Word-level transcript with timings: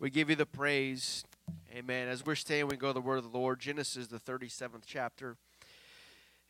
We 0.00 0.10
give 0.10 0.30
you 0.30 0.36
the 0.36 0.46
praise. 0.46 1.24
Amen. 1.74 2.06
As 2.06 2.24
we're 2.24 2.36
staying, 2.36 2.68
we 2.68 2.76
go 2.76 2.86
to 2.86 2.92
the 2.92 3.00
word 3.00 3.16
of 3.16 3.32
the 3.32 3.36
Lord. 3.36 3.58
Genesis, 3.58 4.06
the 4.06 4.20
37th 4.20 4.82
chapter. 4.86 5.36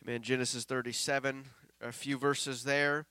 Amen. 0.04 0.20
Genesis 0.20 0.64
37, 0.64 1.46
a 1.80 1.90
few 1.90 2.18
verses 2.18 2.64
there. 2.64 3.06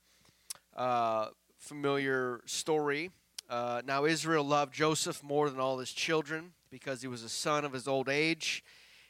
Uh, 0.75 1.29
familiar 1.57 2.41
story. 2.45 3.09
Uh, 3.49 3.81
now, 3.83 4.05
Israel 4.05 4.43
loved 4.43 4.75
Joseph 4.75 5.23
more 5.23 5.49
than 5.49 5.59
all 5.59 5.79
his 5.79 5.91
children 5.91 6.54
because 6.69 7.01
he 7.01 7.07
was 7.07 7.23
a 7.23 7.29
son 7.29 7.65
of 7.65 7.73
his 7.73 7.88
old 7.88 8.07
age, 8.07 8.63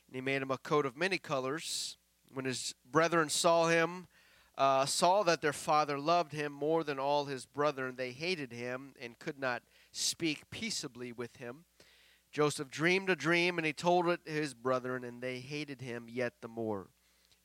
and 0.07 0.15
he 0.15 0.21
made 0.21 0.41
him 0.41 0.51
a 0.51 0.57
coat 0.57 0.85
of 0.85 0.95
many 0.95 1.17
colors. 1.17 1.97
When 2.33 2.45
his 2.45 2.73
brethren 2.89 3.27
saw 3.27 3.67
him, 3.67 4.07
uh, 4.57 4.85
saw 4.85 5.23
that 5.23 5.41
their 5.41 5.51
father 5.51 5.99
loved 5.99 6.31
him 6.31 6.53
more 6.53 6.85
than 6.85 6.99
all 6.99 7.25
his 7.25 7.45
brethren, 7.45 7.95
they 7.97 8.11
hated 8.11 8.53
him 8.53 8.93
and 9.01 9.19
could 9.19 9.37
not 9.37 9.61
speak 9.91 10.49
peaceably 10.49 11.11
with 11.11 11.37
him. 11.37 11.65
Joseph 12.31 12.69
dreamed 12.69 13.09
a 13.09 13.15
dream 13.15 13.57
and 13.57 13.65
he 13.65 13.73
told 13.73 14.07
it 14.07 14.25
to 14.25 14.31
his 14.31 14.53
brethren, 14.53 15.03
and 15.03 15.21
they 15.21 15.39
hated 15.39 15.81
him 15.81 16.07
yet 16.09 16.33
the 16.41 16.47
more. 16.47 16.87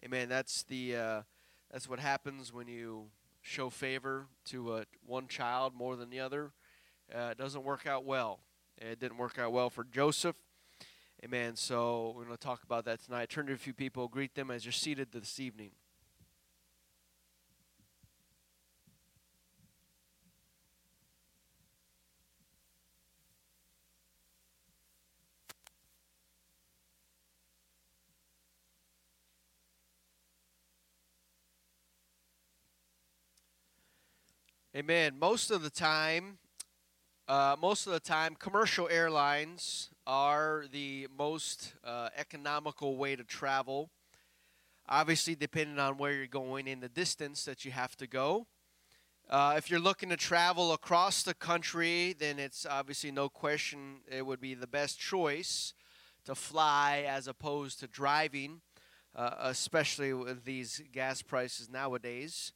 Amen. 0.05 0.29
That's 0.29 0.65
the 0.65 0.97
uh, 0.97 1.23
that's 1.71 1.89
what 1.89 2.01
happens 2.01 2.53
when 2.53 2.69
you 2.69 3.07
show 3.41 3.71
favor 3.71 4.27
to 4.47 4.73
uh, 4.73 4.85
one 5.07 5.29
child 5.29 5.75
more 5.75 5.97
than 5.97 6.11
the 6.11 6.21
other. 6.21 6.53
Uh, 7.15 7.29
it 7.33 7.39
doesn't 7.39 7.65
work 7.65 7.87
out 7.87 8.05
well. 8.05 8.41
It 8.79 8.99
didn't 8.99 9.19
work 9.19 9.39
out 9.39 9.53
well 9.53 9.71
for 9.71 9.85
Joseph. 9.85 10.37
Amen. 11.25 11.55
So 11.57 12.13
we're 12.17 12.25
going 12.25 12.37
to 12.37 12.43
talk 12.43 12.65
about 12.65 12.85
that 12.87 13.05
tonight. 13.05 13.31
Turn 13.31 13.47
to 13.47 13.53
a 13.53 13.57
few 13.57 13.73
people, 13.73 14.09
greet 14.09 14.35
them 14.35 14.51
as 14.51 14.65
you're 14.65 14.73
seated 14.73 15.13
this 15.13 15.39
evening. 15.39 15.71
Amen. 34.83 35.17
Most 35.17 35.53
of 35.53 35.63
the 35.63 35.71
time, 35.71 36.39
uh, 37.29 37.55
most 37.63 37.87
of 37.87 37.93
the 37.93 38.01
time, 38.01 38.35
commercial 38.35 38.89
airlines 38.89 39.91
are 40.09 40.65
the 40.73 41.07
most 41.17 41.75
uh, 41.85 42.09
economical 42.17 42.97
way 42.97 43.15
to 43.15 43.23
travel. 43.23 43.91
Obviously, 44.89 45.37
depending 45.37 45.79
on 45.79 45.99
where 45.99 46.11
you're 46.11 46.27
going 46.27 46.67
and 46.67 46.83
the 46.83 46.89
distance 46.89 47.45
that 47.45 47.65
you 47.65 47.71
have 47.71 47.95
to 47.99 48.09
go. 48.09 48.49
Uh, 49.31 49.55
if 49.57 49.71
you're 49.71 49.79
looking 49.79 50.09
to 50.09 50.17
travel 50.17 50.73
across 50.73 51.23
the 51.23 51.35
country, 51.35 52.17
then 52.19 52.41
it's 52.41 52.67
obviously 52.67 53.13
no 53.13 53.29
question 53.29 54.01
it 54.11 54.27
would 54.27 54.41
be 54.41 54.55
the 54.55 54.67
best 54.67 54.99
choice 54.99 55.75
to 56.25 56.35
fly 56.35 57.05
as 57.07 57.29
opposed 57.29 57.79
to 57.79 57.87
driving, 57.87 58.63
uh, 59.15 59.35
especially 59.43 60.13
with 60.13 60.45
these 60.45 60.83
gas 60.91 61.23
prices 61.23 61.71
nowadays. 61.71 62.53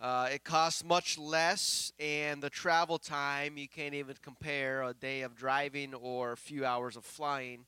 Uh, 0.00 0.28
it 0.32 0.44
costs 0.44 0.84
much 0.84 1.16
less, 1.16 1.92
and 1.98 2.42
the 2.42 2.50
travel 2.50 2.98
time 2.98 3.56
you 3.56 3.68
can't 3.68 3.94
even 3.94 4.16
compare 4.22 4.82
a 4.82 4.92
day 4.92 5.22
of 5.22 5.34
driving 5.34 5.94
or 5.94 6.32
a 6.32 6.36
few 6.36 6.64
hours 6.64 6.96
of 6.96 7.04
flying. 7.04 7.64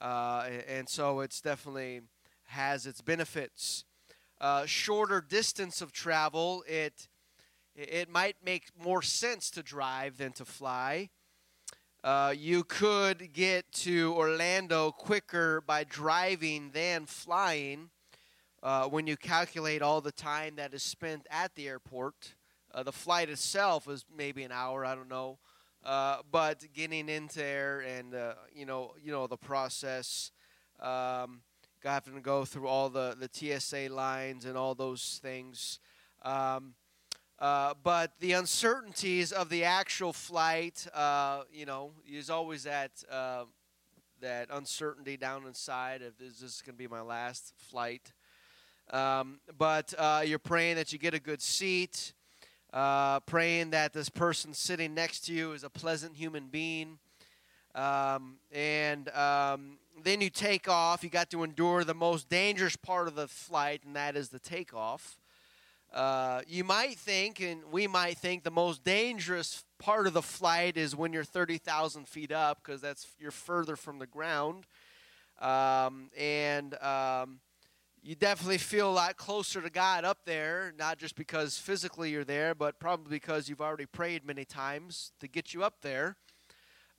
Uh, 0.00 0.48
and 0.68 0.88
so 0.88 1.20
it's 1.20 1.40
definitely 1.40 2.02
has 2.44 2.86
its 2.86 3.00
benefits. 3.00 3.84
Uh, 4.40 4.66
shorter 4.66 5.20
distance 5.20 5.80
of 5.80 5.92
travel, 5.92 6.62
it 6.68 7.08
it 7.74 8.08
might 8.08 8.36
make 8.44 8.68
more 8.82 9.02
sense 9.02 9.50
to 9.50 9.62
drive 9.62 10.18
than 10.18 10.32
to 10.32 10.44
fly. 10.44 11.10
Uh, 12.04 12.32
you 12.36 12.64
could 12.64 13.32
get 13.32 13.70
to 13.72 14.14
Orlando 14.14 14.92
quicker 14.92 15.60
by 15.60 15.84
driving 15.84 16.70
than 16.72 17.04
flying 17.04 17.90
uh, 18.62 18.86
when 18.86 19.06
you 19.06 19.16
calculate 19.16 19.82
all 19.82 20.00
the 20.00 20.12
time 20.12 20.56
that 20.56 20.74
is 20.74 20.82
spent 20.82 21.26
at 21.30 21.54
the 21.54 21.68
airport. 21.68 22.34
Uh, 22.74 22.82
the 22.82 22.92
flight 22.92 23.30
itself 23.30 23.88
is 23.88 24.04
maybe 24.14 24.42
an 24.42 24.52
hour, 24.52 24.84
I 24.84 24.94
don't 24.94 25.08
know. 25.08 25.38
Uh, 25.84 26.18
but 26.32 26.64
getting 26.74 27.08
into 27.08 27.38
there 27.38 27.80
and 27.80 28.12
uh, 28.12 28.34
you 28.52 28.66
know 28.66 28.94
you 29.00 29.12
know 29.12 29.28
the 29.28 29.36
process, 29.36 30.32
um, 30.80 31.42
having 31.84 32.14
to 32.14 32.20
go 32.20 32.44
through 32.44 32.66
all 32.66 32.88
the, 32.88 33.16
the 33.18 33.30
TSA 33.32 33.88
lines 33.94 34.44
and 34.44 34.56
all 34.56 34.74
those 34.74 35.20
things. 35.22 35.78
Um, 36.22 36.74
uh, 37.38 37.74
but 37.84 38.12
the 38.18 38.32
uncertainties 38.32 39.30
of 39.30 39.48
the 39.48 39.62
actual 39.62 40.12
flight, 40.12 40.86
uh, 40.92 41.42
you 41.52 41.66
know, 41.66 41.92
is 42.10 42.30
always 42.30 42.64
that 42.64 42.90
uh, 43.10 43.44
that 44.20 44.48
uncertainty 44.50 45.16
down 45.16 45.46
inside. 45.46 46.02
If 46.02 46.20
is 46.20 46.40
this 46.40 46.62
going 46.62 46.74
to 46.74 46.78
be 46.78 46.88
my 46.88 47.02
last 47.02 47.52
flight? 47.56 48.12
Um, 48.90 49.40
but 49.58 49.92
uh, 49.98 50.22
you're 50.24 50.38
praying 50.38 50.76
that 50.76 50.92
you 50.92 50.98
get 50.98 51.14
a 51.14 51.18
good 51.18 51.42
seat, 51.42 52.12
uh, 52.72 53.20
praying 53.20 53.70
that 53.70 53.92
this 53.92 54.08
person 54.08 54.54
sitting 54.54 54.94
next 54.94 55.26
to 55.26 55.32
you 55.32 55.52
is 55.52 55.64
a 55.64 55.70
pleasant 55.70 56.16
human 56.16 56.48
being. 56.48 56.98
Um, 57.74 58.36
and 58.52 59.08
um, 59.10 59.78
then 60.02 60.20
you 60.20 60.30
take 60.30 60.68
off. 60.68 61.02
You 61.02 61.10
got 61.10 61.30
to 61.30 61.42
endure 61.42 61.84
the 61.84 61.94
most 61.94 62.28
dangerous 62.28 62.76
part 62.76 63.08
of 63.08 63.14
the 63.14 63.28
flight, 63.28 63.82
and 63.84 63.96
that 63.96 64.16
is 64.16 64.28
the 64.28 64.38
takeoff. 64.38 65.18
Uh, 65.92 66.42
you 66.46 66.64
might 66.64 66.96
think, 66.96 67.40
and 67.40 67.62
we 67.70 67.86
might 67.86 68.18
think, 68.18 68.44
the 68.44 68.50
most 68.50 68.84
dangerous 68.84 69.64
part 69.78 70.06
of 70.06 70.12
the 70.12 70.22
flight 70.22 70.76
is 70.76 70.96
when 70.96 71.12
you're 71.12 71.24
30,000 71.24 72.08
feet 72.08 72.32
up, 72.32 72.60
because 72.62 72.80
that's 72.80 73.06
you're 73.18 73.30
further 73.30 73.76
from 73.76 73.98
the 73.98 74.06
ground. 74.06 74.66
Um, 75.40 76.10
and 76.18 76.74
um, 76.82 77.40
you 78.06 78.14
definitely 78.14 78.58
feel 78.58 78.88
a 78.88 78.92
lot 78.92 79.16
closer 79.16 79.60
to 79.60 79.68
God 79.68 80.04
up 80.04 80.18
there, 80.24 80.72
not 80.78 80.96
just 80.96 81.16
because 81.16 81.58
physically 81.58 82.10
you're 82.10 82.22
there, 82.22 82.54
but 82.54 82.78
probably 82.78 83.10
because 83.10 83.48
you've 83.48 83.60
already 83.60 83.84
prayed 83.84 84.24
many 84.24 84.44
times 84.44 85.10
to 85.18 85.26
get 85.26 85.52
you 85.52 85.64
up 85.64 85.82
there. 85.82 86.14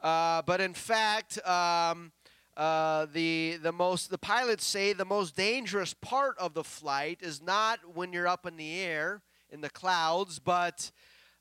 Uh, 0.02 0.42
but 0.42 0.60
in 0.60 0.74
fact, 0.74 1.40
um, 1.48 2.12
uh, 2.58 3.06
the 3.14 3.58
the 3.64 3.72
most 3.72 4.10
the 4.10 4.18
pilots 4.18 4.66
say 4.66 4.92
the 4.92 5.06
most 5.06 5.34
dangerous 5.38 5.94
part 5.94 6.38
of 6.40 6.54
the 6.54 6.64
flight 6.64 7.20
is 7.22 7.42
not 7.42 7.80
when 7.96 8.12
you're 8.12 8.28
up 8.28 8.46
in 8.46 8.58
the 8.58 8.82
air 8.82 9.22
in 9.50 9.62
the 9.62 9.70
clouds, 9.70 10.40
but 10.40 10.92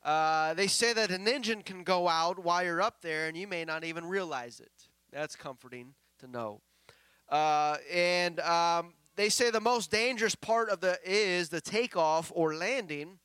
uh, 0.04 0.54
they 0.54 0.68
say 0.68 0.92
that 0.92 1.10
an 1.10 1.26
engine 1.26 1.62
can 1.62 1.82
go 1.82 2.06
out 2.06 2.38
while 2.38 2.62
you're 2.62 2.80
up 2.80 3.00
there 3.02 3.26
and 3.26 3.36
you 3.36 3.48
may 3.48 3.64
not 3.64 3.82
even 3.82 4.06
realize 4.06 4.60
it. 4.60 4.70
That's 5.10 5.34
comforting 5.34 5.94
to 6.20 6.28
know. 6.28 6.60
Uh, 7.28 7.78
and 7.92 8.38
um, 8.38 8.92
they 9.16 9.28
say 9.28 9.50
the 9.50 9.60
most 9.60 9.90
dangerous 9.90 10.34
part 10.34 10.68
of 10.68 10.80
the 10.80 10.98
is 11.04 11.48
the 11.48 11.60
takeoff 11.60 12.30
or 12.34 12.54
landing 12.54 13.18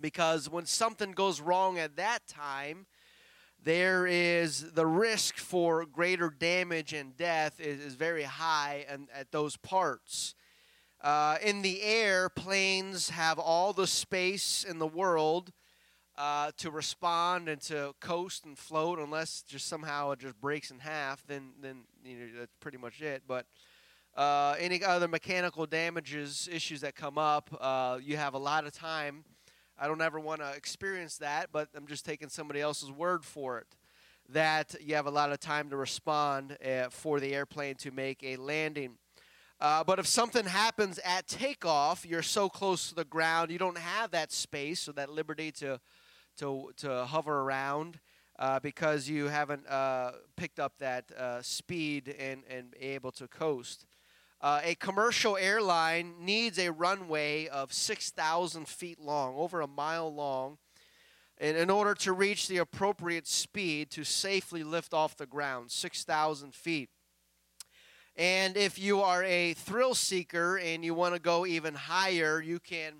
because 0.00 0.48
when 0.48 0.66
something 0.66 1.12
goes 1.12 1.40
wrong 1.40 1.78
at 1.78 1.96
that 1.96 2.26
time 2.26 2.86
there 3.62 4.06
is 4.06 4.72
the 4.72 4.86
risk 4.86 5.36
for 5.38 5.84
greater 5.84 6.30
damage 6.30 6.92
and 6.92 7.16
death 7.16 7.58
is, 7.58 7.80
is 7.80 7.94
very 7.94 8.22
high 8.22 8.86
and 8.88 9.08
at 9.12 9.32
those 9.32 9.56
parts. 9.56 10.36
Uh, 11.00 11.36
in 11.42 11.62
the 11.62 11.82
air 11.82 12.28
planes 12.28 13.10
have 13.10 13.40
all 13.40 13.72
the 13.72 13.86
space 13.86 14.64
in 14.64 14.78
the 14.78 14.86
world 14.86 15.52
uh, 16.16 16.52
to 16.56 16.70
respond 16.70 17.48
and 17.48 17.60
to 17.60 17.92
coast 18.00 18.44
and 18.44 18.56
float 18.56 18.98
unless 19.00 19.42
just 19.42 19.66
somehow 19.66 20.12
it 20.12 20.20
just 20.20 20.40
breaks 20.40 20.70
in 20.70 20.78
half 20.78 21.26
then 21.26 21.50
then 21.60 21.82
you 22.04 22.16
know 22.16 22.26
that's 22.38 22.54
pretty 22.60 22.78
much 22.78 23.02
it. 23.02 23.22
But 23.26 23.46
uh, 24.16 24.54
any 24.58 24.82
other 24.82 25.08
mechanical 25.08 25.66
damages, 25.66 26.48
issues 26.50 26.80
that 26.80 26.94
come 26.94 27.18
up, 27.18 27.54
uh, 27.60 27.98
you 28.02 28.16
have 28.16 28.34
a 28.34 28.38
lot 28.38 28.66
of 28.66 28.72
time. 28.72 29.24
I 29.78 29.86
don't 29.86 30.00
ever 30.00 30.18
want 30.18 30.40
to 30.40 30.50
experience 30.52 31.18
that, 31.18 31.50
but 31.52 31.68
I'm 31.74 31.86
just 31.86 32.06
taking 32.06 32.30
somebody 32.30 32.62
else's 32.62 32.90
word 32.90 33.24
for 33.24 33.58
it. 33.58 33.66
That 34.30 34.74
you 34.80 34.94
have 34.94 35.06
a 35.06 35.10
lot 35.10 35.32
of 35.32 35.38
time 35.38 35.68
to 35.68 35.76
respond 35.76 36.56
uh, 36.64 36.88
for 36.88 37.20
the 37.20 37.34
airplane 37.34 37.74
to 37.76 37.90
make 37.90 38.22
a 38.24 38.36
landing. 38.36 38.96
Uh, 39.60 39.84
but 39.84 39.98
if 39.98 40.06
something 40.06 40.46
happens 40.46 40.98
at 41.04 41.28
takeoff, 41.28 42.06
you're 42.06 42.22
so 42.22 42.48
close 42.48 42.88
to 42.88 42.94
the 42.94 43.04
ground, 43.04 43.50
you 43.50 43.58
don't 43.58 43.78
have 43.78 44.10
that 44.12 44.32
space 44.32 44.88
or 44.88 44.92
that 44.92 45.10
liberty 45.10 45.52
to, 45.52 45.78
to, 46.38 46.72
to 46.78 47.04
hover 47.04 47.42
around. 47.42 48.00
Uh, 48.38 48.60
because 48.60 49.08
you 49.08 49.28
haven't 49.28 49.66
uh, 49.66 50.12
picked 50.36 50.60
up 50.60 50.74
that 50.78 51.10
uh, 51.12 51.40
speed 51.40 52.14
and, 52.18 52.42
and 52.50 52.74
able 52.78 53.10
to 53.10 53.26
coast. 53.26 53.86
Uh, 54.40 54.60
a 54.62 54.74
commercial 54.74 55.36
airline 55.36 56.14
needs 56.20 56.58
a 56.58 56.70
runway 56.70 57.46
of 57.48 57.72
6,000 57.72 58.68
feet 58.68 59.00
long, 59.00 59.34
over 59.36 59.60
a 59.60 59.66
mile 59.66 60.12
long, 60.12 60.58
in, 61.38 61.56
in 61.56 61.70
order 61.70 61.94
to 61.94 62.12
reach 62.12 62.48
the 62.48 62.58
appropriate 62.58 63.26
speed 63.26 63.90
to 63.90 64.04
safely 64.04 64.62
lift 64.62 64.92
off 64.92 65.16
the 65.16 65.26
ground, 65.26 65.70
6,000 65.70 66.54
feet. 66.54 66.90
And 68.16 68.56
if 68.56 68.78
you 68.78 69.02
are 69.02 69.22
a 69.24 69.52
thrill 69.54 69.94
seeker 69.94 70.58
and 70.58 70.84
you 70.84 70.94
want 70.94 71.14
to 71.14 71.20
go 71.20 71.44
even 71.44 71.74
higher, 71.74 72.40
you 72.40 72.58
can 72.58 72.94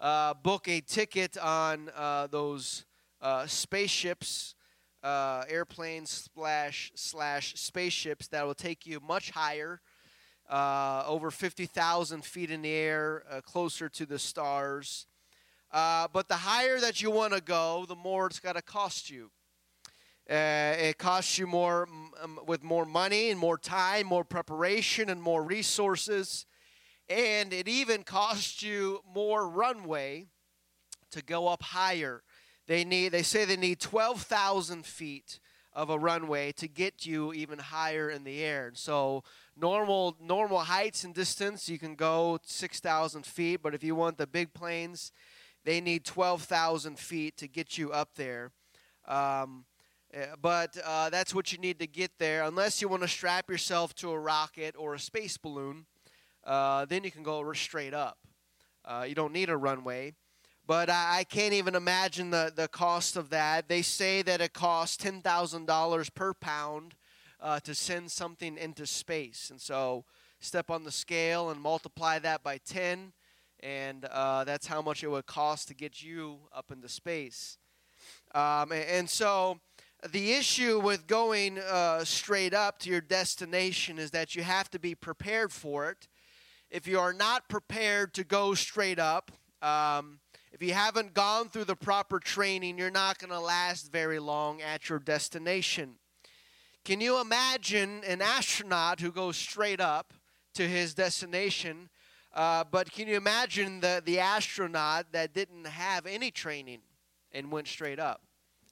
uh, 0.00 0.34
book 0.34 0.68
a 0.68 0.80
ticket 0.80 1.38
on 1.38 1.90
uh, 1.96 2.26
those 2.26 2.84
uh, 3.22 3.46
spaceships 3.46 4.54
uh, 5.02 5.44
airplanes 5.48 6.28
slash 6.34 6.92
slash 6.94 7.54
spaceships 7.56 8.28
that 8.28 8.46
will 8.46 8.54
take 8.54 8.86
you 8.86 9.00
much 9.00 9.30
higher, 9.30 9.80
uh, 10.50 11.04
over 11.06 11.30
50,000 11.30 12.24
feet 12.24 12.50
in 12.50 12.62
the 12.62 12.72
air, 12.72 13.22
uh, 13.30 13.40
closer 13.40 13.88
to 13.88 14.04
the 14.04 14.18
stars. 14.18 15.06
Uh, 15.72 16.08
but 16.12 16.28
the 16.28 16.34
higher 16.34 16.80
that 16.80 17.00
you 17.00 17.10
want 17.10 17.32
to 17.32 17.40
go, 17.40 17.84
the 17.88 17.94
more 17.94 18.26
it's 18.26 18.40
got 18.40 18.56
to 18.56 18.62
cost 18.62 19.08
you. 19.08 19.30
Uh, 20.28 20.74
it 20.78 20.98
costs 20.98 21.38
you 21.38 21.46
more 21.46 21.88
um, 22.22 22.38
with 22.46 22.62
more 22.62 22.84
money 22.84 23.30
and 23.30 23.38
more 23.38 23.58
time, 23.58 24.06
more 24.06 24.24
preparation, 24.24 25.08
and 25.08 25.22
more 25.22 25.42
resources. 25.42 26.46
And 27.08 27.52
it 27.52 27.68
even 27.68 28.02
costs 28.02 28.62
you 28.62 29.00
more 29.12 29.48
runway 29.48 30.26
to 31.12 31.22
go 31.22 31.48
up 31.48 31.62
higher. 31.62 32.22
They 32.66 32.84
need 32.84 33.10
they 33.10 33.22
say 33.22 33.44
they 33.44 33.56
need 33.56 33.80
12,000 33.80 34.86
feet 34.86 35.40
of 35.72 35.90
a 35.90 35.98
runway 35.98 36.52
to 36.52 36.66
get 36.66 37.06
you 37.06 37.32
even 37.32 37.58
higher 37.58 38.10
in 38.10 38.24
the 38.24 38.42
air. 38.42 38.68
And 38.68 38.76
so 38.76 39.22
normal 39.56 40.16
normal 40.20 40.58
heights 40.58 41.04
and 41.04 41.14
distance 41.14 41.68
you 41.68 41.78
can 41.78 41.94
go 41.94 42.38
6,000 42.44 43.24
feet, 43.24 43.60
but 43.62 43.74
if 43.74 43.84
you 43.84 43.94
want 43.94 44.18
the 44.18 44.26
big 44.26 44.52
planes, 44.52 45.12
they 45.64 45.80
need 45.80 46.04
12,000 46.04 46.98
feet 46.98 47.36
to 47.36 47.48
get 47.48 47.78
you 47.78 47.92
up 47.92 48.14
there. 48.16 48.50
Um, 49.06 49.64
eh, 50.12 50.26
but 50.40 50.76
uh, 50.84 51.10
that's 51.10 51.34
what 51.34 51.52
you 51.52 51.58
need 51.58 51.78
to 51.80 51.86
get 51.86 52.12
there. 52.18 52.44
Unless 52.44 52.80
you 52.80 52.88
want 52.88 53.02
to 53.02 53.08
strap 53.08 53.50
yourself 53.50 53.94
to 53.96 54.10
a 54.10 54.18
rocket 54.18 54.74
or 54.78 54.94
a 54.94 54.98
space 54.98 55.36
balloon, 55.36 55.86
uh, 56.44 56.86
then 56.86 57.04
you 57.04 57.10
can 57.10 57.22
go 57.22 57.52
straight 57.52 57.94
up. 57.94 58.18
Uh, 58.84 59.04
you 59.06 59.14
don't 59.14 59.32
need 59.32 59.50
a 59.50 59.56
runway. 59.56 60.14
But 60.70 60.88
I, 60.88 61.24
can't 61.28 61.52
even 61.52 61.74
imagine 61.74 62.30
the, 62.30 62.52
the 62.54 62.68
cost 62.68 63.16
of 63.16 63.30
that. 63.30 63.68
They 63.68 63.82
say 63.82 64.22
that 64.22 64.40
it 64.40 64.52
costs 64.52 65.04
$10,000 65.04 66.14
per 66.14 66.32
pound 66.32 66.94
uh, 67.40 67.58
to 67.58 67.74
send 67.74 68.12
something 68.12 68.56
into 68.56 68.86
space. 68.86 69.50
And 69.50 69.60
so 69.60 70.04
step 70.38 70.70
on 70.70 70.84
the 70.84 70.92
scale 70.92 71.50
and 71.50 71.60
multiply 71.60 72.20
that 72.20 72.44
by 72.44 72.58
10, 72.58 73.12
and 73.58 74.04
uh, 74.04 74.44
that's 74.44 74.68
how 74.68 74.80
much 74.80 75.02
it 75.02 75.08
would 75.08 75.26
cost 75.26 75.66
to 75.66 75.74
get 75.74 76.04
you 76.04 76.38
up 76.54 76.70
into 76.70 76.88
space. 76.88 77.58
Um, 78.32 78.70
and, 78.70 78.84
and, 78.88 79.10
so 79.10 79.58
the 80.12 80.34
issue 80.34 80.78
with 80.78 81.08
going 81.08 81.58
uh, 81.58 82.04
straight 82.04 82.54
up 82.54 82.78
to 82.78 82.90
your 82.90 83.00
destination 83.00 83.98
is 83.98 84.12
that 84.12 84.36
you 84.36 84.44
have 84.44 84.70
to 84.70 84.78
be 84.78 84.94
prepared 84.94 85.50
for 85.50 85.90
it 85.90 86.06
if 86.70 86.86
you 86.86 87.00
are 87.00 87.12
not 87.12 87.48
prepared 87.48 88.14
to 88.14 88.22
go 88.22 88.54
straight 88.54 89.00
up, 89.00 89.32
um, 89.62 90.20
if 90.60 90.66
you 90.66 90.74
haven't 90.74 91.14
gone 91.14 91.48
through 91.48 91.64
the 91.64 91.74
proper 91.74 92.18
training, 92.18 92.76
you're 92.76 92.90
not 92.90 93.18
going 93.18 93.30
to 93.30 93.40
last 93.40 93.90
very 93.90 94.18
long 94.18 94.60
at 94.60 94.90
your 94.90 94.98
destination. 94.98 95.94
Can 96.84 97.00
you 97.00 97.18
imagine 97.18 98.02
an 98.06 98.20
astronaut 98.20 99.00
who 99.00 99.10
goes 99.10 99.38
straight 99.38 99.80
up 99.80 100.12
to 100.52 100.68
his 100.68 100.92
destination? 100.92 101.88
Uh, 102.34 102.64
but 102.70 102.92
can 102.92 103.08
you 103.08 103.16
imagine 103.16 103.80
the, 103.80 104.02
the 104.04 104.20
astronaut 104.20 105.06
that 105.12 105.32
didn't 105.32 105.66
have 105.66 106.04
any 106.04 106.30
training 106.30 106.80
and 107.32 107.50
went 107.50 107.66
straight 107.66 107.98
up? 107.98 108.20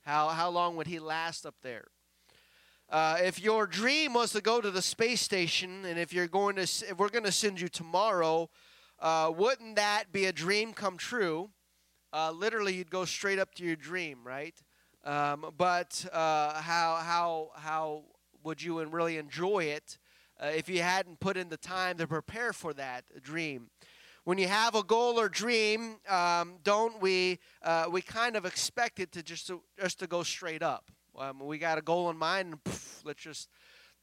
How, 0.03 0.29
how 0.29 0.51
long 0.51 0.77
would 0.77 0.89
he 0.89 0.99
last 0.99 1.47
up 1.47 1.55
there? 1.63 1.87
Uh, 2.91 3.17
if 3.23 3.41
your 3.41 3.67
dream 3.67 4.13
was 4.13 4.33
to 4.33 4.43
go 4.43 4.61
to 4.61 4.71
the 4.71 4.83
space 4.83 5.23
station, 5.23 5.87
and 5.87 5.99
if 5.99 6.13
you're 6.13 6.29
going 6.29 6.57
to, 6.57 6.65
if 6.65 6.99
we're 6.99 7.09
going 7.09 7.25
to 7.25 7.33
send 7.33 7.59
you 7.59 7.69
tomorrow, 7.69 8.51
uh, 9.01 9.33
wouldn't 9.35 9.77
that 9.77 10.13
be 10.13 10.27
a 10.27 10.33
dream 10.33 10.75
come 10.75 10.99
true? 10.99 11.49
Uh, 12.13 12.31
literally, 12.31 12.75
you'd 12.75 12.91
go 12.91 13.05
straight 13.05 13.39
up 13.39 13.55
to 13.55 13.65
your 13.65 13.77
dream, 13.77 14.19
right? 14.25 14.55
Um, 15.05 15.53
but 15.57 16.05
uh, 16.13 16.61
how 16.61 16.97
how 16.97 17.51
how 17.55 18.05
would 18.43 18.63
you 18.63 18.83
really 18.85 19.19
enjoy 19.19 19.65
it 19.65 19.99
uh, 20.43 20.47
if 20.47 20.69
you 20.69 20.83
hadn't 20.83 21.21
put 21.21 21.37
in 21.37 21.49
the 21.49 21.57
time 21.57 21.99
to 21.99 22.07
prepare 22.07 22.53
for 22.53 22.73
that 22.75 23.05
dream? 23.23 23.71
When 24.25 24.39
you 24.39 24.49
have 24.49 24.75
a 24.75 24.83
goal 24.83 25.19
or 25.19 25.29
dream, 25.29 25.97
um, 26.09 26.57
don't 26.63 27.01
we 27.01 27.39
uh, 27.63 27.87
we 27.91 28.01
kind 28.01 28.37
of 28.37 28.45
expect 28.45 29.01
it 29.01 29.13
to 29.13 29.23
just 29.23 29.47
to, 29.49 29.63
just 29.79 29.99
to 30.01 30.07
go 30.07 30.23
straight 30.23 30.63
up? 30.63 30.91
Um, 31.19 31.41
we 31.41 31.59
got 31.59 31.79
a 31.79 31.83
goal 31.83 32.11
in 32.11 32.17
mind, 32.17 32.63
poof, 32.65 33.03
let's 33.05 33.23
just 33.23 33.49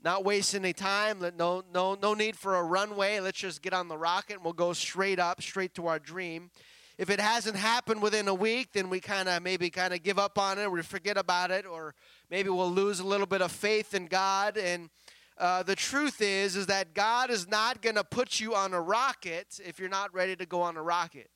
not 0.03 0.23
waste 0.23 0.53
any 0.53 0.73
time. 0.73 1.19
Let, 1.19 1.35
No, 1.35 1.63
no, 1.73 1.95
no 1.95 2.13
need 2.13 2.35
for 2.35 2.55
a 2.55 2.63
runway. 2.63 3.19
Let's 3.19 3.39
just 3.39 3.61
get 3.61 3.73
on 3.73 3.87
the 3.87 3.97
rocket 3.97 4.35
and 4.35 4.43
we'll 4.43 4.53
go 4.53 4.73
straight 4.73 5.19
up, 5.19 5.41
straight 5.41 5.73
to 5.75 5.87
our 5.87 5.99
dream. 5.99 6.51
If 6.97 7.09
it 7.09 7.19
hasn't 7.19 7.57
happened 7.57 8.01
within 8.01 8.27
a 8.29 8.33
week, 8.33 8.71
then 8.73 8.89
we 8.89 9.01
kind 9.01 9.27
of 9.27 9.43
maybe 9.43 9.69
kind 9.69 9.93
of 9.93 10.01
give 10.01 10.17
up 10.17 10.39
on 10.39 10.57
it, 10.57 10.63
or 10.63 10.69
we 10.69 10.81
forget 10.81 11.17
about 11.17 11.51
it, 11.51 11.65
or 11.65 11.93
maybe 12.29 12.49
we'll 12.49 12.71
lose 12.71 13.01
a 13.01 13.07
little 13.07 13.27
bit 13.27 13.41
of 13.41 13.51
faith 13.51 13.93
in 13.93 14.05
God. 14.05 14.57
And 14.57 14.89
uh, 15.37 15.63
the 15.63 15.75
truth 15.75 16.21
is, 16.21 16.55
is 16.55 16.67
that 16.67 16.93
God 16.93 17.29
is 17.29 17.49
not 17.49 17.81
going 17.81 17.95
to 17.95 18.03
put 18.05 18.39
you 18.39 18.55
on 18.55 18.73
a 18.73 18.81
rocket 18.81 19.59
if 19.65 19.77
you're 19.77 19.89
not 19.89 20.13
ready 20.13 20.37
to 20.37 20.45
go 20.45 20.61
on 20.61 20.77
a 20.77 20.81
rocket. 20.81 21.29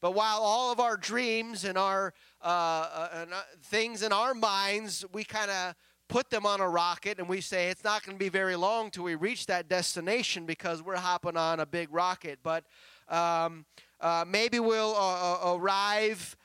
But 0.00 0.12
while 0.12 0.38
all 0.40 0.70
of 0.70 0.78
our 0.78 0.96
dreams 0.96 1.64
and 1.64 1.76
our 1.76 2.14
uh, 2.40 2.46
uh, 2.46 3.08
and, 3.14 3.32
uh, 3.32 3.40
things 3.64 4.04
in 4.04 4.12
our 4.12 4.32
minds, 4.32 5.04
we 5.12 5.24
kind 5.24 5.50
of 5.50 5.74
put 6.08 6.30
them 6.30 6.46
on 6.46 6.60
a 6.60 6.68
rocket 6.68 7.18
and 7.18 7.28
we 7.28 7.40
say 7.40 7.68
it's 7.68 7.84
not 7.84 8.04
going 8.04 8.16
to 8.16 8.24
be 8.24 8.28
very 8.28 8.54
long 8.54 8.90
till 8.90 9.04
we 9.04 9.16
reach 9.16 9.46
that 9.46 9.68
destination 9.68 10.46
because 10.46 10.82
we're 10.82 10.96
hopping 10.96 11.36
on 11.36 11.58
a 11.58 11.66
big 11.66 11.92
rocket. 11.92 12.38
But 12.42 12.64
um, 13.08 13.66
uh, 14.00 14.24
maybe 14.26 14.60
we'll 14.60 14.94
uh, 14.94 15.52
uh, 15.52 15.56
arrive 15.56 16.36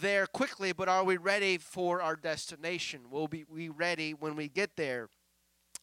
there 0.00 0.26
quickly, 0.26 0.72
but 0.72 0.88
are 0.88 1.04
we 1.04 1.16
ready 1.16 1.58
for 1.58 2.02
our 2.02 2.16
destination? 2.16 3.10
Will 3.10 3.28
we 3.28 3.44
be 3.54 3.68
ready 3.68 4.12
when 4.12 4.36
we 4.36 4.48
get 4.48 4.76
there? 4.76 5.08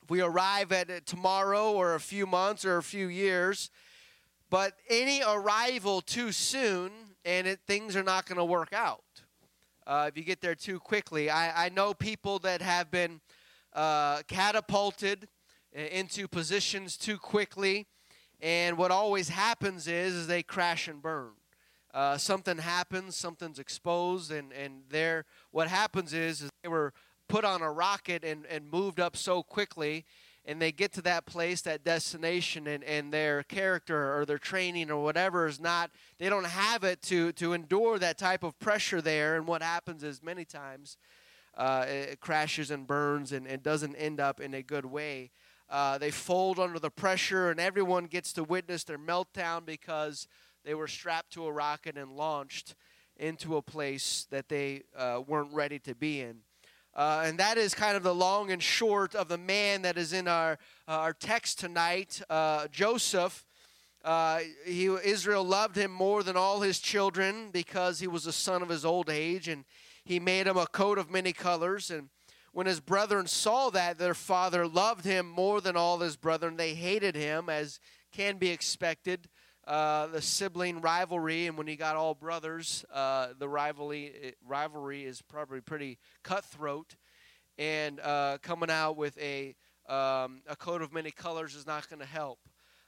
If 0.04 0.10
we 0.10 0.22
arrive 0.22 0.72
at 0.72 0.90
it 0.90 1.06
tomorrow 1.06 1.72
or 1.72 1.96
a 1.96 2.00
few 2.00 2.28
months 2.28 2.66
or 2.66 2.78
a 2.78 2.84
few 2.84 3.08
years, 3.08 3.72
but 4.50 4.74
any 4.90 5.22
arrival 5.24 6.02
too 6.02 6.32
soon 6.32 6.92
and 7.26 7.48
it, 7.48 7.60
things 7.66 7.96
are 7.96 8.04
not 8.04 8.26
going 8.26 8.38
to 8.38 8.46
work 8.46 8.74
out 8.74 9.04
uh, 9.88 10.06
if 10.10 10.18
you 10.18 10.24
get 10.24 10.42
there 10.42 10.56
too 10.56 10.80
quickly. 10.80 11.30
I, 11.30 11.66
I 11.66 11.70
know 11.70 11.94
people 11.94 12.40
that 12.40 12.62
have 12.62 12.92
been 12.92 13.22
uh, 13.74 14.22
catapulted 14.28 15.28
into 15.72 16.28
positions 16.28 16.98
too 16.98 17.18
quickly, 17.18 17.88
and 18.44 18.78
what 18.78 18.92
always 18.92 19.30
happens 19.30 19.88
is, 19.88 20.14
is 20.14 20.28
they 20.28 20.44
crash 20.44 20.90
and 20.90 21.02
burn. 21.02 21.32
Uh, 21.94 22.18
something 22.18 22.58
happens, 22.58 23.16
something's 23.16 23.58
exposed, 23.58 24.32
and, 24.32 24.52
and 24.52 24.82
there, 24.90 25.26
what 25.52 25.70
happens 25.70 26.14
is, 26.14 26.42
is 26.42 26.50
they 26.62 26.70
were 26.70 26.94
put 27.30 27.46
on 27.46 27.62
a 27.62 27.72
rocket 27.72 28.24
and, 28.24 28.46
and 28.48 28.70
moved 28.70 29.00
up 29.00 29.16
so 29.16 29.42
quickly 29.42 30.06
and 30.46 30.62
they 30.62 30.72
get 30.72 30.92
to 30.94 31.02
that 31.04 31.26
place, 31.26 31.62
that 31.62 31.84
destination, 31.84 32.68
and, 32.68 32.84
and 32.84 33.14
their 33.14 33.44
character 33.44 34.18
or 34.18 34.26
their 34.26 34.38
training 34.38 34.92
or 34.92 35.02
whatever 35.02 35.48
is 35.48 35.60
not, 35.60 35.90
they 36.18 36.28
don't 36.28 36.46
have 36.46 36.84
it 36.84 37.02
to, 37.04 37.32
to 37.34 37.54
endure 37.54 37.98
that 37.98 38.18
type 38.18 38.44
of 38.44 38.60
pressure 38.60 39.02
there. 39.02 39.38
And 39.38 39.48
what 39.48 39.64
happens 39.64 40.04
is 40.04 40.22
many 40.22 40.44
times 40.44 40.98
uh, 41.56 41.86
it 41.88 42.20
crashes 42.20 42.72
and 42.72 42.86
burns 42.86 43.32
and, 43.32 43.48
and 43.48 43.64
doesn't 43.64 43.96
end 43.96 44.20
up 44.20 44.42
in 44.42 44.54
a 44.54 44.62
good 44.62 44.86
way. 44.86 45.32
Uh, 45.74 45.98
they 45.98 46.12
fold 46.12 46.60
under 46.60 46.78
the 46.78 46.92
pressure, 46.92 47.50
and 47.50 47.60
everyone 47.60 48.06
gets 48.06 48.32
to 48.32 48.44
witness 48.44 48.84
their 48.84 49.00
meltdown 49.00 49.66
because 49.66 50.28
they 50.64 50.76
were 50.76 50.88
strapped 50.88 51.34
to 51.34 51.48
a 51.48 51.52
rocket 51.52 51.98
and 51.98 52.16
launched 52.16 52.76
into 53.18 53.58
a 53.58 53.62
place 53.64 54.28
that 54.30 54.48
they 54.50 54.84
uh, 54.96 55.20
weren't 55.26 55.52
ready 55.52 55.80
to 55.80 55.96
be 55.96 56.22
in. 56.22 56.38
Uh, 56.96 57.24
and 57.26 57.40
that 57.40 57.58
is 57.58 57.74
kind 57.74 57.98
of 57.98 58.04
the 58.04 58.14
long 58.14 58.52
and 58.52 58.62
short 58.62 59.16
of 59.16 59.30
the 59.30 59.38
man 59.38 59.82
that 59.82 59.98
is 59.98 60.14
in 60.14 60.28
our, 60.28 60.60
uh, 60.88 60.92
our 60.92 61.14
text 61.14 61.60
tonight, 61.60 62.22
uh, 62.30 62.68
Joseph. 62.68 63.44
Uh, 64.06 64.42
he, 64.68 64.86
Israel 65.04 65.44
loved 65.44 65.76
him 65.76 65.90
more 65.90 66.22
than 66.22 66.38
all 66.38 66.62
his 66.62 66.78
children 66.78 67.50
because 67.52 68.00
he 68.00 68.06
was 68.06 68.28
a 68.28 68.32
son 68.32 68.62
of 68.62 68.70
his 68.70 68.86
old 68.86 69.10
age, 69.10 69.48
and 69.48 69.66
he 70.06 70.20
made 70.20 70.46
him 70.46 70.58
a 70.58 70.68
coat 70.68 71.00
of 71.00 71.10
many 71.10 71.34
colors. 71.34 71.90
And 71.90 72.10
when 72.54 72.66
his 72.68 72.80
brethren 72.80 73.28
saw 73.28 73.70
that 73.72 73.98
their 73.98 74.14
father 74.14 74.66
loved 74.66 75.04
him 75.04 75.30
more 75.30 75.60
than 75.60 75.76
all 75.76 76.00
his 76.00 76.16
brethren, 76.16 76.56
they 76.56 76.74
hated 76.74 77.16
him, 77.16 77.50
as 77.50 77.80
can 78.12 78.38
be 78.38 78.50
expected 78.50 79.28
uh, 79.66 80.08
the 80.08 80.22
sibling 80.22 80.82
rivalry, 80.82 81.48
and 81.48 81.58
when 81.58 81.68
you 81.68 81.78
got 81.78 81.96
all 81.96 82.14
brothers, 82.14 82.84
uh, 82.94 83.30
the 83.40 83.48
rivalry 83.48 84.34
rivalry 84.46 85.06
is 85.06 85.22
probably 85.22 85.62
pretty 85.62 85.98
cutthroat. 86.24 86.96
And 87.58 88.00
uh, 88.02 88.40
coming 88.42 88.70
out 88.70 88.98
with 88.98 89.18
a 89.20 89.56
um, 89.88 90.42
a 90.48 90.56
coat 90.58 90.82
of 90.82 90.92
many 90.92 91.12
colors 91.12 91.56
is 91.56 91.68
not 91.68 91.90
going 91.90 92.00
to 92.00 92.06
help. 92.06 92.40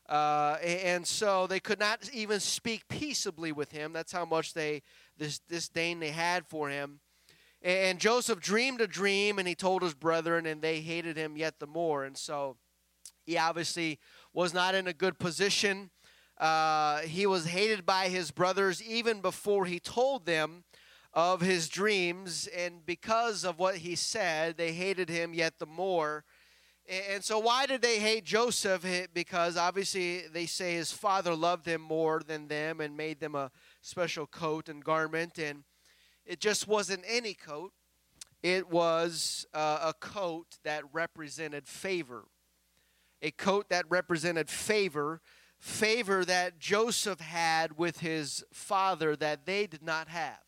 Uh, 0.08 0.58
and 0.62 1.06
so 1.06 1.48
they 1.48 1.60
could 1.60 1.80
not 1.80 2.10
even 2.14 2.40
speak 2.40 2.88
peaceably 2.88 3.52
with 3.52 3.72
him. 3.72 3.92
That's 3.94 4.12
how 4.12 4.26
much 4.26 4.54
they 4.54 4.82
this 5.18 5.40
disdain 5.40 6.00
they 6.00 6.12
had 6.12 6.46
for 6.46 6.70
him. 6.70 7.00
And 7.66 7.98
Joseph 7.98 8.40
dreamed 8.42 8.80
a 8.80 8.86
dream, 8.86 9.40
and 9.40 9.48
he 9.48 9.56
told 9.56 9.82
his 9.82 9.96
brethren, 9.96 10.46
and 10.46 10.62
they 10.62 10.82
hated 10.82 11.18
him 11.18 11.36
yet 11.36 11.58
the 11.58 11.66
more. 11.66 12.06
And 12.06 12.16
so 12.16 12.58
he 13.26 13.40
obviously 13.40 13.98
was 14.34 14.54
not 14.54 14.76
in 14.76 14.86
a 14.86 14.94
good 14.94 15.18
position. 15.18 15.90
Uh, 16.38 17.00
he 17.00 17.26
was 17.26 17.48
hated 17.48 17.84
by 17.84 18.10
his 18.10 18.30
brothers 18.30 18.84
even 18.84 19.20
before 19.20 19.66
he 19.66 19.80
told 19.80 20.28
them 20.28 20.64
of 21.12 21.42
his 21.42 21.68
dreams, 21.68 22.48
and 22.56 22.86
because 22.86 23.44
of 23.44 23.58
what 23.58 23.78
he 23.78 23.96
said, 23.96 24.58
they 24.58 24.74
hated 24.74 25.10
him 25.10 25.34
yet 25.34 25.58
the 25.58 25.66
more. 25.66 26.24
And 26.88 27.24
so, 27.24 27.40
why 27.40 27.66
did 27.66 27.82
they 27.82 27.98
hate 27.98 28.26
Joseph? 28.26 28.86
Because 29.12 29.58
obviously, 29.58 30.28
they 30.32 30.46
say 30.46 30.76
his 30.76 30.92
father 30.92 31.34
loved 31.34 31.66
him 31.66 31.82
more 31.82 32.22
than 32.22 32.48
them 32.48 32.80
and 32.80 32.96
made 32.96 33.20
them 33.20 33.34
a 33.34 33.50
special 33.82 34.28
coat 34.28 34.70
and 34.70 34.84
garment. 34.84 35.40
And 35.40 35.64
it 36.26 36.40
just 36.40 36.68
wasn't 36.68 37.04
any 37.08 37.34
coat, 37.34 37.72
it 38.44 38.70
was 38.70 39.46
uh, 39.54 39.80
a 39.82 39.94
coat 39.94 40.58
that 40.64 40.84
represented 40.94 41.68
favor. 41.68 42.26
A 43.22 43.32
coat 43.32 43.70
that 43.70 43.86
represented 43.90 44.50
favor, 44.50 45.22
favor 45.58 46.24
that 46.26 46.60
Joseph 46.60 47.20
had 47.20 47.78
with 47.78 48.00
his 48.00 48.44
father 48.54 49.16
that 49.16 49.46
they 49.46 49.66
did 49.66 49.82
not 49.82 50.10
have. 50.10 50.40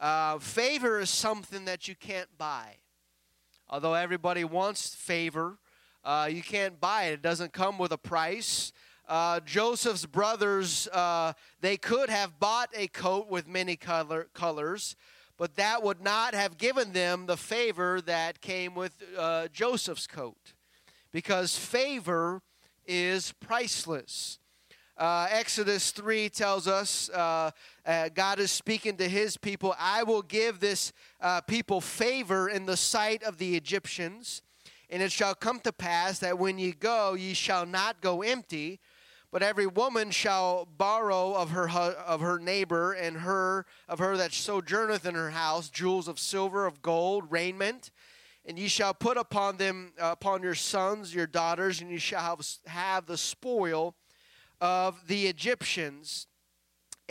Uh, 0.00 0.38
favor 0.38 1.00
is 1.00 1.10
something 1.10 1.64
that 1.66 1.88
you 1.88 1.94
can't 1.94 2.36
buy. 2.36 2.76
Although 3.68 3.94
everybody 3.94 4.44
wants 4.44 4.94
favor, 4.94 5.58
uh, 6.04 6.28
you 6.30 6.42
can't 6.42 6.80
buy 6.80 7.04
it. 7.04 7.14
It 7.14 7.22
doesn't 7.22 7.52
come 7.52 7.78
with 7.78 7.92
a 7.92 7.98
price. 7.98 8.72
Uh, 9.08 9.40
Joseph's 9.40 10.04
brothers, 10.04 10.86
uh, 10.88 11.32
they 11.62 11.78
could 11.78 12.10
have 12.10 12.38
bought 12.38 12.68
a 12.76 12.88
coat 12.88 13.30
with 13.30 13.48
many 13.48 13.74
color, 13.74 14.28
colors, 14.34 14.96
but 15.38 15.56
that 15.56 15.82
would 15.82 16.02
not 16.02 16.34
have 16.34 16.58
given 16.58 16.92
them 16.92 17.24
the 17.24 17.36
favor 17.36 18.02
that 18.02 18.42
came 18.42 18.74
with 18.74 18.92
uh, 19.16 19.48
Joseph's 19.48 20.06
coat. 20.06 20.52
Because 21.10 21.56
favor 21.56 22.42
is 22.86 23.32
priceless. 23.40 24.38
Uh, 24.98 25.26
Exodus 25.30 25.90
3 25.92 26.28
tells 26.28 26.68
us 26.68 27.08
uh, 27.08 27.50
God 28.14 28.40
is 28.40 28.50
speaking 28.50 28.98
to 28.98 29.08
his 29.08 29.38
people 29.38 29.74
I 29.78 30.02
will 30.02 30.22
give 30.22 30.60
this 30.60 30.92
people 31.46 31.80
favor 31.80 32.50
in 32.50 32.66
the 32.66 32.76
sight 32.76 33.22
of 33.22 33.38
the 33.38 33.56
Egyptians, 33.56 34.42
and 34.90 35.02
it 35.02 35.12
shall 35.12 35.34
come 35.34 35.60
to 35.60 35.72
pass 35.72 36.18
that 36.18 36.38
when 36.38 36.58
ye 36.58 36.72
go, 36.72 37.14
ye 37.14 37.32
shall 37.32 37.64
not 37.64 38.02
go 38.02 38.20
empty. 38.20 38.80
But 39.30 39.42
every 39.42 39.66
woman 39.66 40.10
shall 40.10 40.64
borrow 40.64 41.34
of 41.34 41.50
her 41.50 41.68
of 41.68 42.20
her 42.20 42.38
neighbor 42.38 42.92
and 42.92 43.18
her 43.18 43.66
of 43.88 43.98
her 43.98 44.16
that 44.16 44.32
sojourneth 44.32 45.04
in 45.04 45.14
her 45.14 45.30
house 45.30 45.68
jewels 45.68 46.08
of 46.08 46.18
silver, 46.18 46.66
of 46.66 46.80
gold, 46.80 47.30
raiment, 47.30 47.90
and 48.46 48.58
ye 48.58 48.68
shall 48.68 48.94
put 48.94 49.18
upon 49.18 49.58
them 49.58 49.92
uh, 50.00 50.10
upon 50.12 50.42
your 50.42 50.54
sons, 50.54 51.14
your 51.14 51.26
daughters, 51.26 51.82
and 51.82 51.90
ye 51.90 51.98
shall 51.98 52.22
have, 52.22 52.46
have 52.66 53.06
the 53.06 53.18
spoil 53.18 53.94
of 54.60 55.06
the 55.06 55.26
Egyptians. 55.26 56.26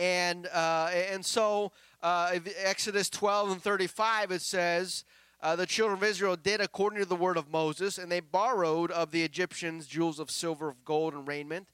And, 0.00 0.46
uh, 0.48 0.90
and 0.92 1.24
so, 1.24 1.72
uh, 2.02 2.38
Exodus 2.62 3.08
12 3.10 3.52
and 3.52 3.62
35, 3.62 4.30
it 4.30 4.42
says, 4.42 5.04
uh, 5.40 5.54
the 5.54 5.66
children 5.66 5.98
of 5.98 6.04
Israel 6.04 6.36
did 6.36 6.60
according 6.60 6.98
to 6.98 7.04
the 7.04 7.16
word 7.16 7.36
of 7.36 7.50
Moses, 7.50 7.98
and 7.98 8.10
they 8.10 8.20
borrowed 8.20 8.90
of 8.90 9.12
the 9.12 9.22
Egyptians 9.22 9.86
jewels 9.86 10.18
of 10.18 10.30
silver, 10.30 10.68
of 10.68 10.84
gold, 10.84 11.14
and 11.14 11.26
raiment. 11.26 11.68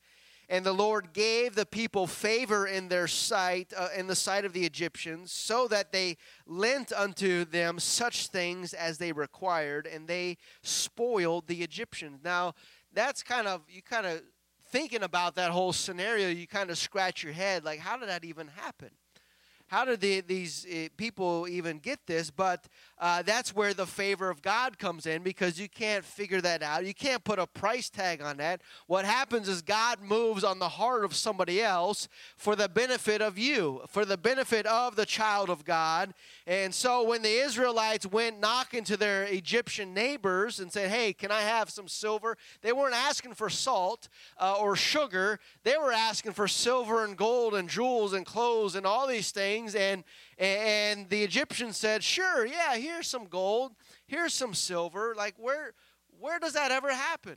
And 0.49 0.65
the 0.65 0.73
Lord 0.73 1.13
gave 1.13 1.55
the 1.55 1.67
people 1.67 2.07
favor 2.07 2.67
in 2.67 2.89
their 2.89 3.07
sight, 3.09 3.73
uh, 3.77 3.89
in 3.97 4.07
the 4.07 4.15
sight 4.15 4.45
of 4.45 4.53
the 4.53 4.65
Egyptians, 4.65 5.33
so 5.33 5.67
that 5.69 5.93
they 5.93 6.17
lent 6.47 6.93
unto 6.93 7.45
them 7.45 7.79
such 7.79 8.29
things 8.29 8.75
as 8.75 8.99
they 8.99 9.13
required, 9.13 9.87
and 9.87 10.07
they 10.07 10.37
spoiled 10.63 11.47
the 11.47 11.63
Egyptians. 11.63 12.21
Now, 12.23 12.55
that's 12.93 13.23
kind 13.23 13.47
of, 13.47 13.63
you 13.69 13.83
kind 13.83 14.07
of 14.07 14.23
thinking 14.71 15.03
about 15.03 15.35
that 15.37 15.51
whole 15.51 15.73
scenario, 15.73 16.29
you 16.29 16.47
kind 16.47 16.71
of 16.71 16.79
scratch 16.79 17.23
your 17.23 17.33
head 17.33 17.65
like, 17.65 17.79
how 17.79 17.97
did 17.97 18.09
that 18.09 18.25
even 18.25 18.49
happen? 18.49 18.91
How 19.75 19.85
did 19.85 20.01
the, 20.01 20.21
these 20.21 20.65
uh, 20.73 20.87
people 20.97 21.49
even 21.49 21.81
get 21.81 22.07
this? 22.07 22.31
But 22.31 22.69
uh, 22.97 23.23
that's 23.23 23.57
where 23.57 23.75
the 23.75 23.87
favor 23.87 24.31
of 24.31 24.41
God 24.41 24.79
comes 24.79 25.05
in 25.05 25.25
because 25.25 25.59
you 25.59 25.69
can't 25.69 26.05
figure 26.05 26.41
that 26.43 26.63
out. 26.63 26.87
You 26.87 26.95
can't 26.95 27.25
put 27.25 27.41
a 27.41 27.47
price 27.49 27.91
tag 27.91 28.23
on 28.23 28.37
that. 28.37 28.61
What 28.87 29.05
happens 29.05 29.49
is 29.49 29.63
God 29.63 30.01
moves 30.01 30.45
on 30.45 30.61
the 30.61 30.69
heart 30.69 31.05
of 31.05 31.13
somebody 31.17 31.61
else 31.61 32.07
for 32.37 32.55
the 32.55 32.69
benefit 32.69 33.21
of 33.21 33.37
you, 33.37 33.81
for 33.89 34.05
the 34.05 34.17
benefit 34.17 34.65
of 34.65 34.95
the 34.95 35.05
child 35.05 35.51
of 35.51 35.65
God. 35.65 36.15
And 36.47 36.73
so 36.73 37.03
when 37.03 37.23
the 37.23 37.43
Israelites 37.45 38.07
went 38.07 38.39
knocking 38.39 38.85
to 38.85 38.97
their 38.97 39.25
Egyptian 39.25 39.93
neighbors 39.93 40.61
and 40.61 40.71
said, 40.71 40.89
Hey, 40.89 41.13
can 41.13 41.33
I 41.33 41.41
have 41.41 41.69
some 41.69 41.89
silver? 41.89 42.39
They 42.63 42.73
weren't 42.73 42.95
asking 42.95 43.35
for 43.35 43.51
salt 43.51 44.09
uh, 44.39 44.55
or 44.57 44.77
sugar, 44.77 45.41
they 45.65 45.77
were 45.77 45.93
asking 45.93 46.33
for 46.33 46.47
silver 46.47 47.05
and 47.05 47.17
gold 47.17 47.57
and 47.57 47.69
jewels 47.69 48.13
and 48.13 48.25
clothes 48.25 48.77
and 48.77 48.87
all 48.87 49.09
these 49.09 49.33
things 49.33 49.64
things. 49.73 49.75
And, 49.75 50.05
and 50.39 51.09
the 51.09 51.23
Egyptians 51.23 51.77
said, 51.77 52.03
Sure, 52.03 52.47
yeah, 52.47 52.77
here's 52.77 53.07
some 53.07 53.27
gold, 53.27 53.73
here's 54.07 54.35
some 54.35 54.55
silver. 54.55 55.15
Like, 55.17 55.35
where, 55.39 55.73
where 56.19 56.39
does 56.39 56.53
that 56.53 56.71
ever 56.71 56.93
happen? 56.93 57.37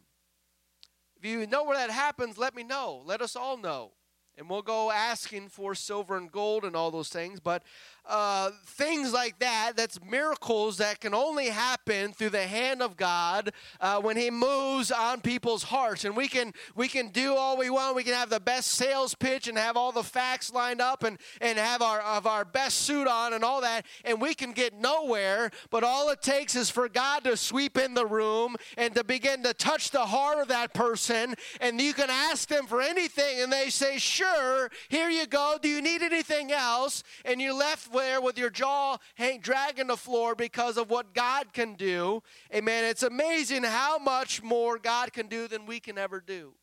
If 1.15 1.25
you 1.25 1.47
know 1.47 1.63
where 1.63 1.77
that 1.77 1.89
happens, 1.89 2.37
let 2.37 2.55
me 2.55 2.63
know. 2.63 3.01
Let 3.05 3.21
us 3.21 3.35
all 3.35 3.57
know. 3.57 3.93
And 4.37 4.47
we'll 4.47 4.61
go 4.61 4.91
asking 4.91 5.49
for 5.49 5.73
silver 5.73 6.15
and 6.15 6.31
gold 6.31 6.63
and 6.63 6.75
all 6.75 6.91
those 6.91 7.09
things. 7.09 7.39
But 7.39 7.63
uh, 8.07 8.51
things 8.65 9.13
like 9.13 9.39
that, 9.39 9.73
that's 9.75 9.99
miracles 10.01 10.77
that 10.77 10.99
can 10.99 11.13
only 11.13 11.47
happen 11.49 12.13
through 12.13 12.29
the 12.29 12.47
hand 12.47 12.81
of 12.81 12.95
God 12.95 13.51
uh, 13.81 13.99
when 13.99 14.17
He 14.17 14.31
moves 14.31 14.91
on 14.91 15.21
people's 15.21 15.63
hearts. 15.63 16.05
And 16.05 16.15
we 16.15 16.27
can 16.27 16.53
we 16.75 16.87
can 16.87 17.09
do 17.09 17.35
all 17.35 17.57
we 17.57 17.69
want. 17.69 17.95
We 17.95 18.03
can 18.03 18.13
have 18.13 18.29
the 18.29 18.39
best 18.39 18.71
sales 18.71 19.15
pitch 19.15 19.47
and 19.47 19.57
have 19.57 19.77
all 19.77 19.91
the 19.91 20.03
facts 20.03 20.53
lined 20.53 20.81
up 20.81 21.03
and, 21.03 21.17
and 21.41 21.57
have 21.57 21.81
our 21.81 21.99
of 22.01 22.25
our 22.27 22.45
best 22.45 22.79
suit 22.79 23.07
on 23.07 23.33
and 23.33 23.43
all 23.43 23.61
that, 23.61 23.85
and 24.05 24.21
we 24.21 24.33
can 24.33 24.51
get 24.51 24.73
nowhere. 24.73 25.51
But 25.69 25.83
all 25.83 26.09
it 26.09 26.21
takes 26.21 26.55
is 26.55 26.69
for 26.69 26.87
God 26.89 27.23
to 27.25 27.35
sweep 27.35 27.77
in 27.77 27.93
the 27.93 28.05
room 28.05 28.55
and 28.77 28.93
to 28.95 29.03
begin 29.03 29.43
to 29.43 29.53
touch 29.53 29.91
the 29.91 30.05
heart 30.05 30.39
of 30.39 30.47
that 30.47 30.73
person. 30.73 31.35
And 31.59 31.79
you 31.81 31.93
can 31.93 32.09
ask 32.09 32.47
them 32.47 32.67
for 32.67 32.81
anything, 32.81 33.41
and 33.41 33.51
they 33.51 33.69
say, 33.69 33.97
Sure, 33.97 34.69
here 34.89 35.09
you 35.09 35.27
go. 35.27 35.57
Do 35.61 35.67
you 35.67 35.81
need 35.81 36.01
anything 36.01 36.51
else? 36.51 37.03
And 37.25 37.41
you're 37.41 37.53
left 37.53 37.91
there 37.97 38.21
with 38.21 38.37
your 38.37 38.49
jaw 38.49 38.97
hang, 39.15 39.39
dragging 39.39 39.87
the 39.87 39.97
floor 39.97 40.35
because 40.35 40.77
of 40.77 40.89
what 40.89 41.13
God 41.13 41.53
can 41.53 41.73
do. 41.73 42.21
Amen. 42.53 42.85
It's 42.85 43.03
amazing 43.03 43.63
how 43.63 43.97
much 43.97 44.41
more 44.41 44.77
God 44.77 45.13
can 45.13 45.27
do 45.27 45.47
than 45.47 45.65
we 45.65 45.79
can 45.79 45.97
ever 45.97 46.21
do. 46.21 46.53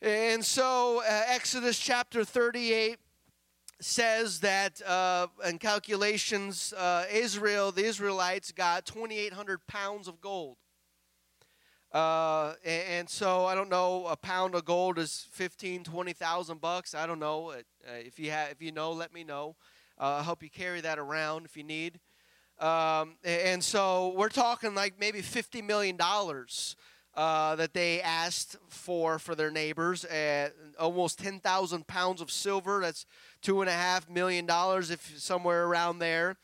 And 0.00 0.44
so, 0.44 1.00
uh, 1.00 1.22
Exodus 1.28 1.78
chapter 1.78 2.24
38 2.24 2.98
says 3.80 4.40
that 4.40 4.80
uh, 4.82 5.28
in 5.46 5.58
calculations, 5.58 6.72
uh, 6.76 7.04
Israel, 7.12 7.72
the 7.72 7.84
Israelites, 7.84 8.52
got 8.52 8.86
2,800 8.86 9.66
pounds 9.66 10.08
of 10.08 10.20
gold. 10.20 10.56
Uh, 11.92 12.54
and, 12.64 12.82
and, 12.88 13.10
so 13.10 13.44
I 13.44 13.54
don't 13.54 13.68
know, 13.68 14.06
a 14.06 14.16
pound 14.16 14.54
of 14.54 14.64
gold 14.64 14.98
is 14.98 15.26
15, 15.32 15.84
20,000 15.84 16.60
bucks. 16.60 16.94
I 16.94 17.06
don't 17.06 17.18
know. 17.18 17.50
Uh, 17.50 17.62
if 17.86 18.18
you 18.18 18.30
have, 18.30 18.50
if 18.50 18.62
you 18.62 18.72
know, 18.72 18.92
let 18.92 19.12
me 19.12 19.24
know. 19.24 19.56
Uh, 20.00 20.16
I'll 20.16 20.22
help 20.22 20.42
you 20.42 20.48
carry 20.48 20.80
that 20.80 20.98
around 20.98 21.44
if 21.44 21.56
you 21.56 21.64
need. 21.64 22.00
Um, 22.58 23.16
and 23.24 23.62
so 23.62 24.14
we're 24.16 24.30
talking 24.30 24.74
like 24.74 24.94
maybe 24.98 25.20
$50 25.20 25.64
million 25.64 25.98
uh, 26.00 27.56
that 27.56 27.74
they 27.74 28.00
asked 28.00 28.56
for 28.68 29.18
for 29.18 29.34
their 29.34 29.50
neighbors. 29.50 30.04
At 30.06 30.54
almost 30.78 31.18
10,000 31.18 31.86
pounds 31.86 32.22
of 32.22 32.30
silver. 32.30 32.80
That's 32.80 33.04
two 33.42 33.60
and 33.60 33.68
a 33.68 33.74
half 33.74 34.08
million 34.08 34.46
dollars, 34.46 34.90
if 34.90 35.18
somewhere 35.18 35.66
around 35.66 35.98
there. 35.98 36.36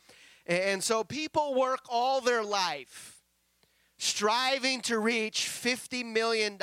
And 0.47 0.83
so 0.83 1.05
people 1.05 1.55
work 1.55 1.81
all 1.89 2.21
their 2.21 2.43
life 2.43 3.18
striving 3.99 4.81
to 4.83 4.99
reach 4.99 5.49
$50 5.51 6.05
million. 6.05 6.59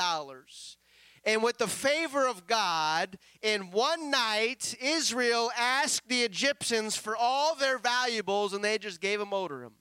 And 1.23 1.43
with 1.43 1.57
the 1.57 1.67
favor 1.67 2.27
of 2.27 2.47
God, 2.47 3.17
in 3.41 3.71
one 3.71 4.11
night, 4.11 4.75
Israel 4.81 5.51
asked 5.57 6.07
the 6.07 6.23
Egyptians 6.23 6.95
for 6.95 7.15
all 7.15 7.55
their 7.55 7.77
valuables, 7.77 8.53
and 8.53 8.63
they 8.63 8.77
just 8.77 9.01
gave 9.01 9.19
them 9.19 9.33
over 9.33 9.57
to 9.57 9.63
them 9.63 9.73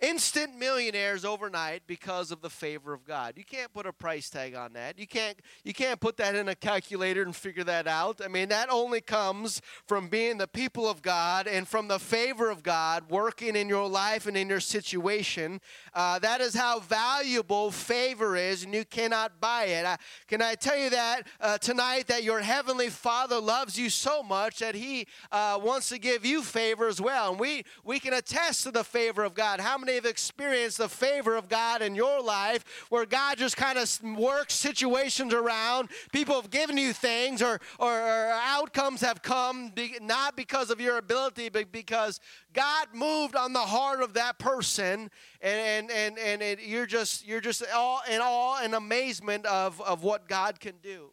instant 0.00 0.56
millionaires 0.58 1.24
overnight 1.24 1.82
because 1.86 2.30
of 2.30 2.42
the 2.42 2.50
favor 2.50 2.92
of 2.92 3.04
God. 3.06 3.34
You 3.36 3.44
can't 3.44 3.72
put 3.72 3.86
a 3.86 3.92
price 3.92 4.28
tag 4.28 4.54
on 4.54 4.74
that. 4.74 4.98
You 4.98 5.06
can't 5.06 5.38
you 5.64 5.72
can't 5.72 6.00
put 6.00 6.18
that 6.18 6.34
in 6.34 6.48
a 6.48 6.54
calculator 6.54 7.22
and 7.22 7.34
figure 7.34 7.64
that 7.64 7.86
out. 7.86 8.20
I 8.22 8.28
mean, 8.28 8.50
that 8.50 8.68
only 8.70 9.00
comes 9.00 9.62
from 9.86 10.08
being 10.08 10.36
the 10.36 10.48
people 10.48 10.88
of 10.88 11.00
God 11.00 11.46
and 11.46 11.66
from 11.66 11.88
the 11.88 11.98
favor 11.98 12.50
of 12.50 12.62
God 12.62 13.10
working 13.10 13.56
in 13.56 13.68
your 13.68 13.88
life 13.88 14.26
and 14.26 14.36
in 14.36 14.48
your 14.48 14.60
situation. 14.60 15.60
Uh, 15.94 16.18
that 16.18 16.40
is 16.40 16.54
how 16.54 16.80
valuable 16.80 17.70
favor 17.70 18.36
is, 18.36 18.64
and 18.64 18.74
you 18.74 18.84
cannot 18.84 19.40
buy 19.40 19.64
it. 19.64 19.86
Uh, 19.86 19.96
can 20.28 20.42
I 20.42 20.54
tell 20.54 20.76
you 20.76 20.90
that 20.90 21.22
uh, 21.40 21.58
tonight 21.58 22.08
that 22.08 22.22
your 22.22 22.40
heavenly 22.40 22.90
Father 22.90 23.40
loves 23.40 23.78
you 23.78 23.88
so 23.88 24.22
much 24.22 24.58
that 24.58 24.74
He 24.74 25.06
uh, 25.32 25.58
wants 25.62 25.88
to 25.88 25.98
give 25.98 26.26
you 26.26 26.42
favor 26.42 26.86
as 26.86 27.00
well, 27.00 27.30
and 27.30 27.40
we 27.40 27.64
we 27.82 27.98
can 27.98 28.12
attest 28.12 28.64
to 28.64 28.70
the 28.70 28.84
favor 28.84 29.24
of 29.24 29.34
God. 29.34 29.58
How 29.58 29.78
many 29.78 29.85
many 29.86 29.96
have 29.96 30.04
experienced 30.04 30.78
the 30.78 30.88
favor 30.88 31.36
of 31.36 31.48
God 31.48 31.80
in 31.80 31.94
your 31.94 32.20
life 32.20 32.64
where 32.90 33.06
God 33.06 33.38
just 33.38 33.56
kind 33.56 33.78
of 33.78 34.02
works 34.02 34.54
situations 34.54 35.32
around? 35.32 35.88
People 36.12 36.34
have 36.34 36.50
given 36.50 36.76
you 36.76 36.92
things 36.92 37.40
or, 37.40 37.60
or, 37.78 37.92
or 37.92 38.30
outcomes 38.32 39.00
have 39.00 39.22
come 39.22 39.70
be, 39.70 39.96
not 40.02 40.36
because 40.36 40.70
of 40.70 40.80
your 40.80 40.98
ability, 40.98 41.48
but 41.48 41.72
because 41.72 42.20
God 42.52 42.88
moved 42.92 43.36
on 43.36 43.52
the 43.52 43.60
heart 43.60 44.02
of 44.02 44.14
that 44.14 44.38
person 44.38 45.10
and, 45.40 45.90
and, 45.90 45.90
and, 45.90 46.18
and 46.18 46.42
it, 46.42 46.60
you're 46.62 46.86
just, 46.86 47.26
you're 47.26 47.40
just 47.40 47.62
all 47.74 48.00
in 48.10 48.20
awe 48.20 48.60
and 48.62 48.74
amazement 48.74 49.46
of, 49.46 49.80
of 49.80 50.02
what 50.02 50.28
God 50.28 50.60
can 50.60 50.74
do. 50.82 51.10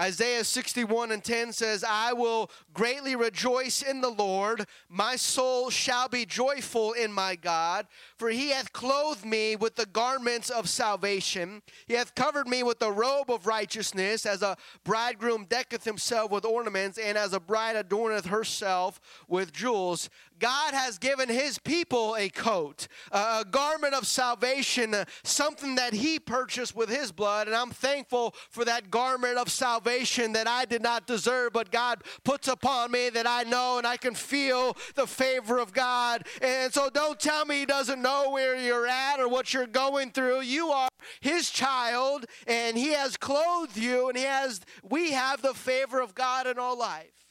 Isaiah 0.00 0.42
61 0.42 1.12
and 1.12 1.22
10 1.22 1.52
says, 1.52 1.84
I 1.88 2.12
will 2.12 2.50
greatly 2.72 3.14
rejoice 3.14 3.80
in 3.80 4.00
the 4.00 4.10
Lord. 4.10 4.66
My 4.88 5.14
soul 5.14 5.70
shall 5.70 6.08
be 6.08 6.26
joyful 6.26 6.92
in 6.94 7.12
my 7.12 7.36
God, 7.36 7.86
for 8.18 8.28
he 8.28 8.50
hath 8.50 8.72
clothed 8.72 9.24
me 9.24 9.54
with 9.54 9.76
the 9.76 9.86
garments 9.86 10.50
of 10.50 10.68
salvation. 10.68 11.62
He 11.86 11.94
hath 11.94 12.16
covered 12.16 12.48
me 12.48 12.64
with 12.64 12.80
the 12.80 12.90
robe 12.90 13.30
of 13.30 13.46
righteousness, 13.46 14.26
as 14.26 14.42
a 14.42 14.56
bridegroom 14.82 15.46
decketh 15.48 15.84
himself 15.84 16.32
with 16.32 16.44
ornaments, 16.44 16.98
and 16.98 17.16
as 17.16 17.32
a 17.32 17.40
bride 17.40 17.76
adorneth 17.76 18.26
herself 18.26 19.00
with 19.28 19.52
jewels. 19.52 20.10
God 20.38 20.74
has 20.74 20.98
given 20.98 21.28
his 21.28 21.58
people 21.58 22.16
a 22.16 22.28
coat, 22.28 22.88
a 23.10 23.44
garment 23.50 23.94
of 23.94 24.06
salvation, 24.06 24.94
uh, 24.94 25.04
something 25.22 25.76
that 25.76 25.92
he 25.92 26.18
purchased 26.18 26.74
with 26.74 26.88
his 26.88 27.12
blood. 27.12 27.46
And 27.46 27.56
I'm 27.56 27.70
thankful 27.70 28.34
for 28.50 28.64
that 28.64 28.90
garment 28.90 29.38
of 29.38 29.48
salvation 29.48 30.32
that 30.32 30.46
I 30.46 30.64
did 30.64 30.82
not 30.82 31.06
deserve, 31.06 31.52
but 31.52 31.70
God 31.70 32.02
puts 32.24 32.48
upon 32.48 32.90
me 32.90 33.08
that 33.10 33.26
I 33.26 33.44
know 33.44 33.78
and 33.78 33.86
I 33.86 33.96
can 33.96 34.14
feel 34.14 34.76
the 34.94 35.06
favor 35.06 35.58
of 35.58 35.72
God. 35.72 36.26
And 36.42 36.72
so 36.72 36.90
don't 36.90 37.18
tell 37.18 37.44
me 37.44 37.60
he 37.60 37.66
doesn't 37.66 38.02
know 38.02 38.30
where 38.30 38.56
you're 38.56 38.86
at 38.86 39.20
or 39.20 39.28
what 39.28 39.54
you're 39.54 39.66
going 39.66 40.10
through. 40.10 40.42
You 40.42 40.68
are 40.68 40.88
his 41.20 41.50
child 41.50 42.26
and 42.46 42.76
he 42.76 42.92
has 42.92 43.16
clothed 43.16 43.76
you 43.76 44.08
and 44.08 44.16
he 44.16 44.24
has 44.24 44.60
we 44.82 45.12
have 45.12 45.42
the 45.42 45.54
favor 45.54 46.00
of 46.00 46.14
God 46.14 46.46
in 46.46 46.58
our 46.58 46.76
life. 46.76 47.23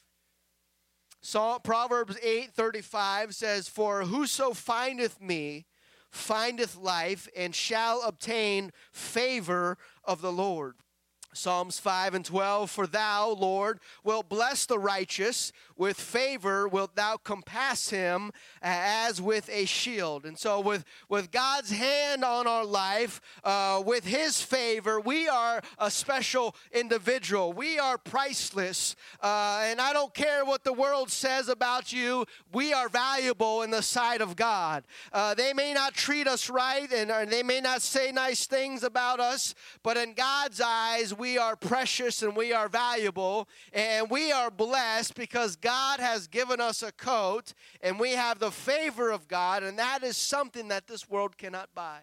Psalm, 1.26 1.62
Proverbs 1.64 2.18
8:35 2.22 3.34
says, 3.34 3.70
"For 3.70 4.04
whoso 4.04 4.54
findeth 4.54 5.22
me 5.22 5.66
findeth 6.12 6.76
life 6.76 7.30
and 7.34 7.56
shall 7.56 8.02
obtain 8.02 8.74
favor 8.92 9.78
of 10.04 10.22
the 10.22 10.34
Lord." 10.34 10.83
Psalms 11.34 11.80
5 11.80 12.14
and 12.14 12.26
12 12.26 12.70
For 12.70 12.88
thou, 12.88 13.30
Lord, 13.30 13.80
wilt 14.04 14.30
bless 14.30 14.66
the 14.66 14.80
righteous, 14.80 15.52
with 15.76 16.00
favor 16.00 16.68
wilt 16.68 16.96
thou 16.96 17.18
compass 17.18 17.90
him 17.90 18.32
as 18.62 19.22
with 19.22 19.50
a 19.50 19.66
shield. 19.66 20.26
And 20.26 20.38
so, 20.38 20.60
with, 20.60 20.86
with 21.10 21.32
God's 21.32 21.72
hand 21.72 22.24
on 22.24 22.48
our 22.48 22.66
life, 22.66 23.22
uh, 23.44 23.82
with 23.86 24.06
his 24.06 24.42
favor, 24.42 25.00
we 25.00 25.28
are 25.28 25.62
a 25.78 25.90
special 25.90 26.56
individual. 26.72 27.54
We 27.54 27.80
are 27.80 27.98
priceless. 27.98 28.96
Uh, 29.22 29.62
and 29.64 29.82
I 29.82 29.94
don't 29.94 30.14
care 30.14 30.46
what 30.46 30.64
the 30.64 30.74
world 30.74 31.12
says 31.12 31.50
about 31.50 31.92
you, 31.92 32.26
we 32.52 32.74
are 32.74 32.90
valuable 32.90 33.64
in 33.64 33.72
the 33.72 33.82
sight 33.82 34.22
of 34.22 34.36
God. 34.36 34.84
Uh, 35.12 35.34
they 35.34 35.54
may 35.54 35.74
not 35.74 35.94
treat 35.94 36.28
us 36.28 36.50
right 36.50 36.92
and 36.92 37.32
they 37.32 37.44
may 37.44 37.62
not 37.62 37.82
say 37.82 38.12
nice 38.12 38.46
things 38.46 38.84
about 38.84 39.20
us, 39.20 39.56
but 39.82 39.98
in 39.98 40.14
God's 40.14 40.62
eyes, 40.62 41.18
we 41.24 41.38
are 41.38 41.56
precious 41.56 42.22
and 42.22 42.36
we 42.36 42.52
are 42.52 42.68
valuable 42.68 43.48
and 43.72 44.10
we 44.10 44.34
are 44.34 44.52
blessed 44.52 45.16
because 45.16 45.56
God 45.56 46.02
has 46.02 46.28
given 46.28 46.60
us 46.60 46.84
a 46.84 46.92
coat 46.92 47.54
and 47.80 47.98
we 47.98 48.12
have 48.12 48.40
the 48.40 48.52
favor 48.52 49.10
of 49.10 49.30
God, 49.30 49.64
and 49.64 49.80
that 49.80 50.04
is 50.04 50.18
something 50.18 50.68
that 50.68 50.86
this 50.86 51.10
world 51.10 51.38
cannot 51.38 51.70
buy. 51.74 52.00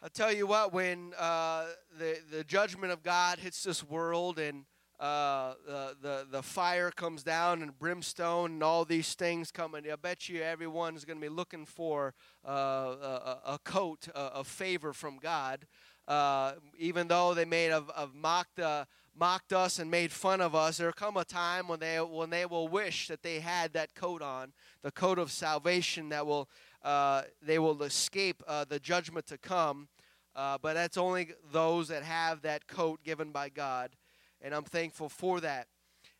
I'll 0.00 0.10
tell 0.10 0.32
you 0.32 0.46
what, 0.46 0.72
when 0.72 1.12
uh, 1.18 1.66
the, 1.98 2.18
the 2.30 2.44
judgment 2.44 2.92
of 2.92 3.02
God 3.02 3.40
hits 3.40 3.64
this 3.64 3.82
world 3.82 4.38
and 4.38 4.64
uh, 5.00 5.54
the, 5.66 5.96
the, 6.00 6.26
the 6.30 6.42
fire 6.42 6.92
comes 6.92 7.24
down 7.24 7.62
and 7.62 7.76
brimstone 7.80 8.52
and 8.52 8.62
all 8.62 8.84
these 8.84 9.14
things 9.14 9.50
coming, 9.50 9.90
I 9.90 9.96
bet 9.96 10.28
you 10.28 10.40
everyone's 10.40 11.04
going 11.04 11.18
to 11.18 11.22
be 11.22 11.34
looking 11.34 11.66
for 11.66 12.14
uh, 12.46 12.50
a, 12.50 13.38
a, 13.46 13.58
coat 13.64 14.06
of 14.14 14.46
favor 14.46 14.92
from 14.92 15.18
God 15.18 15.66
uh, 16.10 16.54
even 16.76 17.06
though 17.06 17.34
they 17.34 17.44
may 17.44 17.66
have, 17.66 17.88
have 17.96 18.12
mocked, 18.16 18.58
uh, 18.58 18.84
mocked 19.14 19.52
us 19.52 19.78
and 19.78 19.88
made 19.88 20.10
fun 20.10 20.40
of 20.40 20.56
us, 20.56 20.78
there 20.78 20.90
come 20.90 21.16
a 21.16 21.24
time 21.24 21.68
when 21.68 21.78
they, 21.78 21.98
when 21.98 22.30
they 22.30 22.44
will 22.44 22.66
wish 22.66 23.06
that 23.06 23.22
they 23.22 23.38
had 23.38 23.72
that 23.74 23.94
coat 23.94 24.20
on, 24.20 24.52
the 24.82 24.90
coat 24.90 25.20
of 25.20 25.30
salvation 25.30 26.08
that 26.08 26.26
will, 26.26 26.48
uh, 26.82 27.22
they 27.40 27.60
will 27.60 27.80
escape 27.84 28.42
uh, 28.48 28.64
the 28.68 28.80
judgment 28.80 29.24
to 29.28 29.38
come. 29.38 29.86
Uh, 30.34 30.58
but 30.60 30.74
that's 30.74 30.96
only 30.96 31.28
those 31.52 31.86
that 31.86 32.02
have 32.02 32.42
that 32.42 32.66
coat 32.66 33.04
given 33.04 33.30
by 33.30 33.48
God. 33.48 33.90
And 34.42 34.52
I'm 34.52 34.64
thankful 34.64 35.08
for 35.08 35.38
that. 35.38 35.68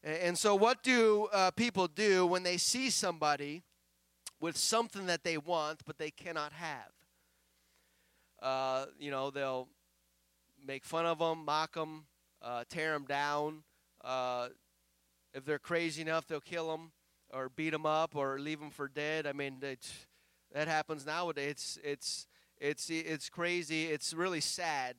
And, 0.05 0.17
and 0.19 0.39
so, 0.39 0.55
what 0.55 0.85
do 0.85 1.29
people 1.57 1.89
do 1.89 2.27
when 2.27 2.45
they 2.45 2.59
see 2.59 2.91
somebody 2.91 3.63
with 4.41 4.57
something 4.57 5.07
that 5.07 5.25
they 5.25 5.37
want 5.37 5.81
but 5.85 5.99
they 5.99 6.13
cannot 6.13 6.53
have? 6.53 6.93
Uh, 8.41 8.87
you 8.99 9.11
know, 9.11 9.31
they'll 9.31 9.69
make 10.67 10.85
fun 10.85 11.07
of 11.07 11.19
them, 11.19 11.45
mock 11.45 11.75
them, 11.75 12.05
uh, 12.43 12.65
tear 12.69 12.93
them 12.93 13.05
down. 13.05 13.63
Uh, 14.03 14.49
if 15.35 15.45
they're 15.45 15.59
crazy 15.59 16.03
enough, 16.03 16.27
they'll 16.27 16.41
kill 16.41 16.71
them 16.71 16.93
or 17.33 17.49
beat 17.49 17.71
them 17.71 17.87
up 17.87 18.17
or 18.17 18.39
leave 18.39 18.61
them 18.61 18.71
for 18.71 18.89
dead. 18.89 19.27
I 19.27 19.33
mean, 19.33 19.61
that 19.61 20.69
happens 20.69 21.07
nowadays. 21.07 21.51
It's 21.51 21.79
it's 21.83 22.27
it's 22.59 22.91
it's 22.91 23.29
crazy. 23.29 23.87
It's 23.87 24.13
really 24.13 24.41
sad 24.41 24.97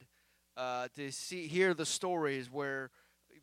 uh, 0.57 0.87
to 0.95 1.11
see 1.11 1.47
hear 1.47 1.73
the 1.73 1.85
stories 1.85 2.51
where 2.51 2.89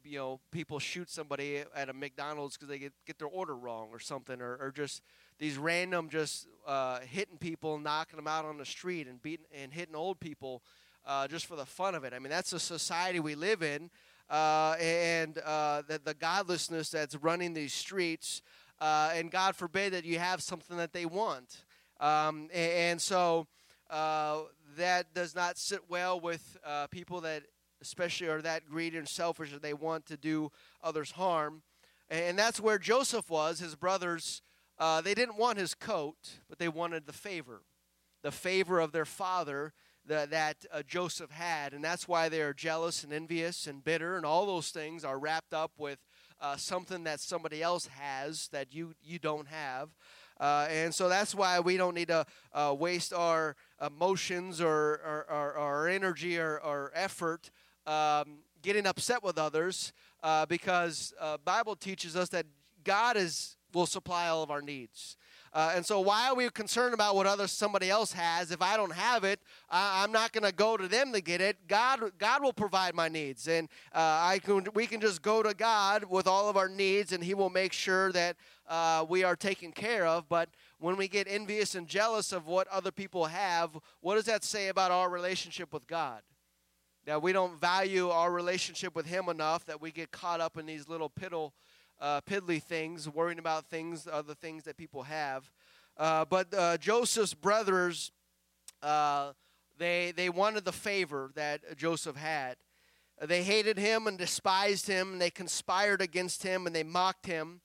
you 0.05 0.19
know 0.19 0.41
people 0.51 0.79
shoot 0.79 1.11
somebody 1.11 1.63
at 1.75 1.89
a 1.89 1.93
McDonald's 1.93 2.57
because 2.57 2.69
they 2.69 2.79
get 2.79 2.93
get 3.07 3.19
their 3.19 3.29
order 3.29 3.55
wrong 3.55 3.89
or 3.93 3.99
something, 3.99 4.41
or, 4.41 4.57
or 4.57 4.73
just 4.75 5.03
these 5.39 5.59
random 5.59 6.09
just 6.09 6.47
uh, 6.67 7.01
hitting 7.01 7.39
people, 7.39 7.79
knocking 7.79 8.17
them 8.17 8.27
out 8.27 8.45
on 8.45 8.59
the 8.59 8.67
street, 8.67 9.07
and 9.07 9.21
beating 9.23 9.47
and 9.55 9.73
hitting 9.73 9.95
old 9.95 10.21
people 10.21 10.63
uh, 11.09 11.27
just 11.27 11.47
for 11.47 11.57
the 11.57 11.65
fun 11.65 11.95
of 11.95 12.05
it. 12.05 12.13
I 12.13 12.19
mean, 12.19 12.31
that's 12.31 12.51
the 12.51 12.61
society 12.61 13.19
we 13.19 13.35
live 13.35 13.63
in, 13.63 13.91
uh, 14.29 14.77
and 14.79 15.39
uh, 15.39 15.83
the, 15.89 15.99
the 16.05 16.15
godlessness 16.15 16.91
that's 16.91 17.17
running 17.17 17.55
these 17.55 17.73
streets. 17.73 18.43
Uh, 18.79 19.11
and 19.15 19.31
God 19.31 19.57
forbid 19.57 19.95
that 19.95 20.05
you 20.05 20.19
have 20.19 20.43
something 20.43 20.77
that 20.77 20.93
they 20.93 21.07
want. 21.07 21.65
Um, 21.99 22.49
and, 22.53 22.73
and, 22.73 23.01
so 23.01 23.49
uh, 23.91 24.43
that 24.77 25.15
does 25.15 25.35
not 25.35 25.59
sit 25.59 25.81
well 25.89 26.21
with 26.21 26.59
people 26.91 27.23
that, 27.23 27.43
especially, 27.81 28.29
are 28.29 28.43
that 28.43 28.69
greedy 28.69 28.99
and 28.99 29.09
selfish 29.09 29.51
that 29.51 29.63
they 29.63 29.75
want 29.75 30.07
to 30.07 30.17
do 30.17 30.53
others 30.85 31.13
harm. 31.13 31.63
And 32.11 32.39
that's 32.39 32.61
where 32.61 32.79
Joseph 32.79 33.31
was. 33.31 33.59
His 33.59 33.75
brothers, 33.75 34.43
they 34.79 35.15
didn't 35.15 35.39
want 35.39 35.59
his 35.59 35.75
coat, 35.75 36.39
but 36.49 36.59
they 36.59 36.69
wanted 36.69 37.07
the 37.07 37.13
favor, 37.13 37.63
the 38.23 38.31
favor 38.31 38.79
of 38.79 38.93
their 38.93 39.05
father 39.07 39.73
the, 40.09 40.27
that 40.31 40.65
uh, 40.73 40.83
Joseph 40.87 41.31
had. 41.31 41.73
And 41.73 41.85
that's 41.85 42.09
why 42.09 42.29
they 42.29 42.41
are 42.41 42.53
jealous 42.53 43.05
and 43.05 43.13
envious 43.13 43.67
and 43.67 43.85
bitter, 43.85 44.17
and 44.17 44.27
all 44.27 44.47
those 44.47 44.71
things 44.71 45.05
are 45.05 45.19
wrapped 45.19 45.55
up 45.55 45.73
with 45.79 45.99
uh, 46.41 46.57
something 46.57 47.05
that 47.05 47.21
somebody 47.21 47.63
else 47.63 47.87
has 47.87 48.49
that 48.49 48.75
you, 48.75 48.95
you 49.03 49.19
don't 49.19 49.49
have. 49.49 49.91
Uh, 50.41 50.67
and 50.71 50.95
so 50.95 51.09
that's 51.09 51.35
why 51.35 51.59
we 51.61 51.77
don't 51.77 51.95
need 51.95 52.09
to 52.09 52.25
uh, 52.53 52.75
waste 52.79 53.13
our 53.13 53.57
emotions 53.85 54.61
or, 54.61 55.01
or, 55.05 55.27
or, 55.29 55.59
or 55.59 55.89
energy 55.89 56.39
or, 56.39 56.59
or 56.59 56.93
effort 56.95 57.51
um, 57.87 58.39
getting 58.63 58.87
upset 58.87 59.23
with 59.23 59.39
others 59.39 59.93
uh, 60.23 60.47
because 60.47 61.13
uh, 61.21 61.37
Bible 61.45 61.75
teaches 61.75 62.17
us 62.17 62.29
that 62.29 62.47
God 62.85 63.17
is 63.17 63.57
will 63.75 63.87
supply 63.87 64.29
all 64.29 64.43
of 64.43 64.51
our 64.51 64.63
needs. 64.63 65.17
Uh, 65.59 65.73
and 65.75 65.85
so, 65.85 65.99
why 65.99 66.29
are 66.29 66.37
we 66.37 66.49
concerned 66.51 66.95
about 66.95 67.17
what 67.17 67.27
other 67.27 67.49
somebody 67.49 67.91
else 67.91 68.13
has? 68.13 68.53
If 68.53 68.63
I 68.63 68.77
don't 68.77 68.93
have 68.93 69.25
it, 69.25 69.41
I, 69.69 70.05
am 70.05 70.13
not 70.13 70.31
going 70.31 70.45
to 70.45 70.53
go 70.53 70.77
to 70.77 70.87
them 70.87 71.13
to 71.13 71.21
get 71.21 71.41
it. 71.41 71.67
God, 71.67 72.13
God 72.17 72.45
will 72.45 72.53
provide 72.53 72.95
my 72.95 73.09
needs, 73.09 73.49
and 73.49 73.69
uh, 73.93 73.99
I 73.99 74.39
can. 74.39 74.69
We 74.73 74.87
can 74.87 75.01
just 75.01 75.21
go 75.21 75.43
to 75.43 75.55
God 75.55 76.05
with 76.09 76.29
all 76.29 76.49
of 76.49 76.57
our 76.57 76.69
needs, 76.69 77.13
and 77.13 77.25
He 77.25 77.35
will 77.35 77.51
make 77.51 77.73
sure 77.73 78.13
that 78.13 78.37
uh, 78.69 79.05
we 79.09 79.25
are 79.25 79.35
taken 79.35 79.73
care 79.73 80.07
of. 80.07 80.29
But 80.29 80.49
when 80.79 80.97
we 80.97 81.09
get 81.09 81.27
envious 81.29 81.75
and 81.75 81.89
jealous 81.89 82.31
of 82.31 82.47
what 82.47 82.69
other 82.69 82.93
people 82.93 83.25
have, 83.25 83.77
what 84.01 84.15
does 84.15 84.27
that 84.27 84.45
say 84.45 84.69
about 84.69 84.93
our 84.93 85.11
relationship 85.11 85.73
with 85.73 85.89
God? 85.89 86.23
That 87.05 87.21
we 87.21 87.33
don't 87.33 87.61
value 87.61 88.11
our 88.11 88.31
relationship 88.31 88.95
with 88.95 89.07
Him 89.07 89.29
enough 89.29 89.65
that 89.65 89.83
we 89.83 89.91
get 89.91 90.13
caught 90.13 90.41
up 90.41 90.57
in 90.57 90.67
these 90.67 90.89
little 90.89 91.11
piddle 91.11 91.51
uh, 92.01 92.21
piddly 92.23 92.63
things, 92.63 93.09
worrying 93.09 93.39
about 93.39 93.67
things, 93.67 94.09
other 94.11 94.35
things 94.35 94.65
that 94.65 94.77
people 94.77 95.03
have. 95.05 95.51
Uh, 95.97 96.25
but 96.25 96.53
uh, 96.55 96.77
Joseph's 96.79 97.35
brothers, 97.35 98.13
uh, 98.83 99.33
they 99.79 100.13
they 100.17 100.29
wanted 100.29 100.65
the 100.65 100.73
favor 100.73 101.31
that 101.35 101.77
Joseph 101.77 102.17
had. 102.17 102.57
They 103.21 103.43
hated 103.43 103.79
him 103.79 104.07
and 104.07 104.17
despised 104.17 104.87
him, 104.87 105.13
and 105.13 105.21
they 105.21 105.31
conspired 105.31 106.01
against 106.01 106.45
him 106.45 106.67
and 106.67 106.75
they 106.75 106.85
mocked 106.85 107.27
him. 107.27 107.61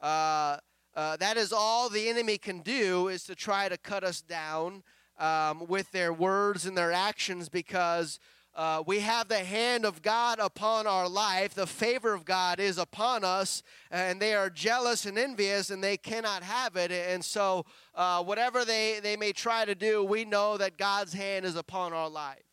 Uh, 0.00 0.58
uh, 0.94 1.16
that 1.16 1.36
is 1.36 1.52
all 1.52 1.88
the 1.88 2.08
enemy 2.08 2.38
can 2.38 2.60
do 2.60 3.08
is 3.08 3.24
to 3.24 3.34
try 3.34 3.68
to 3.68 3.76
cut 3.76 4.04
us 4.04 4.20
down 4.20 4.84
um, 5.18 5.66
with 5.66 5.90
their 5.90 6.12
words 6.12 6.66
and 6.66 6.76
their 6.76 6.92
actions 6.92 7.48
because 7.48 8.20
uh, 8.56 8.82
we 8.86 9.00
have 9.00 9.26
the 9.26 9.38
hand 9.38 9.84
of 9.84 10.00
God 10.00 10.38
upon 10.38 10.86
our 10.86 11.08
life. 11.08 11.54
The 11.54 11.66
favor 11.66 12.12
of 12.12 12.24
God 12.24 12.60
is 12.60 12.78
upon 12.78 13.24
us, 13.24 13.64
and 13.90 14.22
they 14.22 14.34
are 14.34 14.48
jealous 14.48 15.06
and 15.06 15.18
envious, 15.18 15.70
and 15.70 15.82
they 15.82 15.96
cannot 15.96 16.44
have 16.44 16.76
it. 16.76 16.92
And 16.92 17.24
so, 17.24 17.66
uh, 17.96 18.22
whatever 18.22 18.64
they, 18.64 19.00
they 19.02 19.16
may 19.16 19.32
try 19.32 19.64
to 19.64 19.74
do, 19.74 20.04
we 20.04 20.24
know 20.24 20.56
that 20.56 20.78
God's 20.78 21.12
hand 21.12 21.44
is 21.44 21.56
upon 21.56 21.92
our 21.92 22.08
life. 22.08 22.44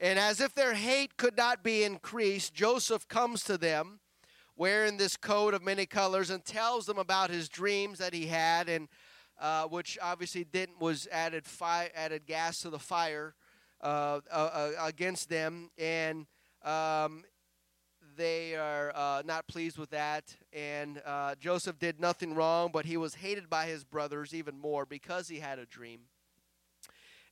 And 0.00 0.18
as 0.18 0.40
if 0.40 0.54
their 0.54 0.74
hate 0.74 1.16
could 1.16 1.36
not 1.36 1.62
be 1.62 1.84
increased, 1.84 2.52
Joseph 2.52 3.06
comes 3.06 3.44
to 3.44 3.56
them 3.56 4.00
wearing 4.56 4.96
this 4.96 5.16
coat 5.16 5.54
of 5.54 5.62
many 5.62 5.86
colors 5.86 6.30
and 6.30 6.44
tells 6.44 6.86
them 6.86 6.98
about 6.98 7.30
his 7.30 7.48
dreams 7.48 7.98
that 7.98 8.12
he 8.12 8.26
had, 8.26 8.68
and 8.68 8.88
uh, 9.40 9.64
which 9.64 9.98
obviously 10.02 10.42
didn't 10.42 10.80
was 10.80 11.06
added 11.12 11.46
fi- 11.46 11.90
added 11.94 12.26
gas 12.26 12.60
to 12.60 12.70
the 12.70 12.78
fire 12.78 13.34
uh, 13.82 14.20
uh, 14.30 14.34
uh, 14.34 14.70
against 14.82 15.30
them, 15.30 15.70
and 15.78 16.26
um, 16.62 17.24
they 18.14 18.54
are 18.54 18.92
uh, 18.94 19.22
not 19.24 19.46
pleased 19.46 19.78
with 19.78 19.88
that. 19.90 20.36
And 20.52 21.00
uh, 21.06 21.34
Joseph 21.40 21.78
did 21.78 21.98
nothing 21.98 22.34
wrong, 22.34 22.70
but 22.72 22.84
he 22.84 22.98
was 22.98 23.14
hated 23.14 23.48
by 23.48 23.66
his 23.66 23.84
brothers 23.84 24.34
even 24.34 24.58
more 24.58 24.84
because 24.84 25.28
he 25.28 25.38
had 25.38 25.58
a 25.58 25.64
dream. 25.64 26.00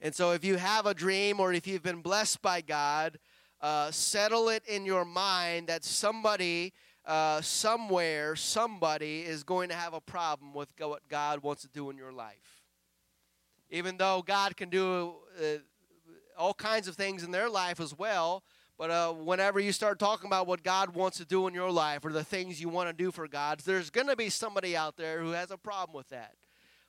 And 0.00 0.14
so, 0.14 0.32
if 0.32 0.42
you 0.42 0.56
have 0.56 0.86
a 0.86 0.94
dream 0.94 1.38
or 1.38 1.52
if 1.52 1.66
you've 1.66 1.82
been 1.82 2.00
blessed 2.00 2.40
by 2.40 2.62
God, 2.62 3.18
settle 3.90 4.48
it 4.48 4.62
in 4.66 4.86
your 4.86 5.04
mind 5.04 5.66
that 5.66 5.84
somebody, 5.84 6.72
uh, 7.04 7.42
somewhere, 7.42 8.36
somebody 8.36 9.20
is 9.20 9.42
going 9.42 9.68
to 9.68 9.74
have 9.74 9.92
a 9.92 10.00
problem 10.00 10.54
with 10.54 10.68
what 10.78 11.06
God 11.08 11.42
wants 11.42 11.60
to 11.62 11.68
do 11.68 11.90
in 11.90 11.98
your 11.98 12.12
life. 12.12 12.62
Even 13.68 13.98
though 13.98 14.22
God 14.24 14.56
can 14.56 14.70
do 14.70 15.16
uh, 15.38 15.58
all 16.48 16.54
kinds 16.54 16.88
of 16.88 16.96
things 16.96 17.22
in 17.22 17.30
their 17.30 17.50
life 17.50 17.78
as 17.78 17.98
well. 17.98 18.42
But 18.78 18.90
uh, 18.90 19.12
whenever 19.12 19.60
you 19.60 19.70
start 19.70 19.98
talking 19.98 20.26
about 20.26 20.46
what 20.46 20.62
God 20.62 20.94
wants 20.94 21.18
to 21.18 21.26
do 21.26 21.46
in 21.46 21.52
your 21.52 21.70
life 21.70 22.06
or 22.06 22.10
the 22.10 22.24
things 22.24 22.58
you 22.58 22.70
want 22.70 22.88
to 22.88 22.94
do 22.94 23.10
for 23.10 23.28
God, 23.28 23.60
there's 23.66 23.90
going 23.90 24.06
to 24.06 24.16
be 24.16 24.30
somebody 24.30 24.74
out 24.74 24.96
there 24.96 25.20
who 25.20 25.32
has 25.32 25.50
a 25.50 25.58
problem 25.58 25.94
with 25.94 26.08
that. 26.08 26.32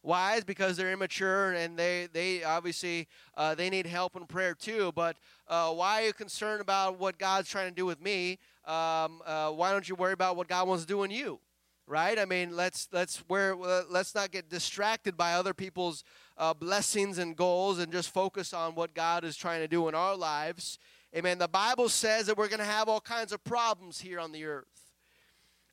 Why? 0.02 0.36
Is 0.36 0.46
because 0.46 0.78
they're 0.78 0.94
immature 0.94 1.52
and 1.52 1.78
they, 1.78 2.08
they 2.14 2.42
obviously 2.42 3.10
uh, 3.36 3.54
they 3.54 3.70
need 3.70 3.86
help 3.86 4.16
and 4.16 4.30
prayer 4.30 4.54
too. 4.54 4.94
But 4.96 5.18
uh, 5.50 5.74
why 5.74 6.04
are 6.04 6.06
you 6.06 6.14
concerned 6.14 6.62
about 6.62 6.98
what 6.98 7.18
God's 7.18 7.50
trying 7.50 7.68
to 7.68 7.76
do 7.76 7.86
with 7.86 8.02
me? 8.02 8.40
Um, 8.66 9.22
uh, 9.26 9.52
why 9.52 9.74
don't 9.74 9.90
you 9.90 9.96
worry 9.96 10.14
about 10.14 10.38
what 10.38 10.48
God 10.48 10.70
wants 10.70 10.86
to 10.86 10.88
do 10.88 11.04
in 11.04 11.12
you? 11.12 11.42
right? 11.90 12.20
I 12.20 12.26
mean, 12.26 12.56
let's 12.56 12.88
let's 12.94 13.18
where 13.28 13.56
let's 13.56 14.14
not 14.14 14.32
get 14.32 14.48
distracted 14.48 15.18
by 15.18 15.34
other 15.34 15.54
people's 15.54 16.04
uh, 16.40 16.54
blessings 16.54 17.18
and 17.18 17.36
goals, 17.36 17.78
and 17.78 17.92
just 17.92 18.12
focus 18.12 18.54
on 18.54 18.74
what 18.74 18.96
God 18.96 19.24
is 19.24 19.36
trying 19.36 19.60
to 19.60 19.68
do 19.68 19.88
in 19.90 19.94
our 19.94 20.16
lives. 20.16 20.80
Amen. 21.16 21.38
The 21.38 21.48
Bible 21.48 21.90
says 21.90 22.28
that 22.28 22.38
we're 22.38 22.48
going 22.48 22.60
to 22.60 22.66
have 22.66 22.88
all 22.88 23.02
kinds 23.02 23.32
of 23.32 23.44
problems 23.44 24.00
here 24.00 24.20
on 24.20 24.32
the 24.32 24.46
earth. 24.46 24.94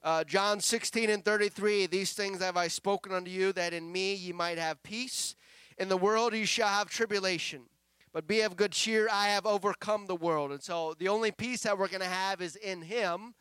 Uh, 0.03 0.25
John 0.25 0.61
16 0.61 1.09
and 1.09 1.25
33, 1.25 1.87
these 1.87 2.13
things 2.13 2.41
have 2.41 2.57
I 2.57 2.69
spoken 2.69 3.13
unto 3.13 3.31
you, 3.31 3.53
that 3.53 3.73
in 3.73 3.91
me 3.91 4.15
ye 4.15 4.33
might 4.33 4.59
have 4.59 4.83
peace. 4.83 5.37
In 5.79 5.89
the 5.89 5.97
world 5.97 6.33
ye 6.33 6.45
shall 6.45 6.69
have 6.69 6.89
tribulation. 6.89 7.63
But 8.13 8.27
be 8.27 8.41
of 8.41 8.57
good 8.57 8.73
cheer, 8.73 9.09
I 9.13 9.29
have 9.29 9.47
overcome 9.47 10.07
the 10.07 10.17
world. 10.17 10.51
And 10.51 10.63
so 10.63 10.95
the 10.99 11.09
only 11.09 11.33
peace 11.33 11.63
that 11.63 11.79
we're 11.79 11.89
going 11.89 12.01
to 12.01 12.07
have 12.07 12.41
is 12.41 12.57
in 12.57 12.83
Him 12.83 13.35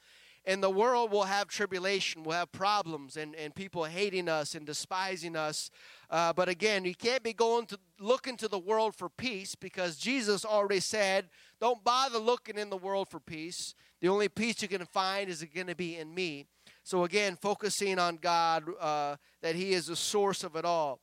and 0.45 0.61
the 0.61 0.69
world 0.69 1.11
will 1.11 1.23
have 1.23 1.47
tribulation, 1.47 2.23
will 2.23 2.33
have 2.33 2.51
problems, 2.51 3.17
and, 3.17 3.35
and 3.35 3.55
people 3.55 3.83
hating 3.83 4.29
us 4.29 4.53
and 4.53 4.65
despising 4.65 5.35
us. 5.35 5.71
Uh, 6.09 6.31
but 6.33 6.47
again, 6.47 6.85
you 6.85 6.93
can't 6.93 7.23
be 7.23 7.33
going 7.33 7.65
to 7.65 7.79
looking 7.99 8.37
to 8.37 8.47
the 8.47 8.59
world 8.59 8.95
for 8.95 9.09
peace 9.09 9.55
because 9.55 9.97
Jesus 9.97 10.45
already 10.45 10.79
said, 10.79 11.29
"Don't 11.59 11.83
bother 11.83 12.19
looking 12.19 12.57
in 12.57 12.69
the 12.69 12.77
world 12.77 13.09
for 13.09 13.19
peace. 13.19 13.73
The 14.01 14.09
only 14.09 14.29
peace 14.29 14.61
you 14.61 14.67
can 14.67 14.85
find 14.85 15.29
is 15.29 15.43
going 15.43 15.67
to 15.67 15.75
be 15.75 15.97
in 15.97 16.13
me." 16.13 16.45
So 16.83 17.03
again, 17.03 17.35
focusing 17.41 17.97
on 17.97 18.17
God, 18.17 18.65
uh, 18.79 19.15
that 19.41 19.55
He 19.55 19.73
is 19.73 19.87
the 19.87 19.95
source 19.95 20.43
of 20.43 20.55
it 20.55 20.65
all. 20.65 20.99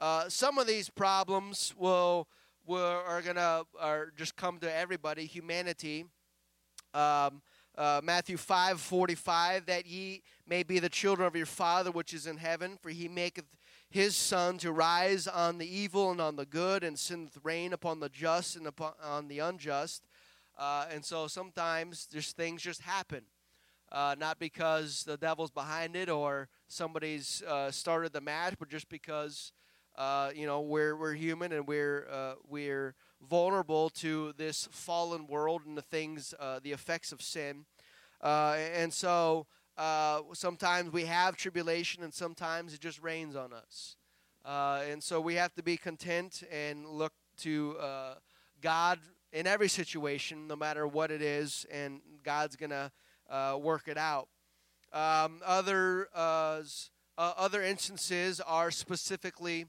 Uh, 0.00 0.28
some 0.28 0.58
of 0.58 0.66
these 0.66 0.90
problems 0.90 1.72
will, 1.78 2.28
will 2.66 3.02
are 3.06 3.22
gonna 3.22 3.62
are 3.80 4.12
just 4.16 4.36
come 4.36 4.58
to 4.58 4.70
everybody, 4.70 5.24
humanity. 5.24 6.04
Um, 6.92 7.40
uh, 7.76 8.00
Matthew 8.02 8.36
5 8.36 8.80
45, 8.80 9.66
that 9.66 9.86
ye 9.86 10.22
may 10.46 10.62
be 10.62 10.78
the 10.78 10.88
children 10.88 11.26
of 11.26 11.34
your 11.34 11.46
Father 11.46 11.90
which 11.90 12.14
is 12.14 12.26
in 12.26 12.36
heaven, 12.36 12.78
for 12.80 12.90
he 12.90 13.08
maketh 13.08 13.46
his 13.90 14.16
sun 14.16 14.58
to 14.58 14.72
rise 14.72 15.26
on 15.26 15.58
the 15.58 15.66
evil 15.66 16.10
and 16.10 16.20
on 16.20 16.36
the 16.36 16.46
good, 16.46 16.84
and 16.84 16.98
sendeth 16.98 17.38
rain 17.42 17.72
upon 17.72 18.00
the 18.00 18.08
just 18.08 18.56
and 18.56 18.66
upon 18.66 18.92
on 19.02 19.28
the 19.28 19.38
unjust. 19.38 20.04
Uh, 20.56 20.86
and 20.92 21.04
so 21.04 21.26
sometimes 21.26 22.06
just 22.06 22.36
things 22.36 22.62
just 22.62 22.80
happen. 22.80 23.22
Uh, 23.90 24.14
not 24.18 24.38
because 24.38 25.04
the 25.04 25.16
devil's 25.16 25.50
behind 25.50 25.94
it 25.94 26.08
or 26.08 26.48
somebody's 26.68 27.42
uh, 27.42 27.70
started 27.70 28.12
the 28.12 28.20
match, 28.20 28.54
but 28.58 28.68
just 28.68 28.88
because 28.88 29.52
uh, 29.96 30.30
you 30.34 30.46
know 30.46 30.60
we're 30.60 30.96
we're 30.96 31.14
human 31.14 31.52
and 31.52 31.66
we're 31.66 32.08
uh, 32.10 32.34
we're 32.48 32.94
vulnerable 33.20 33.90
to 33.90 34.32
this 34.36 34.68
fallen 34.70 35.26
world 35.26 35.62
and 35.66 35.76
the 35.76 35.82
things, 35.82 36.34
uh, 36.38 36.60
the 36.62 36.72
effects 36.72 37.12
of 37.12 37.22
sin. 37.22 37.64
Uh, 38.20 38.56
and 38.74 38.92
so 38.92 39.46
uh, 39.76 40.20
sometimes 40.32 40.92
we 40.92 41.04
have 41.04 41.36
tribulation, 41.36 42.02
and 42.02 42.12
sometimes 42.12 42.72
it 42.72 42.80
just 42.80 43.02
rains 43.02 43.36
on 43.36 43.52
us. 43.52 43.96
Uh, 44.44 44.82
and 44.90 45.02
so 45.02 45.20
we 45.20 45.34
have 45.34 45.52
to 45.54 45.62
be 45.62 45.76
content 45.76 46.42
and 46.52 46.86
look 46.86 47.12
to 47.38 47.76
uh, 47.80 48.14
God 48.60 48.98
in 49.32 49.46
every 49.46 49.68
situation, 49.68 50.46
no 50.46 50.54
matter 50.54 50.86
what 50.86 51.10
it 51.10 51.22
is, 51.22 51.66
and 51.72 52.00
God's 52.22 52.56
going 52.56 52.70
to 52.70 52.92
uh, 53.28 53.58
work 53.60 53.88
it 53.88 53.98
out. 53.98 54.28
Um, 54.92 55.40
other, 55.44 56.08
other 57.18 57.62
instances 57.62 58.40
are 58.40 58.70
specifically 58.70 59.66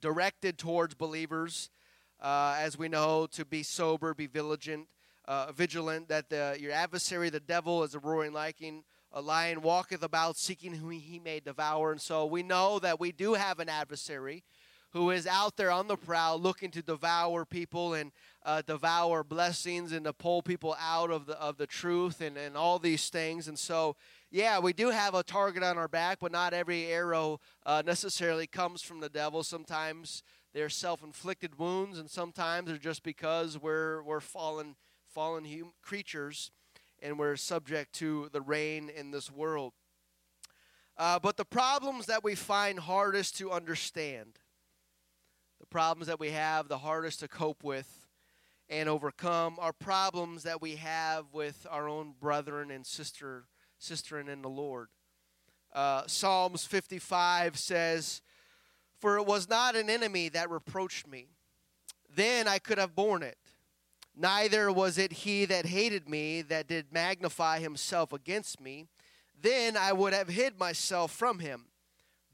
directed 0.00 0.58
towards 0.58 0.94
believers 0.94 1.70
uh, 2.22 2.56
as 2.58 2.78
we 2.78 2.88
know, 2.88 3.26
to 3.32 3.44
be 3.44 3.62
sober, 3.62 4.14
be 4.14 4.26
vigilant, 4.26 4.86
uh, 5.26 5.52
vigilant. 5.52 6.08
That 6.08 6.30
the, 6.30 6.56
your 6.58 6.72
adversary, 6.72 7.28
the 7.28 7.40
devil, 7.40 7.82
is 7.82 7.94
a 7.94 7.98
roaring 7.98 8.32
lion, 8.32 8.84
a 9.12 9.20
lion 9.20 9.60
walketh 9.60 10.02
about, 10.02 10.36
seeking 10.36 10.74
whom 10.74 10.92
he 10.92 11.18
may 11.18 11.40
devour. 11.40 11.92
And 11.92 12.00
so 12.00 12.24
we 12.24 12.42
know 12.42 12.78
that 12.78 13.00
we 13.00 13.12
do 13.12 13.34
have 13.34 13.58
an 13.58 13.68
adversary 13.68 14.44
who 14.92 15.10
is 15.10 15.26
out 15.26 15.56
there 15.56 15.70
on 15.70 15.88
the 15.88 15.96
prowl, 15.96 16.38
looking 16.38 16.70
to 16.70 16.82
devour 16.82 17.44
people 17.44 17.94
and 17.94 18.12
uh, 18.44 18.62
devour 18.62 19.24
blessings 19.24 19.92
and 19.92 20.04
to 20.04 20.12
pull 20.12 20.42
people 20.42 20.76
out 20.78 21.10
of 21.10 21.26
the 21.26 21.38
of 21.40 21.56
the 21.56 21.66
truth 21.66 22.20
and 22.20 22.36
and 22.36 22.56
all 22.56 22.78
these 22.78 23.08
things. 23.08 23.48
And 23.48 23.58
so 23.58 23.96
yeah, 24.30 24.58
we 24.58 24.72
do 24.72 24.90
have 24.90 25.14
a 25.14 25.22
target 25.22 25.62
on 25.62 25.76
our 25.76 25.88
back, 25.88 26.18
but 26.20 26.32
not 26.32 26.54
every 26.54 26.86
arrow 26.86 27.40
uh, 27.66 27.82
necessarily 27.84 28.46
comes 28.46 28.82
from 28.82 29.00
the 29.00 29.08
devil. 29.08 29.42
Sometimes 29.42 30.22
they're 30.52 30.68
self-inflicted 30.68 31.58
wounds, 31.58 31.98
and 31.98 32.10
sometimes 32.10 32.68
they're 32.68 32.76
just 32.76 33.02
because 33.02 33.58
we're 33.58 34.02
we're 34.02 34.20
fallen 34.20 34.76
fallen 35.08 35.44
hum- 35.44 35.72
creatures, 35.82 36.50
and 37.00 37.18
we're 37.18 37.36
subject 37.36 37.94
to 37.94 38.28
the 38.32 38.40
rain 38.40 38.90
in 38.90 39.10
this 39.10 39.30
world. 39.30 39.72
Uh, 40.96 41.18
but 41.18 41.36
the 41.36 41.44
problems 41.44 42.06
that 42.06 42.22
we 42.22 42.34
find 42.34 42.78
hardest 42.78 43.36
to 43.38 43.50
understand, 43.50 44.38
the 45.58 45.66
problems 45.66 46.06
that 46.06 46.20
we 46.20 46.30
have 46.30 46.68
the 46.68 46.78
hardest 46.78 47.20
to 47.20 47.28
cope 47.28 47.64
with 47.64 48.06
and 48.68 48.88
overcome, 48.88 49.56
are 49.58 49.72
problems 49.72 50.42
that 50.42 50.60
we 50.60 50.76
have 50.76 51.26
with 51.32 51.66
our 51.70 51.88
own 51.88 52.14
brethren 52.20 52.70
and 52.70 52.86
sister 52.86 53.44
sisterin 53.80 54.28
in 54.28 54.42
the 54.42 54.48
Lord. 54.48 54.88
Uh, 55.72 56.02
Psalms 56.06 56.66
55 56.66 57.58
says 57.58 58.20
for 59.02 59.16
it 59.16 59.26
was 59.26 59.48
not 59.48 59.74
an 59.74 59.90
enemy 59.90 60.28
that 60.28 60.48
reproached 60.48 61.08
me. 61.08 61.26
Then 62.14 62.46
I 62.46 62.60
could 62.60 62.78
have 62.78 62.94
borne 62.94 63.24
it. 63.24 63.36
Neither 64.16 64.70
was 64.70 64.96
it 64.96 65.12
he 65.12 65.44
that 65.46 65.66
hated 65.66 66.08
me 66.08 66.40
that 66.42 66.68
did 66.68 66.92
magnify 66.92 67.58
himself 67.58 68.12
against 68.12 68.60
me. 68.60 68.86
Then 69.40 69.76
I 69.76 69.92
would 69.92 70.12
have 70.12 70.28
hid 70.28 70.56
myself 70.56 71.10
from 71.10 71.40
him. 71.40 71.64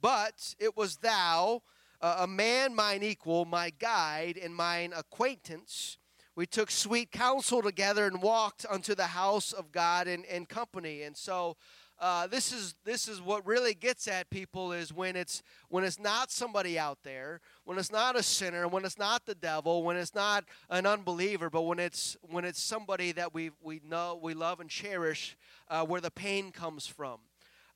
But 0.02 0.54
it 0.58 0.76
was 0.76 0.98
thou, 0.98 1.62
a 2.02 2.26
man 2.26 2.74
mine 2.74 3.02
equal, 3.02 3.46
my 3.46 3.70
guide, 3.70 4.36
and 4.36 4.54
mine 4.54 4.92
acquaintance. 4.94 5.96
We 6.36 6.44
took 6.44 6.70
sweet 6.70 7.10
counsel 7.10 7.62
together 7.62 8.06
and 8.06 8.20
walked 8.20 8.66
unto 8.68 8.94
the 8.94 9.06
house 9.06 9.52
of 9.52 9.72
God 9.72 10.06
in, 10.06 10.24
in 10.24 10.44
company. 10.44 11.02
And 11.02 11.16
so 11.16 11.56
uh, 12.00 12.26
this 12.28 12.52
is 12.52 12.74
this 12.84 13.08
is 13.08 13.20
what 13.20 13.44
really 13.46 13.74
gets 13.74 14.06
at 14.06 14.30
people 14.30 14.72
is 14.72 14.92
when 14.92 15.16
it's 15.16 15.42
when 15.68 15.82
it's 15.82 15.98
not 15.98 16.30
somebody 16.30 16.78
out 16.78 16.98
there, 17.02 17.40
when 17.64 17.76
it's 17.76 17.90
not 17.90 18.16
a 18.16 18.22
sinner, 18.22 18.68
when 18.68 18.84
it's 18.84 18.98
not 18.98 19.26
the 19.26 19.34
devil, 19.34 19.82
when 19.82 19.96
it's 19.96 20.14
not 20.14 20.44
an 20.70 20.86
unbeliever, 20.86 21.50
but 21.50 21.62
when 21.62 21.78
it's 21.78 22.16
when 22.22 22.44
it's 22.44 22.62
somebody 22.62 23.10
that 23.12 23.34
we 23.34 23.50
we 23.60 23.80
know 23.84 24.18
we 24.22 24.34
love 24.34 24.60
and 24.60 24.70
cherish, 24.70 25.36
uh, 25.68 25.84
where 25.84 26.00
the 26.00 26.10
pain 26.10 26.52
comes 26.52 26.86
from. 26.86 27.18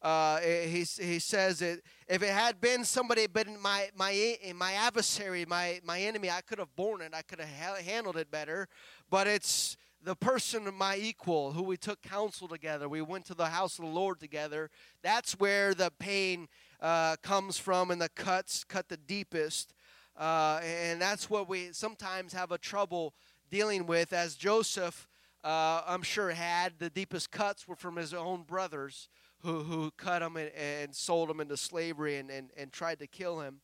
Uh, 0.00 0.40
he, 0.40 0.84
he 1.00 1.20
says 1.20 1.62
it, 1.62 1.80
if 2.08 2.24
it 2.24 2.30
had 2.30 2.60
been 2.60 2.84
somebody, 2.84 3.28
but 3.28 3.46
my 3.60 3.88
my 3.96 4.36
my 4.54 4.72
adversary, 4.72 5.44
my 5.46 5.80
my 5.84 6.00
enemy, 6.00 6.28
I 6.28 6.40
could 6.40 6.58
have 6.58 6.74
borne 6.74 7.00
it. 7.00 7.12
I 7.14 7.22
could 7.22 7.40
have 7.40 7.78
handled 7.78 8.16
it 8.16 8.30
better. 8.30 8.68
But 9.10 9.26
it's 9.26 9.76
the 10.04 10.16
person 10.16 10.66
of 10.66 10.74
my 10.74 10.96
equal 10.96 11.52
who 11.52 11.62
we 11.62 11.76
took 11.76 12.02
counsel 12.02 12.48
together. 12.48 12.88
We 12.88 13.02
went 13.02 13.24
to 13.26 13.34
the 13.34 13.46
house 13.46 13.78
of 13.78 13.84
the 13.84 13.90
Lord 13.90 14.18
together. 14.18 14.70
That's 15.02 15.38
where 15.38 15.74
the 15.74 15.92
pain 15.98 16.48
uh, 16.80 17.16
comes 17.22 17.58
from, 17.58 17.90
and 17.90 18.00
the 18.00 18.08
cuts 18.08 18.64
cut 18.64 18.88
the 18.88 18.96
deepest. 18.96 19.74
Uh, 20.16 20.60
and 20.62 21.00
that's 21.00 21.30
what 21.30 21.48
we 21.48 21.72
sometimes 21.72 22.32
have 22.32 22.50
a 22.52 22.58
trouble 22.58 23.14
dealing 23.50 23.86
with. 23.86 24.12
As 24.12 24.34
Joseph, 24.34 25.08
uh, 25.44 25.82
I'm 25.86 26.02
sure, 26.02 26.30
had 26.30 26.74
the 26.78 26.90
deepest 26.90 27.30
cuts 27.30 27.68
were 27.68 27.76
from 27.76 27.96
his 27.96 28.12
own 28.12 28.42
brothers 28.42 29.08
who, 29.42 29.60
who 29.60 29.90
cut 29.96 30.22
him 30.22 30.36
and, 30.36 30.50
and 30.50 30.94
sold 30.94 31.30
him 31.30 31.40
into 31.40 31.56
slavery 31.56 32.16
and, 32.16 32.30
and, 32.30 32.50
and 32.56 32.72
tried 32.72 32.98
to 32.98 33.06
kill 33.06 33.40
him. 33.40 33.60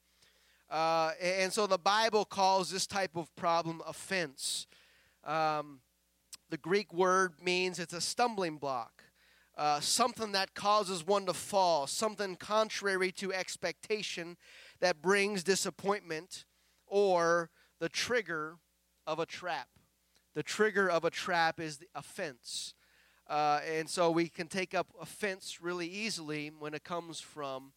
Uh, 0.71 1.13
and 1.21 1.53
so 1.53 1.67
the 1.67 1.79
Bible 1.79 2.25
calls 2.25 2.71
this 2.71 2.87
type 2.87 3.17
of 3.17 3.35
problem 3.37 3.83
offense. 3.87 4.67
Um, 5.25 5.81
the 6.51 6.57
Greek 6.57 6.93
word 6.93 7.35
means 7.43 7.79
it's 7.79 7.93
a 7.93 8.01
stumbling 8.01 8.57
block, 8.57 9.05
uh, 9.57 9.81
something 9.81 10.33
that 10.33 10.55
causes 10.55 11.07
one 11.07 11.27
to 11.27 11.35
fall, 11.35 11.87
something 11.87 12.37
contrary 12.37 13.13
to 13.13 13.33
expectation 13.33 14.37
that 14.81 15.03
brings 15.03 15.43
disappointment, 15.43 16.45
or 16.87 17.51
the 17.81 17.89
trigger 17.89 18.57
of 19.07 19.19
a 19.19 19.27
trap. 19.27 19.69
The 20.35 20.43
trigger 20.43 20.89
of 20.89 21.05
a 21.05 21.11
trap 21.11 21.61
is 21.61 21.79
the 21.79 21.89
offense. 21.95 22.75
Uh, 23.29 23.61
and 23.69 23.91
so 23.91 24.11
we 24.11 24.29
can 24.29 24.47
take 24.47 24.75
up 24.75 24.87
offense 25.01 25.61
really 25.61 25.87
easily 25.87 26.51
when 26.59 26.73
it 26.73 26.85
comes 26.85 27.21
from 27.21 27.73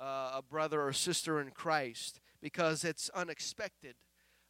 uh, 0.00 0.32
a 0.34 0.42
brother 0.42 0.82
or 0.82 0.92
sister 0.92 1.40
in 1.40 1.50
Christ 1.50 2.20
because 2.40 2.84
it's 2.84 3.08
unexpected. 3.10 3.94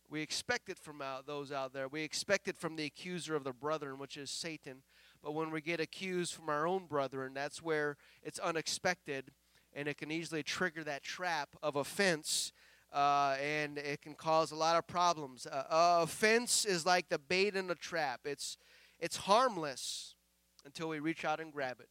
We 0.09 0.23
expect 0.23 0.69
it 0.69 0.79
from 0.79 1.03
out, 1.03 1.27
those 1.27 1.51
out 1.51 1.73
there. 1.73 1.89
We 1.89 2.03
expect 2.03 2.49
it 2.49 2.57
from 2.57 2.77
the 2.77 2.85
accuser 2.85 3.35
of 3.35 3.45
the 3.45 3.53
brethren, 3.53 3.99
which 3.99 4.17
is 4.17 4.31
Satan. 4.31 4.83
But 5.23 5.33
when 5.35 5.51
we 5.51 5.61
get 5.61 5.81
accused 5.81 6.35
from 6.35 6.49
our 6.49 6.67
own 6.67 6.87
brethren, 6.87 7.35
that's 7.35 7.63
where 7.63 7.97
it's 8.23 8.39
unexpected 8.39 9.33
and 9.75 9.89
it 9.89 9.99
can 9.99 10.11
easily 10.11 10.43
trigger 10.43 10.83
that 10.85 11.03
trap 11.03 11.51
of 11.63 11.77
offense. 11.77 12.53
Uh, 12.93 13.37
and 13.43 13.79
it 13.79 14.01
can 14.01 14.15
cause 14.15 14.53
a 14.53 14.57
lot 14.57 14.77
of 14.77 14.87
problems. 14.87 15.47
Uh, 15.47 15.65
uh, 15.69 15.99
offense 16.03 16.65
is 16.65 16.87
like 16.87 17.09
the 17.09 17.19
bait 17.19 17.55
in 17.57 17.69
a 17.71 17.75
trap. 17.75 18.21
It's 18.25 18.57
it's 18.99 19.17
harmless 19.17 20.15
until 20.65 20.89
we 20.89 20.99
reach 20.99 21.25
out 21.25 21.41
and 21.41 21.53
grab 21.53 21.81
it. 21.81 21.89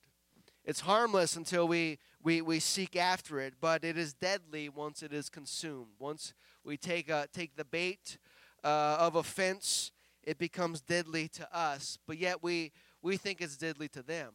It's 0.63 0.81
harmless 0.81 1.35
until 1.35 1.67
we, 1.67 1.99
we, 2.23 2.41
we 2.41 2.59
seek 2.59 2.95
after 2.95 3.39
it, 3.39 3.53
but 3.61 3.83
it 3.83 3.97
is 3.97 4.13
deadly 4.13 4.67
once 4.67 5.03
it 5.03 5.13
is 5.13 5.29
consumed. 5.29 5.91
Once 5.99 6.33
we 6.65 6.77
take, 6.77 7.09
a, 7.09 7.27
take 7.31 7.55
the 7.55 7.65
bait 7.65 8.17
uh, 8.63 8.97
of 8.99 9.15
offense, 9.15 9.91
it 10.23 10.37
becomes 10.37 10.81
deadly 10.81 11.27
to 11.29 11.55
us, 11.55 11.97
but 12.07 12.17
yet 12.17 12.41
we, 12.41 12.71
we 13.01 13.17
think 13.17 13.41
it's 13.41 13.57
deadly 13.57 13.87
to 13.89 14.01
them. 14.01 14.33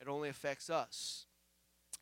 It 0.00 0.08
only 0.08 0.28
affects 0.28 0.70
us. 0.70 1.26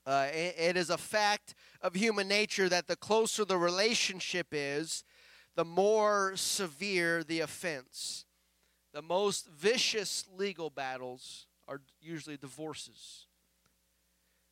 Uh, 0.06 0.26
it, 0.32 0.54
it 0.58 0.76
is 0.76 0.90
a 0.90 0.98
fact 0.98 1.54
of 1.80 1.94
human 1.94 2.28
nature 2.28 2.68
that 2.68 2.86
the 2.86 2.96
closer 2.96 3.44
the 3.44 3.56
relationship 3.56 4.48
is, 4.52 5.04
the 5.56 5.64
more 5.64 6.32
severe 6.36 7.24
the 7.24 7.40
offense. 7.40 8.26
The 8.92 9.02
most 9.02 9.48
vicious 9.48 10.26
legal 10.36 10.68
battles 10.68 11.46
are 11.66 11.80
usually 12.00 12.36
divorces. 12.36 13.26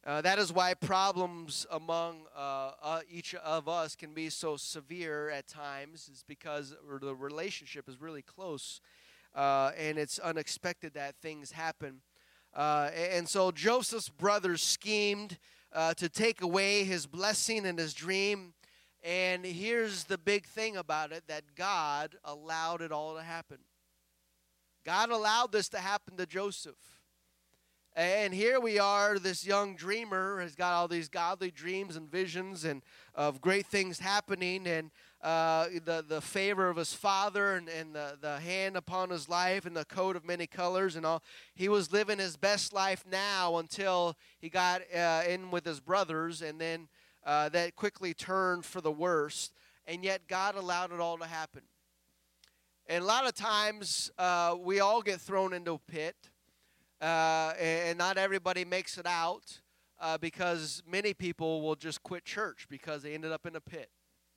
Uh, 0.04 0.20
that 0.20 0.38
is 0.40 0.52
why 0.52 0.74
problems 0.74 1.64
among 1.70 2.22
uh, 2.36 2.72
uh, 2.82 3.00
each 3.08 3.36
of 3.36 3.68
us 3.68 3.94
can 3.94 4.12
be 4.12 4.28
so 4.28 4.56
severe 4.56 5.30
at 5.30 5.46
times, 5.46 6.10
is 6.12 6.24
because 6.26 6.74
the 7.00 7.14
relationship 7.14 7.88
is 7.88 8.00
really 8.00 8.22
close 8.22 8.80
uh, 9.34 9.70
and 9.78 9.98
it's 9.98 10.18
unexpected 10.18 10.94
that 10.94 11.14
things 11.22 11.52
happen. 11.52 12.00
Uh, 12.52 12.90
and 13.12 13.28
so 13.28 13.52
Joseph's 13.52 14.08
brothers 14.08 14.60
schemed 14.60 15.38
uh, 15.72 15.94
to 15.94 16.08
take 16.08 16.42
away 16.42 16.82
his 16.82 17.06
blessing 17.06 17.64
and 17.64 17.78
his 17.78 17.94
dream. 17.94 18.54
And 19.04 19.44
here's 19.44 20.04
the 20.04 20.18
big 20.18 20.46
thing 20.46 20.76
about 20.76 21.12
it 21.12 21.24
that 21.28 21.54
God 21.54 22.16
allowed 22.24 22.82
it 22.82 22.90
all 22.90 23.14
to 23.14 23.22
happen. 23.22 23.58
God 24.84 25.10
allowed 25.10 25.52
this 25.52 25.68
to 25.70 25.78
happen 25.78 26.16
to 26.16 26.26
Joseph. 26.26 27.01
And 27.94 28.32
here 28.32 28.58
we 28.58 28.78
are, 28.78 29.18
this 29.18 29.44
young 29.44 29.76
dreamer 29.76 30.40
has 30.40 30.54
got 30.54 30.72
all 30.72 30.88
these 30.88 31.10
godly 31.10 31.50
dreams 31.50 31.94
and 31.94 32.10
visions 32.10 32.64
and 32.64 32.80
of 33.14 33.42
great 33.42 33.66
things 33.66 33.98
happening 33.98 34.66
and 34.66 34.90
uh, 35.20 35.66
the, 35.84 36.02
the 36.08 36.22
favor 36.22 36.70
of 36.70 36.78
his 36.78 36.94
father 36.94 37.54
and, 37.54 37.68
and 37.68 37.94
the, 37.94 38.16
the 38.18 38.40
hand 38.40 38.78
upon 38.78 39.10
his 39.10 39.28
life 39.28 39.66
and 39.66 39.76
the 39.76 39.84
coat 39.84 40.16
of 40.16 40.24
many 40.24 40.46
colors 40.46 40.96
and 40.96 41.04
all. 41.04 41.22
He 41.54 41.68
was 41.68 41.92
living 41.92 42.18
his 42.18 42.38
best 42.38 42.72
life 42.72 43.04
now 43.10 43.58
until 43.58 44.16
he 44.38 44.48
got 44.48 44.80
uh, 44.96 45.24
in 45.28 45.50
with 45.50 45.66
his 45.66 45.78
brothers 45.78 46.40
and 46.40 46.58
then 46.58 46.88
uh, 47.26 47.50
that 47.50 47.76
quickly 47.76 48.14
turned 48.14 48.64
for 48.64 48.80
the 48.80 48.90
worst. 48.90 49.52
And 49.86 50.02
yet 50.02 50.28
God 50.28 50.54
allowed 50.54 50.92
it 50.92 51.00
all 51.00 51.18
to 51.18 51.26
happen. 51.26 51.60
And 52.86 53.04
a 53.04 53.06
lot 53.06 53.26
of 53.26 53.34
times 53.34 54.10
uh, 54.16 54.56
we 54.58 54.80
all 54.80 55.02
get 55.02 55.20
thrown 55.20 55.52
into 55.52 55.74
a 55.74 55.78
pit 55.78 56.16
uh, 57.02 57.52
and 57.58 57.98
not 57.98 58.16
everybody 58.16 58.64
makes 58.64 58.96
it 58.96 59.06
out 59.06 59.60
uh, 60.00 60.16
because 60.18 60.82
many 60.88 61.12
people 61.12 61.60
will 61.60 61.74
just 61.74 62.02
quit 62.02 62.24
church 62.24 62.66
because 62.70 63.02
they 63.02 63.12
ended 63.12 63.32
up 63.32 63.44
in 63.44 63.56
a 63.56 63.60
pit. 63.60 63.90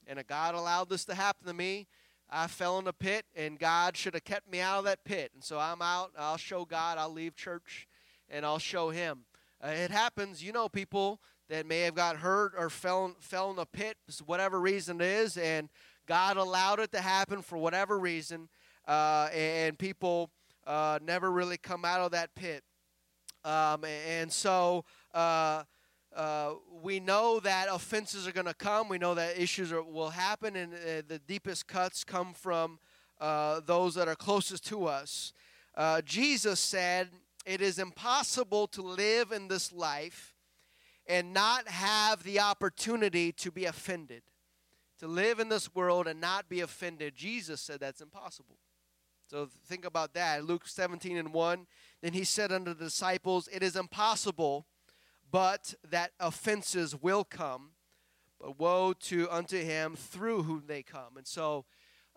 And 0.08 0.22
God 0.28 0.56
allowed 0.56 0.90
this 0.90 1.06
to 1.06 1.16
happen 1.16 1.48
to 1.48 1.54
me, 1.54 1.88
I 2.30 2.48
fell 2.48 2.80
in 2.80 2.88
a 2.88 2.94
pit, 2.94 3.26
and 3.36 3.60
God 3.60 3.96
should 3.96 4.16
have 4.16 4.24
kept 4.24 4.52
me 4.52 4.60
out 4.60 4.80
of 4.80 4.86
that 4.86 5.04
pit. 5.04 5.32
And 5.34 5.44
so 5.44 5.60
I'm 5.60 5.82
out. 5.82 6.12
I'll 6.18 6.38
show 6.38 6.66
God. 6.66 6.98
I'll 6.98 7.12
leave 7.12 7.36
church, 7.36 7.88
and 8.30 8.46
I'll 8.46 8.60
show 8.60 8.90
Him. 8.90 9.26
Uh, 9.64 9.70
it 9.70 9.92
happens, 9.92 10.44
you 10.44 10.52
know, 10.52 10.68
people 10.68 11.22
that 11.50 11.68
may 11.68 11.82
have 11.82 11.96
got 11.96 12.18
hurt 12.18 12.54
or 12.58 12.70
fell 12.70 13.16
fell 13.20 13.52
in 13.52 13.60
a 13.60 13.66
pit, 13.66 13.98
whatever 14.26 14.60
reason 14.60 15.00
it 15.02 15.08
is, 15.08 15.38
and 15.38 15.70
God 16.08 16.38
allowed 16.38 16.80
it 16.80 16.92
to 16.94 17.02
happen 17.02 17.42
for 17.42 17.58
whatever 17.58 17.98
reason, 18.00 18.50
uh, 18.88 19.30
and 19.34 19.78
people 19.78 20.32
uh, 20.66 21.00
never 21.02 21.32
really 21.32 21.58
come 21.58 21.86
out 21.86 22.02
of 22.02 22.12
that 22.12 22.36
pit. 22.36 22.64
Um, 23.44 23.84
and 23.86 24.32
so 24.32 24.86
uh, 25.14 25.64
uh, 26.16 26.54
we 26.82 27.00
know 27.00 27.40
that 27.42 27.68
offenses 27.70 28.28
are 28.28 28.32
going 28.32 28.48
to 28.48 28.54
come. 28.54 28.90
We 28.90 28.98
know 28.98 29.14
that 29.14 29.40
issues 29.40 29.72
are, 29.72 29.84
will 29.84 30.10
happen, 30.10 30.56
and 30.56 30.74
uh, 30.74 31.02
the 31.08 31.20
deepest 31.28 31.68
cuts 31.68 32.04
come 32.04 32.34
from 32.34 32.80
uh, 33.20 33.62
those 33.66 33.96
that 33.96 34.08
are 34.08 34.16
closest 34.16 34.66
to 34.68 34.86
us. 34.86 35.34
Jesus 36.06 36.60
said, 36.60 37.10
It 37.46 37.62
is 37.62 37.80
impossible 37.80 38.68
to 38.68 38.82
live 38.82 39.32
in 39.32 39.48
this 39.48 39.72
life 39.72 40.36
and 41.08 41.34
not 41.34 41.68
have 41.68 42.24
the 42.24 42.40
opportunity 42.40 43.32
to 43.34 43.52
be 43.52 43.66
offended. 43.66 44.24
To 45.00 45.08
live 45.08 45.40
in 45.40 45.50
this 45.50 45.76
world 45.76 46.08
and 46.08 46.22
not 46.22 46.50
be 46.50 46.62
offended. 46.62 47.16
Jesus 47.16 47.62
said 47.62 47.80
that's 47.82 48.02
impossible. 48.02 48.58
So 49.28 49.50
think 49.66 49.86
about 49.86 50.14
that. 50.14 50.46
Luke 50.46 50.68
17 50.68 51.18
and 51.18 51.34
1. 51.34 51.68
Then 52.02 52.14
he 52.14 52.24
said 52.24 52.52
unto 52.52 52.74
the 52.74 52.86
disciples, 52.86 53.50
It 53.52 53.64
is 53.64 53.76
impossible, 53.76 54.68
but 55.32 55.74
that 55.90 56.12
offenses 56.20 56.96
will 57.02 57.24
come. 57.24 57.72
But 58.40 58.60
woe 58.60 58.94
to 58.94 59.30
unto 59.32 59.58
him 59.58 59.96
through 59.96 60.44
whom 60.44 60.66
they 60.68 60.84
come. 60.84 61.18
And 61.18 61.26
so 61.26 61.66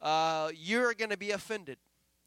uh, 0.03 0.51
you're 0.55 0.95
going 0.95 1.11
to 1.11 1.17
be 1.17 1.31
offended. 1.31 1.79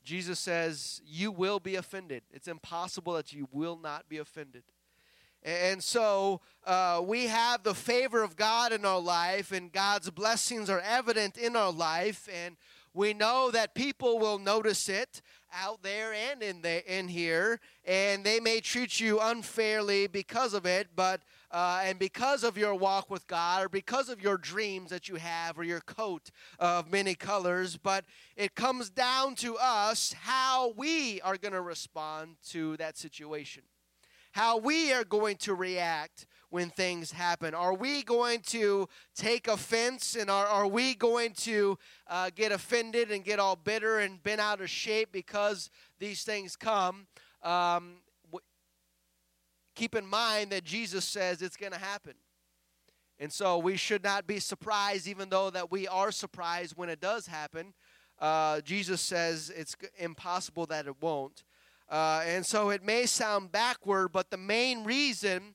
Jesus 0.04 0.40
says, 0.40 1.02
You 1.06 1.32
will 1.32 1.60
be 1.60 1.76
offended. 1.76 2.24
It's 2.32 2.48
impossible 2.48 3.14
that 3.14 3.34
you 3.34 3.48
will 3.52 3.78
not 3.78 4.10
be 4.10 4.18
offended. 4.18 4.64
And 5.44 5.84
so 5.84 6.42
uh, 6.66 7.02
we 7.04 7.26
have 7.26 7.64
the 7.64 7.74
favor 7.74 8.22
of 8.22 8.36
God 8.36 8.72
in 8.72 8.86
our 8.86 9.00
life, 9.00 9.52
and 9.52 9.72
God's 9.72 10.10
blessings 10.12 10.70
are 10.70 10.82
evident 10.82 11.38
in 11.38 11.56
our 11.56 11.72
life. 11.72 12.30
And 12.32 12.58
we 12.94 13.14
know 13.14 13.52
that 13.52 13.74
people 13.74 14.20
will 14.20 14.38
notice 14.38 14.90
it 14.90 15.22
out 15.54 15.84
there 15.84 16.14
and 16.14 16.42
in 16.42 16.62
the, 16.62 16.98
in 16.98 17.08
here, 17.08 17.60
and 17.86 18.24
they 18.24 18.40
may 18.40 18.60
treat 18.60 19.00
you 19.00 19.20
unfairly 19.20 20.08
because 20.08 20.54
of 20.54 20.66
it, 20.66 20.90
but 20.96 21.22
uh, 21.52 21.82
and 21.84 22.00
because 22.00 22.44
of 22.46 22.58
your 22.58 22.74
walk 22.74 23.10
with 23.10 23.28
God, 23.28 23.66
or 23.66 23.70
because 23.70 24.08
of 24.08 24.22
your 24.22 24.38
dreams 24.38 24.90
that 24.90 25.10
you 25.10 25.16
have, 25.16 25.60
or 25.60 25.64
your 25.64 25.82
coat 25.82 26.32
of 26.60 26.90
many 26.90 27.14
colors. 27.14 27.76
But 27.76 28.06
it 28.38 28.56
comes 28.56 28.90
down 28.90 29.36
to 29.36 29.58
us 29.58 30.16
how 30.22 30.74
we 30.78 31.20
are 31.22 31.36
going 31.36 31.54
to 31.54 31.62
respond 31.62 32.38
to 32.50 32.78
that 32.78 32.98
situation, 32.98 33.64
how 34.32 34.58
we 34.58 34.92
are 34.94 35.04
going 35.04 35.38
to 35.38 35.54
react 35.54 36.26
when 36.50 36.70
things 36.70 37.12
happen? 37.12 37.54
Are 37.54 37.74
we 37.74 38.04
going 38.04 38.42
to 38.48 38.88
take 39.16 39.48
offense 39.48 40.16
and 40.16 40.30
are, 40.30 40.46
are 40.46 40.68
we 40.68 40.96
going 40.96 41.34
to 41.34 41.78
uh, 42.08 42.30
get 42.36 42.52
offended 42.52 43.12
and 43.12 43.24
get 43.24 43.40
all 43.40 43.56
bitter 43.56 44.00
and 44.00 44.22
bent 44.22 44.42
out 44.42 44.62
of 44.62 44.70
shape 44.70 45.10
because 45.12 45.70
these 46.00 46.24
things 46.24 46.56
come? 46.56 47.08
Um, 47.42 47.96
keep 49.76 49.96
in 49.96 50.06
mind 50.06 50.52
that 50.52 50.64
Jesus 50.64 51.06
says 51.06 51.42
it's 51.42 51.58
going 51.58 51.72
to 51.72 51.80
happen. 51.80 52.14
And 53.18 53.32
so 53.32 53.58
we 53.60 53.78
should 53.78 54.04
not 54.04 54.26
be 54.26 54.40
surprised, 54.40 55.08
even 55.08 55.30
though 55.30 55.52
that 55.52 55.72
we 55.72 55.88
are 55.88 56.12
surprised 56.12 56.76
when 56.76 56.90
it 56.90 57.00
does 57.00 57.28
happen. 57.28 57.74
Uh, 58.20 58.62
Jesus 58.62 59.00
says 59.00 59.52
it's 59.56 59.76
impossible 59.98 60.66
that 60.68 60.88
it 60.88 61.02
won't. 61.02 61.44
Uh, 61.92 62.24
and 62.26 62.46
so 62.46 62.70
it 62.70 62.84
may 62.84 63.06
sound 63.06 63.52
backward, 63.52 64.14
but 64.14 64.32
the 64.32 64.38
main 64.38 64.86
reason 64.86 65.54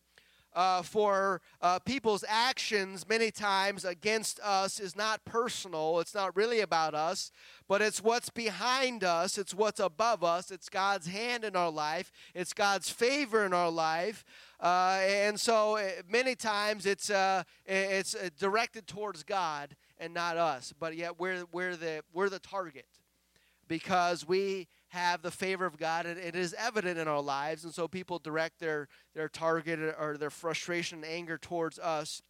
uh, 0.57 0.81
for 0.81 1.43
uh, 1.61 1.79
people's 1.81 2.25
actions 2.27 3.07
many 3.07 3.31
times 3.31 3.85
against 3.85 4.41
us 4.41 4.81
is 4.81 4.97
not 4.97 5.25
personal. 5.25 6.01
It's 6.01 6.15
not 6.15 6.35
really 6.35 6.61
about 6.61 6.95
us, 6.95 7.31
but 7.69 7.83
it's 7.83 8.03
what's 8.03 8.31
behind 8.31 9.05
us. 9.05 9.37
It's 9.37 9.55
what's 9.55 9.81
above 9.81 10.25
us. 10.25 10.51
It's 10.51 10.71
God's 10.71 11.07
hand 11.07 11.45
in 11.45 11.57
our 11.57 11.71
life. 11.71 12.11
It's 12.35 12.55
God's 12.55 12.89
favor 12.89 13.45
in 13.45 13.53
our 13.53 13.71
life. 13.71 14.25
Uh, 14.59 15.01
and 15.03 15.39
so 15.39 15.77
uh, 15.77 15.89
many 16.09 16.35
times 16.35 16.87
it's, 16.87 17.11
uh, 17.11 17.43
it's 17.67 18.15
uh, 18.15 18.31
directed 18.39 18.87
towards 18.87 19.23
God 19.23 19.77
and 19.99 20.15
not 20.15 20.39
us. 20.39 20.73
But 20.79 20.97
yet 20.97 21.21
we're, 21.21 21.45
we're, 21.53 21.77
the, 21.77 22.03
we're 22.15 22.31
the 22.31 22.39
target 22.39 22.87
because 23.69 24.27
we 24.27 24.69
have 24.89 25.23
the 25.23 25.31
favor 25.31 25.67
of 25.67 25.77
God, 25.77 26.07
and 26.07 26.19
it 26.19 26.37
is 26.37 26.55
evident 26.59 26.99
in 26.99 27.09
our 27.09 27.23
lives. 27.23 27.65
And 27.65 27.75
so 27.75 27.89
people 27.89 28.19
direct 28.19 28.61
their, 28.61 28.89
their 29.15 29.29
target 29.29 29.81
or 29.99 30.17
their 30.17 30.31
frustration 30.31 30.99
and 30.99 31.07
anger 31.07 31.39
towards 31.39 31.79
us 31.79 32.23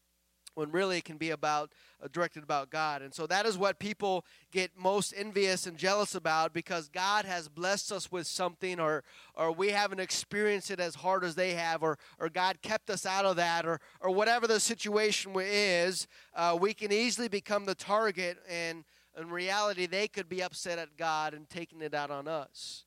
when 0.56 0.72
really 0.72 0.96
it 0.96 1.04
can 1.04 1.18
be 1.18 1.30
about 1.30 1.70
uh, 2.02 2.08
directed 2.10 2.42
about 2.42 2.70
God. 2.70 3.02
And 3.02 3.14
so 3.14 3.26
that 3.26 3.46
is 3.46 3.58
what 3.58 3.78
people 3.78 4.24
get 4.50 4.70
most 4.76 5.12
envious 5.16 5.66
and 5.66 5.76
jealous 5.76 6.14
about 6.14 6.52
because 6.52 6.88
God 6.88 7.26
has 7.26 7.48
blessed 7.48 7.92
us 7.92 8.10
with 8.10 8.26
something 8.26 8.80
or 8.80 9.04
or 9.34 9.52
we 9.52 9.68
haven't 9.68 10.00
experienced 10.00 10.70
it 10.70 10.80
as 10.80 10.96
hard 10.96 11.24
as 11.24 11.34
they 11.34 11.52
have 11.52 11.82
or 11.82 11.98
or 12.18 12.28
God 12.28 12.62
kept 12.62 12.88
us 12.90 13.04
out 13.04 13.26
of 13.26 13.36
that 13.36 13.66
or 13.66 13.80
or 14.00 14.10
whatever 14.10 14.46
the 14.46 14.58
situation 14.58 15.32
is, 15.36 16.08
uh, 16.34 16.56
we 16.58 16.72
can 16.72 16.90
easily 16.90 17.28
become 17.28 17.66
the 17.66 17.74
target 17.74 18.38
and 18.48 18.84
in 19.16 19.30
reality, 19.30 19.86
they 19.86 20.08
could 20.08 20.28
be 20.28 20.42
upset 20.42 20.78
at 20.78 20.96
God 20.96 21.34
and 21.34 21.48
taking 21.48 21.80
it 21.80 21.94
out 21.94 22.10
on 22.10 22.28
us. 22.28 22.84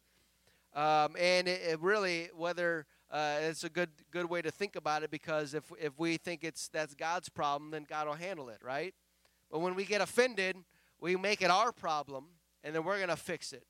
Um, 0.76 1.16
and 1.20 1.48
it, 1.48 1.62
it, 1.68 1.80
really, 1.82 2.30
whether 2.36 2.86
uh, 3.10 3.38
it's 3.42 3.64
a 3.64 3.70
good 3.70 3.90
good 4.12 4.30
way 4.30 4.42
to 4.42 4.52
think 4.52 4.76
about 4.76 5.02
it, 5.02 5.10
because 5.10 5.56
if 5.56 5.64
if 5.82 5.98
we 5.98 6.18
think 6.18 6.44
it's 6.44 6.68
that's 6.68 6.94
God's 6.94 7.28
problem, 7.28 7.72
then 7.72 7.86
God 7.90 8.08
will 8.08 8.14
handle 8.14 8.50
it, 8.50 8.60
right? 8.64 8.94
But 9.50 9.60
when 9.60 9.74
we 9.74 9.84
get 9.84 10.00
offended, 10.00 10.58
we 11.02 11.16
make 11.16 11.42
it 11.42 11.50
our 11.50 11.72
problem, 11.72 12.26
and 12.64 12.76
then 12.76 12.84
we're 12.84 13.00
gonna 13.00 13.16
fix 13.16 13.52
it, 13.52 13.66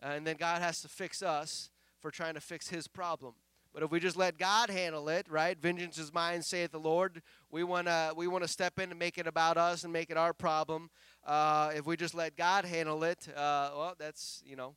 and 0.00 0.26
then 0.26 0.36
God 0.36 0.62
has 0.62 0.80
to 0.80 0.88
fix 0.88 1.22
us 1.22 1.70
for 2.00 2.10
trying 2.10 2.34
to 2.34 2.40
fix 2.40 2.68
His 2.68 2.88
problem. 2.88 3.34
But 3.74 3.82
if 3.82 3.90
we 3.90 4.00
just 4.00 4.16
let 4.16 4.36
God 4.36 4.68
handle 4.68 5.08
it, 5.08 5.26
right? 5.30 5.58
Vengeance 5.58 5.96
is 5.96 6.12
mine, 6.12 6.42
saith 6.42 6.72
the 6.72 6.78
Lord. 6.78 7.22
We 7.50 7.64
want 7.64 7.86
to 7.86 8.12
we 8.14 8.26
want 8.26 8.44
to 8.44 8.48
step 8.48 8.78
in 8.78 8.90
and 8.90 8.98
make 8.98 9.16
it 9.16 9.26
about 9.26 9.56
us 9.56 9.84
and 9.84 9.92
make 9.92 10.10
it 10.10 10.16
our 10.16 10.34
problem. 10.34 10.90
Uh, 11.24 11.70
if 11.74 11.86
we 11.86 11.96
just 11.96 12.14
let 12.14 12.36
God 12.36 12.64
handle 12.64 13.04
it, 13.04 13.28
uh, 13.28 13.70
well, 13.76 13.94
that's 13.98 14.42
you 14.44 14.56
know, 14.56 14.74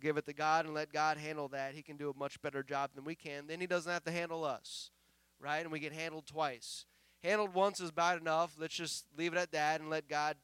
give 0.00 0.16
it 0.16 0.26
to 0.26 0.32
God 0.32 0.66
and 0.66 0.74
let 0.74 0.92
God 0.92 1.16
handle 1.16 1.48
that. 1.48 1.74
He 1.74 1.82
can 1.82 1.96
do 1.96 2.10
a 2.10 2.18
much 2.18 2.40
better 2.42 2.62
job 2.62 2.90
than 2.94 3.04
we 3.04 3.14
can. 3.14 3.46
Then 3.46 3.60
He 3.60 3.66
doesn't 3.66 3.90
have 3.90 4.04
to 4.04 4.12
handle 4.12 4.44
us, 4.44 4.90
right? 5.40 5.60
And 5.60 5.72
we 5.72 5.78
get 5.78 5.92
handled 5.92 6.26
twice. 6.26 6.84
Handled 7.24 7.54
once 7.54 7.80
is 7.80 7.90
bad 7.90 8.20
enough. 8.20 8.54
Let's 8.58 8.74
just 8.74 9.06
leave 9.16 9.32
it 9.32 9.38
at 9.38 9.52
that 9.52 9.80
and 9.80 9.88
let 9.88 10.08
God 10.08 10.36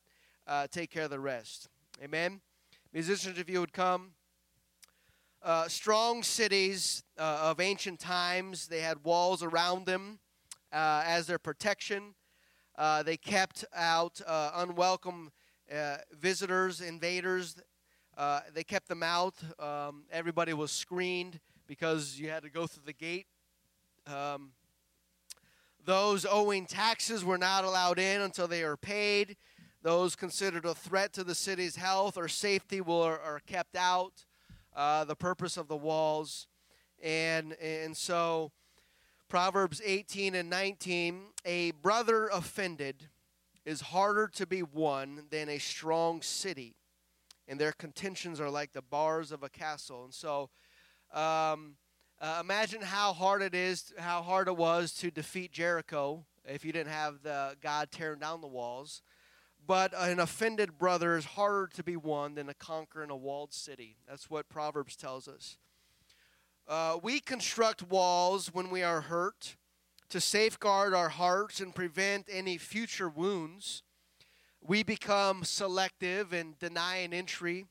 uh, 0.46 0.66
take 0.70 0.90
care 0.90 1.04
of 1.04 1.10
the 1.10 1.20
rest. 1.20 1.68
Amen. 2.02 2.40
Musicians, 2.92 3.38
if 3.38 3.48
you 3.48 3.60
would 3.60 3.72
come. 3.72 4.12
Uh, 5.42 5.66
strong 5.66 6.22
cities 6.22 7.02
uh, 7.18 7.40
of 7.50 7.60
ancient 7.60 7.98
times. 7.98 8.68
They 8.68 8.80
had 8.80 9.04
walls 9.04 9.42
around 9.42 9.86
them 9.86 10.20
uh, 10.72 11.02
as 11.04 11.26
their 11.26 11.38
protection. 11.38 12.14
Uh, 12.76 13.02
they 13.02 13.16
kept 13.16 13.64
out 13.74 14.20
uh, 14.26 14.52
unwelcome 14.54 15.30
uh, 15.72 15.96
visitors, 16.12 16.80
invaders. 16.80 17.56
they 18.54 18.64
kept 18.64 18.88
them 18.88 19.02
out. 19.02 19.34
Um, 19.58 20.04
everybody 20.10 20.52
was 20.52 20.70
screened 20.70 21.40
because 21.66 22.18
you 22.18 22.28
had 22.28 22.42
to 22.42 22.50
go 22.50 22.66
through 22.66 22.84
the 22.86 22.92
gate. 22.92 23.26
Um, 24.06 24.52
those 25.84 26.24
owing 26.24 26.66
taxes 26.66 27.24
were 27.24 27.38
not 27.38 27.64
allowed 27.64 27.98
in 27.98 28.20
until 28.20 28.46
they 28.46 28.62
are 28.62 28.76
paid. 28.76 29.36
Those 29.82 30.14
considered 30.14 30.64
a 30.64 30.74
threat 30.74 31.12
to 31.14 31.24
the 31.24 31.34
city's 31.34 31.74
health 31.74 32.16
or 32.16 32.28
safety 32.28 32.80
were, 32.80 33.18
are 33.18 33.40
kept 33.46 33.74
out 33.74 34.24
uh, 34.76 35.04
the 35.04 35.16
purpose 35.16 35.56
of 35.56 35.66
the 35.66 35.76
walls. 35.76 36.46
And, 37.02 37.54
and 37.54 37.96
so, 37.96 38.52
Proverbs 39.28 39.82
18 39.84 40.36
and 40.36 40.48
19 40.48 41.22
a 41.44 41.72
brother 41.72 42.28
offended 42.28 43.08
is 43.64 43.80
harder 43.80 44.28
to 44.28 44.46
be 44.46 44.62
won 44.62 45.26
than 45.30 45.48
a 45.48 45.58
strong 45.58 46.22
city, 46.22 46.74
and 47.46 47.60
their 47.60 47.72
contentions 47.72 48.40
are 48.40 48.50
like 48.50 48.72
the 48.72 48.82
bars 48.82 49.32
of 49.32 49.42
a 49.42 49.48
castle. 49.48 50.04
And 50.04 50.14
so, 50.14 50.50
um, 51.12 51.76
uh, 52.20 52.38
imagine 52.40 52.82
how 52.82 53.12
hard 53.12 53.42
it 53.42 53.54
is, 53.54 53.92
how 53.98 54.22
hard 54.22 54.48
it 54.48 54.56
was 54.56 54.94
to 54.94 55.10
defeat 55.10 55.52
Jericho 55.52 56.24
if 56.44 56.64
you 56.64 56.72
didn't 56.72 56.92
have 56.92 57.22
the 57.22 57.56
God 57.60 57.90
tearing 57.90 58.20
down 58.20 58.40
the 58.40 58.46
walls. 58.46 59.02
But 59.64 59.92
an 59.96 60.18
offended 60.18 60.76
brother 60.76 61.16
is 61.16 61.24
harder 61.24 61.68
to 61.74 61.84
be 61.84 61.96
won 61.96 62.34
than 62.34 62.48
a 62.48 62.54
conquer 62.54 63.02
in 63.04 63.10
a 63.10 63.16
walled 63.16 63.52
city. 63.52 63.96
That's 64.08 64.28
what 64.28 64.48
Proverbs 64.48 64.96
tells 64.96 65.28
us. 65.28 65.56
Uh, 66.66 66.98
we 67.02 67.20
construct 67.20 67.82
walls 67.82 68.52
when 68.52 68.70
we 68.70 68.82
are 68.82 69.02
hurt 69.02 69.56
to 70.12 70.20
safeguard 70.20 70.92
our 70.92 71.08
hearts 71.08 71.58
and 71.58 71.74
prevent 71.74 72.28
any 72.30 72.58
future 72.58 73.08
wounds. 73.08 73.82
We 74.60 74.82
become 74.82 75.42
selective 75.42 76.34
and 76.34 76.58
deny 76.58 76.96
an 76.96 77.14
entry 77.14 77.64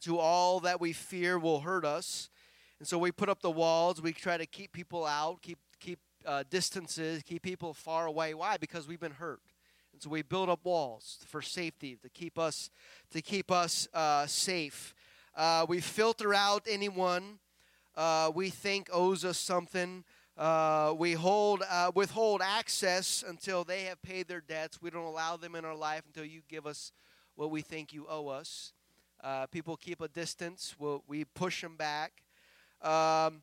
to 0.00 0.18
all 0.18 0.60
that 0.60 0.80
we 0.80 0.94
fear 0.94 1.38
will 1.38 1.60
hurt 1.60 1.84
us. 1.84 2.30
And 2.78 2.88
so 2.88 2.96
we 2.96 3.12
put 3.12 3.28
up 3.28 3.42
the 3.42 3.50
walls. 3.50 4.00
We 4.00 4.14
try 4.14 4.38
to 4.38 4.46
keep 4.46 4.72
people 4.72 5.04
out, 5.04 5.42
keep, 5.42 5.58
keep 5.78 5.98
uh, 6.24 6.44
distances, 6.48 7.22
keep 7.22 7.42
people 7.42 7.74
far 7.74 8.06
away. 8.06 8.32
Why? 8.32 8.56
Because 8.56 8.88
we've 8.88 8.98
been 8.98 9.12
hurt. 9.12 9.40
And 9.92 10.02
so 10.02 10.08
we 10.08 10.22
build 10.22 10.48
up 10.48 10.60
walls 10.64 11.18
for 11.26 11.42
safety 11.42 11.98
to 12.02 12.08
keep 12.08 12.38
us 12.38 12.70
to 13.10 13.20
keep 13.20 13.50
us 13.50 13.86
uh, 13.92 14.26
safe. 14.26 14.94
Uh, 15.36 15.66
we 15.68 15.80
filter 15.80 16.32
out 16.32 16.66
anyone 16.66 17.40
uh, 17.98 18.30
we 18.32 18.48
think 18.48 18.88
owes 18.92 19.24
us 19.24 19.36
something. 19.36 20.04
Uh, 20.38 20.94
we 20.96 21.14
hold 21.14 21.64
uh, 21.68 21.90
withhold 21.96 22.40
access 22.40 23.24
until 23.26 23.64
they 23.64 23.82
have 23.82 24.00
paid 24.02 24.28
their 24.28 24.40
debts. 24.40 24.80
We 24.80 24.88
don't 24.88 25.04
allow 25.04 25.36
them 25.36 25.56
in 25.56 25.64
our 25.64 25.74
life 25.74 26.04
until 26.06 26.24
you 26.24 26.42
give 26.48 26.64
us 26.64 26.92
what 27.34 27.50
we 27.50 27.60
think 27.60 27.92
you 27.92 28.06
owe 28.08 28.28
us. 28.28 28.72
Uh, 29.22 29.46
people 29.46 29.76
keep 29.76 30.00
a 30.00 30.06
distance. 30.06 30.76
We'll, 30.78 31.02
we 31.08 31.24
push 31.24 31.60
them 31.60 31.76
back. 31.76 32.22
Um, 32.82 33.42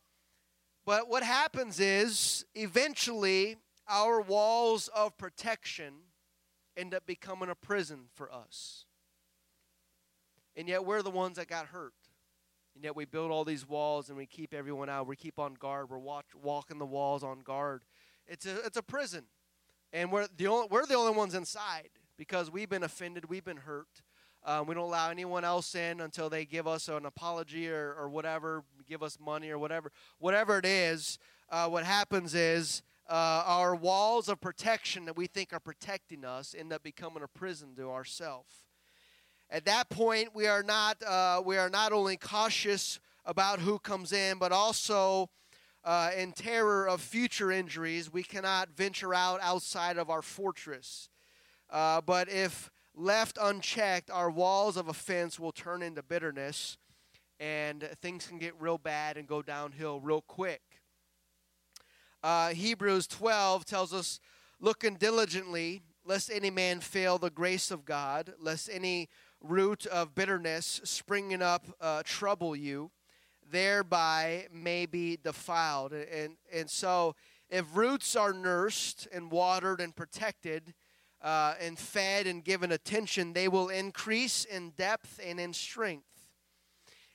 but 0.86 1.10
what 1.10 1.22
happens 1.22 1.82
is 1.82 2.46
eventually 2.56 3.58
our 3.90 4.22
walls 4.22 4.88
of 4.96 5.18
protection 5.18 5.96
end 6.78 6.94
up 6.94 7.06
becoming 7.06 7.50
a 7.50 7.56
prison 7.56 8.06
for 8.14 8.32
us. 8.32 8.86
And 10.56 10.70
yet 10.70 10.86
we're 10.86 11.02
the 11.02 11.10
ones 11.10 11.36
that 11.36 11.50
got 11.50 11.66
hurt. 11.68 11.94
And 12.76 12.84
yet 12.84 12.96
we 12.96 13.06
build 13.06 13.32
all 13.32 13.46
these 13.46 13.68
walls 13.68 14.10
and 14.10 14.18
we 14.18 14.26
keep 14.26 14.54
everyone 14.54 14.90
out. 14.90 15.08
We 15.08 15.16
keep 15.16 15.40
on 15.40 15.54
guard. 15.54 15.90
We're 15.90 15.98
watch, 15.98 16.26
walking 16.42 16.78
the 16.78 16.86
walls 16.86 17.24
on 17.24 17.40
guard. 17.40 17.84
It's 18.28 18.46
a, 18.46 18.66
it's 18.66 18.78
a 18.78 18.84
prison. 18.84 19.24
And 19.94 20.12
we're 20.12 20.28
the, 20.36 20.48
only, 20.48 20.68
we're 20.70 20.86
the 20.86 20.96
only 20.96 21.16
ones 21.16 21.36
inside 21.36 21.90
because 22.18 22.52
we've 22.52 22.70
been 22.70 22.84
offended. 22.84 23.30
We've 23.30 23.46
been 23.46 23.58
hurt. 23.58 24.02
Um, 24.44 24.68
we 24.68 24.76
don't 24.76 24.84
allow 24.84 25.10
anyone 25.10 25.44
else 25.44 25.74
in 25.74 26.02
until 26.02 26.30
they 26.30 26.46
give 26.46 26.68
us 26.68 26.88
an 26.88 27.06
apology 27.06 27.70
or, 27.70 27.96
or 27.98 28.10
whatever, 28.10 28.64
give 28.88 29.02
us 29.02 29.18
money 29.20 29.50
or 29.50 29.58
whatever. 29.58 29.92
Whatever 30.20 30.60
it 30.60 30.66
is, 30.66 31.18
uh, 31.50 31.68
what 31.68 31.84
happens 31.84 32.36
is 32.36 32.84
uh, 33.10 33.44
our 33.46 33.76
walls 33.76 34.30
of 34.30 34.42
protection 34.42 35.06
that 35.06 35.16
we 35.16 35.28
think 35.28 35.54
are 35.54 35.60
protecting 35.60 36.26
us 36.26 36.54
end 36.58 36.74
up 36.74 36.84
becoming 36.84 37.24
a 37.24 37.28
prison 37.28 37.76
to 37.78 37.90
ourselves. 37.90 38.65
At 39.50 39.66
that 39.66 39.90
point, 39.90 40.30
we 40.34 40.48
are 40.48 40.64
not 40.64 41.02
uh, 41.04 41.42
we 41.46 41.58
are 41.58 41.70
not 41.70 41.92
only 41.92 42.18
cautious 42.18 43.00
about 43.26 43.60
who 43.60 43.80
comes 43.80 44.12
in, 44.12 44.38
but 44.38 44.52
also 44.52 45.30
uh, 45.84 46.12
in 46.18 46.32
terror 46.32 46.88
of 46.88 47.02
future 47.02 47.52
injuries. 47.52 48.12
We 48.12 48.24
cannot 48.24 48.70
venture 48.70 49.14
out 49.14 49.40
outside 49.42 49.98
of 49.98 50.10
our 50.10 50.22
fortress. 50.22 51.10
Uh, 51.70 52.02
but 52.02 52.30
if 52.30 52.72
left 52.96 53.38
unchecked, 53.42 54.10
our 54.10 54.32
walls 54.32 54.78
of 54.78 54.88
offense 54.88 55.40
will 55.40 55.52
turn 55.52 55.82
into 55.82 56.02
bitterness, 56.02 56.78
and 57.40 57.88
things 58.02 58.28
can 58.28 58.40
get 58.40 58.60
real 58.60 58.78
bad 58.78 59.18
and 59.18 59.28
go 59.28 59.42
downhill 59.42 60.00
real 60.00 60.22
quick. 60.22 60.62
Uh, 62.24 62.50
Hebrews 62.50 63.06
12 63.08 63.66
tells 63.66 63.94
us, 63.94 64.20
looking 64.60 64.96
diligently, 64.96 65.84
lest 66.06 66.32
any 66.32 66.50
man 66.50 66.80
fail 66.80 67.18
the 67.18 67.30
grace 67.30 67.70
of 67.70 67.86
God, 67.86 68.34
lest 68.40 68.70
any 68.72 69.10
root 69.48 69.86
of 69.86 70.16
bitterness 70.16 70.82
springing 70.84 71.42
up 71.42 71.66
uh, 71.80 72.02
trouble 72.04 72.56
you, 72.56 72.92
thereby 73.50 74.48
may 74.52 74.86
be 74.86 75.18
defiled. 75.18 75.94
And, 75.94 76.38
and 76.52 76.70
so, 76.70 77.16
if 77.50 77.76
roots 77.76 78.16
are 78.16 78.34
nursed 78.34 79.08
and 79.14 79.32
watered 79.32 79.80
and 79.80 79.96
protected 79.96 80.74
uh, 81.22 81.54
and 81.60 81.78
fed 81.78 82.28
and 82.28 82.44
given 82.44 82.72
attention, 82.72 83.34
they 83.34 83.48
will 83.48 83.70
increase 83.70 84.46
in 84.46 84.72
depth 84.72 85.20
and 85.24 85.40
in 85.40 85.54
strength. 85.54 86.06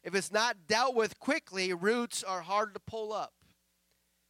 If 0.03 0.15
it's 0.15 0.33
not 0.33 0.67
dealt 0.67 0.95
with 0.95 1.19
quickly, 1.19 1.75
roots 1.75 2.23
are 2.23 2.41
hard 2.41 2.75
to 2.75 2.81
pull 2.81 3.13
up. 3.13 3.35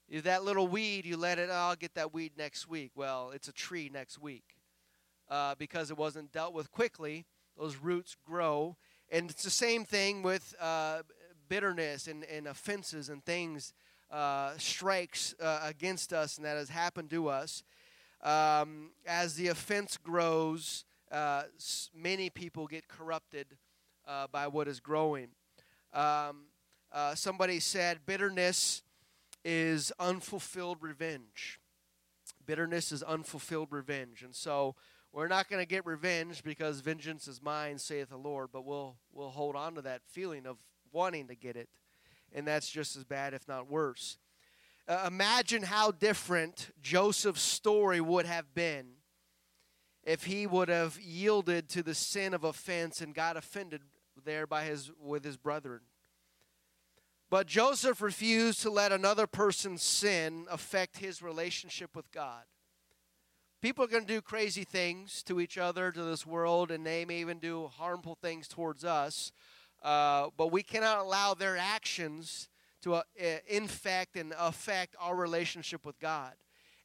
If 0.08 0.24
that 0.24 0.42
little 0.42 0.66
weed, 0.66 1.06
you 1.06 1.16
let 1.16 1.38
it, 1.38 1.48
oh, 1.50 1.54
I'll 1.54 1.76
get 1.76 1.94
that 1.94 2.12
weed 2.12 2.32
next 2.36 2.66
week. 2.66 2.90
Well, 2.96 3.30
it's 3.30 3.46
a 3.46 3.52
tree 3.52 3.88
next 3.92 4.18
week. 4.18 4.56
Uh, 5.28 5.54
because 5.56 5.92
it 5.92 5.96
wasn't 5.96 6.32
dealt 6.32 6.52
with 6.52 6.72
quickly, 6.72 7.24
those 7.60 7.76
roots 7.76 8.16
grow. 8.26 8.76
And 9.10 9.30
it's 9.30 9.44
the 9.44 9.50
same 9.50 9.84
thing 9.84 10.22
with 10.22 10.54
uh, 10.60 11.02
bitterness 11.48 12.06
and, 12.06 12.24
and 12.24 12.46
offenses 12.46 13.08
and 13.08 13.24
things, 13.24 13.74
uh, 14.10 14.52
strikes 14.56 15.34
uh, 15.40 15.60
against 15.62 16.12
us, 16.12 16.36
and 16.36 16.46
that 16.46 16.56
has 16.56 16.70
happened 16.70 17.10
to 17.10 17.28
us. 17.28 17.62
Um, 18.22 18.90
as 19.06 19.34
the 19.34 19.48
offense 19.48 19.96
grows, 19.96 20.84
uh, 21.12 21.42
many 21.94 22.30
people 22.30 22.66
get 22.66 22.88
corrupted 22.88 23.46
uh, 24.06 24.26
by 24.32 24.46
what 24.46 24.66
is 24.66 24.80
growing. 24.80 25.28
Um, 25.92 26.44
somebody 27.14 27.60
said 27.60 28.00
bitterness 28.06 28.82
is 29.44 29.92
unfulfilled 29.98 30.78
revenge. 30.80 31.60
Bitterness 32.46 32.92
is 32.92 33.02
unfulfilled 33.02 33.68
revenge. 33.70 34.22
And 34.22 34.34
so 34.34 34.76
we're 35.12 35.28
not 35.28 35.48
going 35.48 35.60
to 35.60 35.66
get 35.66 35.86
revenge 35.86 36.42
because 36.44 36.80
vengeance 36.80 37.26
is 37.26 37.42
mine, 37.42 37.78
saith 37.78 38.10
the 38.10 38.16
Lord, 38.16 38.50
but 38.52 38.64
we'll, 38.64 38.96
we'll 39.12 39.30
hold 39.30 39.56
on 39.56 39.74
to 39.74 39.82
that 39.82 40.02
feeling 40.06 40.46
of 40.46 40.56
wanting 40.92 41.28
to 41.28 41.34
get 41.34 41.56
it. 41.56 41.68
And 42.32 42.46
that's 42.46 42.70
just 42.70 42.96
as 42.96 43.04
bad, 43.04 43.34
if 43.34 43.48
not 43.48 43.68
worse. 43.68 44.18
Uh, 44.86 45.04
imagine 45.06 45.62
how 45.62 45.90
different 45.90 46.70
Joseph's 46.80 47.42
story 47.42 48.00
would 48.00 48.26
have 48.26 48.54
been 48.54 48.86
if 50.04 50.24
he 50.24 50.46
would 50.46 50.68
have 50.68 50.98
yielded 51.00 51.68
to 51.70 51.82
the 51.82 51.94
sin 51.94 52.34
of 52.34 52.44
offense 52.44 53.00
and 53.00 53.14
got 53.14 53.36
offended 53.36 53.82
there 54.24 54.46
by 54.46 54.64
his 54.64 54.90
with 55.00 55.24
his 55.24 55.36
brethren. 55.36 55.80
But 57.30 57.46
Joseph 57.46 58.02
refused 58.02 58.62
to 58.62 58.70
let 58.70 58.90
another 58.90 59.26
person's 59.26 59.82
sin 59.82 60.46
affect 60.50 60.98
his 60.98 61.22
relationship 61.22 61.94
with 61.94 62.10
God. 62.10 62.42
People 63.60 63.84
are 63.84 63.88
going 63.88 64.06
to 64.06 64.14
do 64.14 64.22
crazy 64.22 64.64
things 64.64 65.22
to 65.24 65.38
each 65.38 65.58
other, 65.58 65.92
to 65.92 66.02
this 66.02 66.24
world, 66.24 66.70
and 66.70 66.86
they 66.86 67.04
may 67.04 67.20
even 67.20 67.38
do 67.38 67.66
harmful 67.66 68.16
things 68.22 68.48
towards 68.48 68.86
us. 68.86 69.32
Uh, 69.82 70.28
but 70.38 70.50
we 70.50 70.62
cannot 70.62 70.98
allow 71.00 71.34
their 71.34 71.58
actions 71.58 72.48
to 72.80 72.94
uh, 72.94 73.02
infect 73.46 74.16
and 74.16 74.32
affect 74.38 74.96
our 74.98 75.14
relationship 75.14 75.84
with 75.84 76.00
God. 76.00 76.32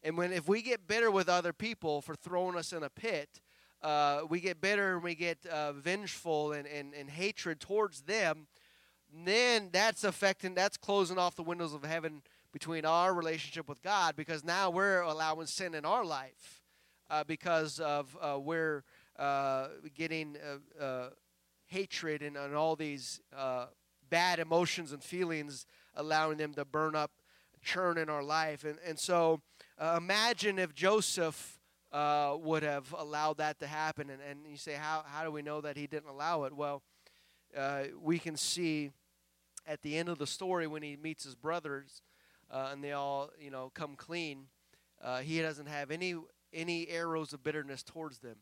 And 0.03 0.17
when 0.17 0.34
if 0.34 0.49
we 0.49 0.61
get 0.61 0.86
bitter 0.86 1.09
with 1.09 1.30
other 1.30 1.53
people 1.53 2.01
for 2.01 2.13
throwing 2.13 2.57
us 2.57 2.73
in 2.73 2.84
a 2.84 2.89
pit, 2.89 3.39
uh, 3.82 4.23
we 4.30 4.41
get 4.41 4.59
bitter 4.59 4.95
and 4.95 5.03
we 5.03 5.15
get 5.15 5.38
uh, 5.45 5.71
vengeful 5.71 6.51
and, 6.51 6.67
and, 6.67 6.93
and 6.93 7.09
hatred 7.09 7.61
towards 7.61 8.01
them, 8.01 8.47
then 9.26 9.69
that's 9.71 10.03
affecting, 10.03 10.55
that's 10.55 10.76
closing 10.76 11.17
off 11.17 11.38
the 11.38 11.43
windows 11.43 11.73
of 11.73 11.86
heaven 11.86 12.21
between 12.51 12.84
our 12.84 13.13
relationship 13.13 13.69
with 13.69 13.82
God 13.82 14.17
because 14.17 14.43
now 14.43 14.69
we're 14.69 14.99
allowing 14.99 15.47
sin 15.47 15.73
in 15.73 15.86
our 15.86 16.03
life 16.03 16.64
uh, 17.10 17.24
because 17.24 17.80
of 17.80 18.16
uh, 18.22 18.39
we're 18.39 18.84
uh, 19.18 19.68
getting 19.93 20.38
uh, 20.38 20.84
uh, 20.84 21.10
hatred 21.68 22.22
and, 22.22 22.36
and, 22.36 22.53
all 22.53 22.76
these 22.76 23.22
uh, 23.36 23.68
bad 24.10 24.39
emotions 24.39 24.91
and 24.91 25.03
feelings, 25.03 25.66
allowing 25.95 26.38
them 26.38 26.53
to 26.53 26.66
burn 26.66 26.95
up, 26.95 27.12
churn 27.62 27.97
in 27.97 28.10
our 28.10 28.24
life. 28.24 28.64
And, 28.64 28.78
and 28.86 28.99
so 28.99 29.41
imagine 29.95 30.60
if 30.60 30.74
Joseph 30.74 31.60
would 31.93 32.64
have 32.64 32.93
allowed 32.97 33.38
that 33.38 33.60
to 33.60 33.68
happen. 33.68 34.10
And, 34.10 34.22
and 34.30 34.39
you 34.45 34.58
say, 34.58 34.74
how, 34.74 35.03
how 35.06 35.24
do 35.24 35.32
we 35.32 35.41
know 35.41 35.62
that 35.62 35.78
he 35.78 35.88
didn't 35.88 36.10
allow 36.10 36.43
it? 36.43 36.53
Well, 36.53 36.84
we 38.01 38.20
can 38.20 38.36
see 38.36 38.91
at 39.66 39.82
the 39.82 39.97
end 39.97 40.10
of 40.10 40.18
the 40.18 40.28
story 40.28 40.68
when 40.68 40.84
he 40.84 40.97
meets 40.97 41.24
his 41.24 41.36
brothers 41.36 42.01
and 42.51 42.84
they 42.84 42.91
all, 42.91 43.32
you 43.39 43.49
know, 43.49 43.72
come 43.74 43.95
clean. 43.95 44.47
Uh, 45.01 45.20
he 45.20 45.41
doesn't 45.41 45.68
have 45.68 45.91
any 45.91 46.16
any 46.56 46.88
arrows 46.88 47.34
of 47.34 47.43
bitterness 47.43 47.84
towards 47.84 48.20
them. 48.20 48.38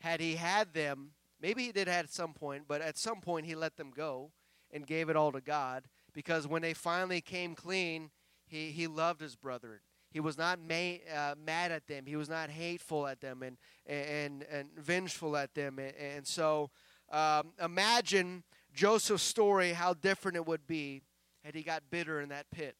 Had 0.00 0.20
he 0.20 0.36
had 0.36 0.72
them, 0.74 1.10
maybe 1.40 1.64
he 1.64 1.72
did 1.72 1.88
at 1.88 2.10
some 2.10 2.32
point, 2.32 2.64
but 2.66 2.80
at 2.80 2.98
some 2.98 3.20
point 3.20 3.46
he 3.46 3.54
let 3.54 3.76
them 3.76 3.92
go 3.94 4.32
and 4.72 4.86
gave 4.86 5.08
it 5.08 5.16
all 5.16 5.32
to 5.32 5.40
God 5.40 5.84
because 6.12 6.46
when 6.46 6.62
they 6.62 6.74
finally 6.74 7.20
came 7.20 7.54
clean, 7.54 8.10
he, 8.46 8.70
he 8.70 8.86
loved 8.86 9.20
his 9.20 9.36
brethren. 9.36 9.80
He 10.10 10.20
was 10.20 10.38
not 10.38 10.58
ma- 10.58 10.98
uh, 11.14 11.34
mad 11.36 11.72
at 11.72 11.86
them. 11.86 12.06
He 12.06 12.16
was 12.16 12.28
not 12.28 12.48
hateful 12.48 13.06
at 13.06 13.20
them 13.20 13.42
and, 13.42 13.58
and, 13.86 14.44
and 14.50 14.68
vengeful 14.76 15.36
at 15.36 15.54
them. 15.54 15.78
And, 15.78 15.94
and 15.96 16.26
so 16.26 16.70
um, 17.10 17.52
imagine 17.62 18.42
Joseph's 18.72 19.22
story, 19.22 19.72
how 19.72 19.94
different 19.94 20.36
it 20.36 20.46
would 20.46 20.66
be 20.66 21.02
had 21.44 21.54
he 21.54 21.62
got 21.62 21.90
bitter 21.90 22.20
in 22.20 22.30
that 22.30 22.50
pit. 22.50 22.76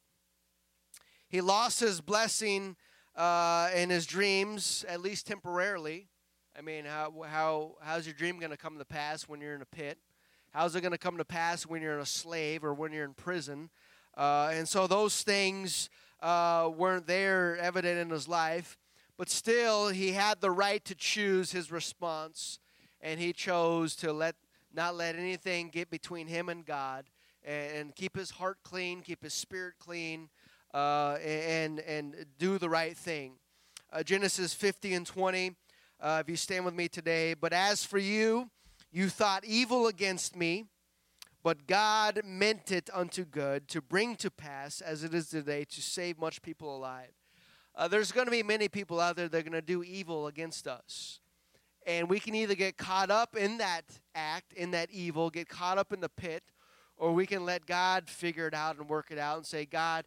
He 1.28 1.40
lost 1.40 1.80
his 1.80 2.00
blessing 2.00 2.76
uh, 3.16 3.70
in 3.74 3.90
his 3.90 4.06
dreams, 4.06 4.84
at 4.88 5.00
least 5.00 5.26
temporarily. 5.26 6.08
I 6.56 6.62
mean, 6.62 6.84
how, 6.84 7.12
how, 7.26 7.76
how's 7.80 8.06
your 8.06 8.14
dream 8.14 8.38
going 8.38 8.50
to 8.50 8.56
come 8.56 8.78
to 8.78 8.84
pass 8.84 9.28
when 9.28 9.40
you're 9.40 9.54
in 9.54 9.62
a 9.62 9.66
pit? 9.66 9.98
How's 10.52 10.74
it 10.74 10.80
going 10.80 10.92
to 10.92 10.98
come 10.98 11.18
to 11.18 11.24
pass 11.24 11.66
when 11.66 11.82
you're 11.82 11.98
a 11.98 12.06
slave 12.06 12.64
or 12.64 12.72
when 12.72 12.92
you're 12.92 13.04
in 13.04 13.14
prison? 13.14 13.70
Uh, 14.16 14.50
and 14.52 14.68
so 14.68 14.86
those 14.86 15.22
things 15.22 15.90
uh, 16.20 16.70
weren't 16.74 17.06
there 17.06 17.56
evident 17.58 17.98
in 17.98 18.10
his 18.10 18.26
life. 18.26 18.78
But 19.18 19.30
still, 19.30 19.88
he 19.88 20.12
had 20.12 20.40
the 20.40 20.50
right 20.50 20.84
to 20.84 20.94
choose 20.94 21.52
his 21.52 21.72
response, 21.72 22.58
and 23.00 23.18
he 23.18 23.32
chose 23.32 23.96
to 23.96 24.12
let 24.12 24.36
not 24.74 24.94
let 24.94 25.16
anything 25.16 25.70
get 25.70 25.90
between 25.90 26.26
him 26.26 26.50
and 26.50 26.66
God, 26.66 27.06
and, 27.42 27.76
and 27.76 27.94
keep 27.94 28.14
his 28.14 28.30
heart 28.30 28.58
clean, 28.62 29.00
keep 29.00 29.22
his 29.22 29.32
spirit 29.32 29.74
clean, 29.78 30.28
uh, 30.76 31.16
and, 31.24 31.80
and 31.80 32.26
do 32.38 32.58
the 32.58 32.68
right 32.68 32.94
thing. 32.94 33.32
Uh, 33.90 34.02
Genesis 34.02 34.52
50 34.52 34.92
and 34.92 35.06
20, 35.06 35.56
uh, 36.00 36.18
if 36.22 36.28
you 36.28 36.36
stand 36.36 36.66
with 36.66 36.74
me 36.74 36.86
today. 36.86 37.32
But 37.32 37.54
as 37.54 37.82
for 37.82 37.96
you, 37.96 38.50
you 38.92 39.08
thought 39.08 39.42
evil 39.46 39.86
against 39.86 40.36
me, 40.36 40.66
but 41.42 41.66
God 41.66 42.20
meant 42.26 42.70
it 42.72 42.90
unto 42.92 43.24
good 43.24 43.68
to 43.68 43.80
bring 43.80 44.16
to 44.16 44.30
pass, 44.30 44.82
as 44.82 45.02
it 45.02 45.14
is 45.14 45.30
today, 45.30 45.64
to 45.64 45.80
save 45.80 46.18
much 46.18 46.42
people 46.42 46.76
alive. 46.76 47.12
Uh, 47.74 47.88
there's 47.88 48.12
going 48.12 48.26
to 48.26 48.30
be 48.30 48.42
many 48.42 48.68
people 48.68 49.00
out 49.00 49.16
there 49.16 49.30
that 49.30 49.38
are 49.38 49.48
going 49.48 49.52
to 49.52 49.62
do 49.62 49.82
evil 49.82 50.26
against 50.26 50.68
us. 50.68 51.20
And 51.86 52.10
we 52.10 52.20
can 52.20 52.34
either 52.34 52.54
get 52.54 52.76
caught 52.76 53.10
up 53.10 53.34
in 53.34 53.58
that 53.58 53.84
act, 54.14 54.52
in 54.52 54.72
that 54.72 54.90
evil, 54.90 55.30
get 55.30 55.48
caught 55.48 55.78
up 55.78 55.94
in 55.94 56.00
the 56.00 56.10
pit, 56.10 56.42
or 56.98 57.12
we 57.12 57.26
can 57.26 57.44
let 57.44 57.66
God 57.66 58.08
figure 58.08 58.46
it 58.46 58.54
out 58.54 58.78
and 58.78 58.88
work 58.88 59.10
it 59.10 59.18
out 59.18 59.36
and 59.36 59.46
say, 59.46 59.66
God, 59.66 60.04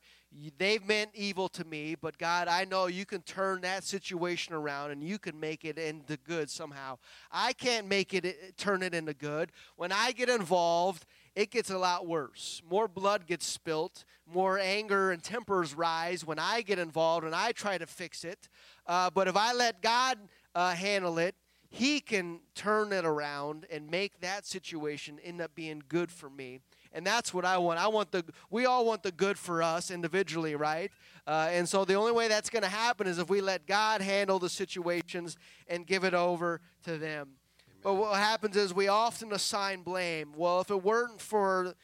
they've 0.58 0.86
meant 0.86 1.12
evil 1.14 1.48
to 1.50 1.64
me, 1.66 1.96
but 2.00 2.18
God, 2.18 2.48
I 2.48 2.66
know 2.66 2.88
you 2.88 3.06
can 3.06 3.22
turn 3.22 3.62
that 3.62 3.84
situation 3.84 4.54
around 4.54 4.92
and 4.92 5.04
you 5.04 5.20
can 5.20 5.40
make 5.40 5.66
it 5.66 5.78
into 5.78 6.18
good 6.18 6.50
somehow. 6.50 6.98
I 7.32 7.54
can't 7.54 7.88
make 7.88 8.14
it 8.14 8.58
turn 8.58 8.82
it 8.84 8.94
into 8.94 9.14
good. 9.14 9.52
When 9.76 9.92
I 9.92 10.12
get 10.12 10.30
involved, 10.30 11.06
it 11.36 11.52
gets 11.52 11.70
a 11.70 11.78
lot 11.78 12.08
worse. 12.08 12.62
More 12.70 12.88
blood 12.88 13.28
gets 13.28 13.46
spilt, 13.46 14.04
more 14.32 14.60
anger 14.60 15.12
and 15.12 15.24
tempers 15.24 15.74
rise 15.76 16.26
when 16.26 16.40
I 16.40 16.62
get 16.62 16.80
involved 16.80 17.26
and 17.26 17.36
I 17.36 17.52
try 17.52 17.78
to 17.78 17.88
fix 17.88 18.24
it. 18.24 18.50
Uh, 18.88 19.10
but 19.10 19.28
if 19.28 19.38
I 19.38 19.54
let 19.54 19.82
God 19.82 20.18
uh, 20.56 20.74
handle 20.74 21.20
it, 21.20 21.36
He 21.70 22.00
can 22.00 22.40
turn 22.56 22.94
it 22.94 23.06
around 23.06 23.66
and 23.72 23.90
make 23.90 24.22
that 24.22 24.46
situation 24.46 25.20
end 25.24 25.40
up 25.40 25.54
being 25.54 25.84
good 25.88 26.12
for 26.12 26.30
me 26.30 26.62
and 26.94 27.06
that's 27.06 27.34
what 27.34 27.46
I 27.46 27.58
want. 27.58 27.80
I 27.80 27.88
want 27.88 28.12
the 28.12 28.24
we 28.50 28.66
all 28.66 28.86
want 28.86 29.04
the 29.04 29.12
good 29.12 29.38
for 29.38 29.62
us 29.62 29.92
individually, 29.92 30.56
right? 30.56 30.92
Uh, 31.28 31.50
and 31.52 31.68
so 31.68 31.86
the 31.86 31.94
only 31.94 32.12
way 32.12 32.28
that's 32.28 32.50
going 32.50 32.64
to 32.64 32.70
happen 32.70 33.06
is 33.06 33.20
if 33.20 33.30
we 33.30 33.42
let 33.42 33.68
God 33.68 34.02
handle 34.02 34.40
the 34.40 34.50
situations 34.50 35.38
and 35.68 35.86
give 35.86 36.04
it 36.04 36.14
over 36.14 36.62
to 36.86 36.98
them. 36.98 37.00
Amen. 37.02 37.82
But 37.84 37.94
what 37.96 38.16
happens 38.18 38.58
is 38.58 38.74
we 38.74 38.88
often 38.88 39.32
assign 39.32 39.84
blame. 39.84 40.34
Well, 40.36 40.62
if 40.62 40.72
it 40.72 40.84
weren't 40.84 41.22
for 41.22 41.76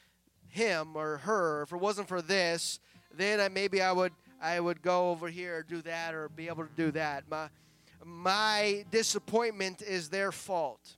him 0.48 0.96
or 0.96 1.18
her, 1.18 1.62
if 1.62 1.72
it 1.72 1.78
wasn't 1.78 2.08
for 2.08 2.20
this, 2.20 2.80
then 3.14 3.40
I, 3.40 3.48
maybe 3.48 3.80
I 3.80 3.92
would 3.92 4.12
I 4.42 4.60
would 4.60 4.82
go 4.82 5.10
over 5.10 5.28
here 5.28 5.58
or 5.58 5.62
do 5.62 5.80
that 5.82 6.14
or 6.14 6.28
be 6.28 6.48
able 6.48 6.64
to 6.64 6.72
do 6.76 6.90
that. 6.92 7.24
My 7.30 7.48
my 8.04 8.84
disappointment 8.90 9.82
is 9.82 10.08
their 10.08 10.32
fault. 10.32 10.96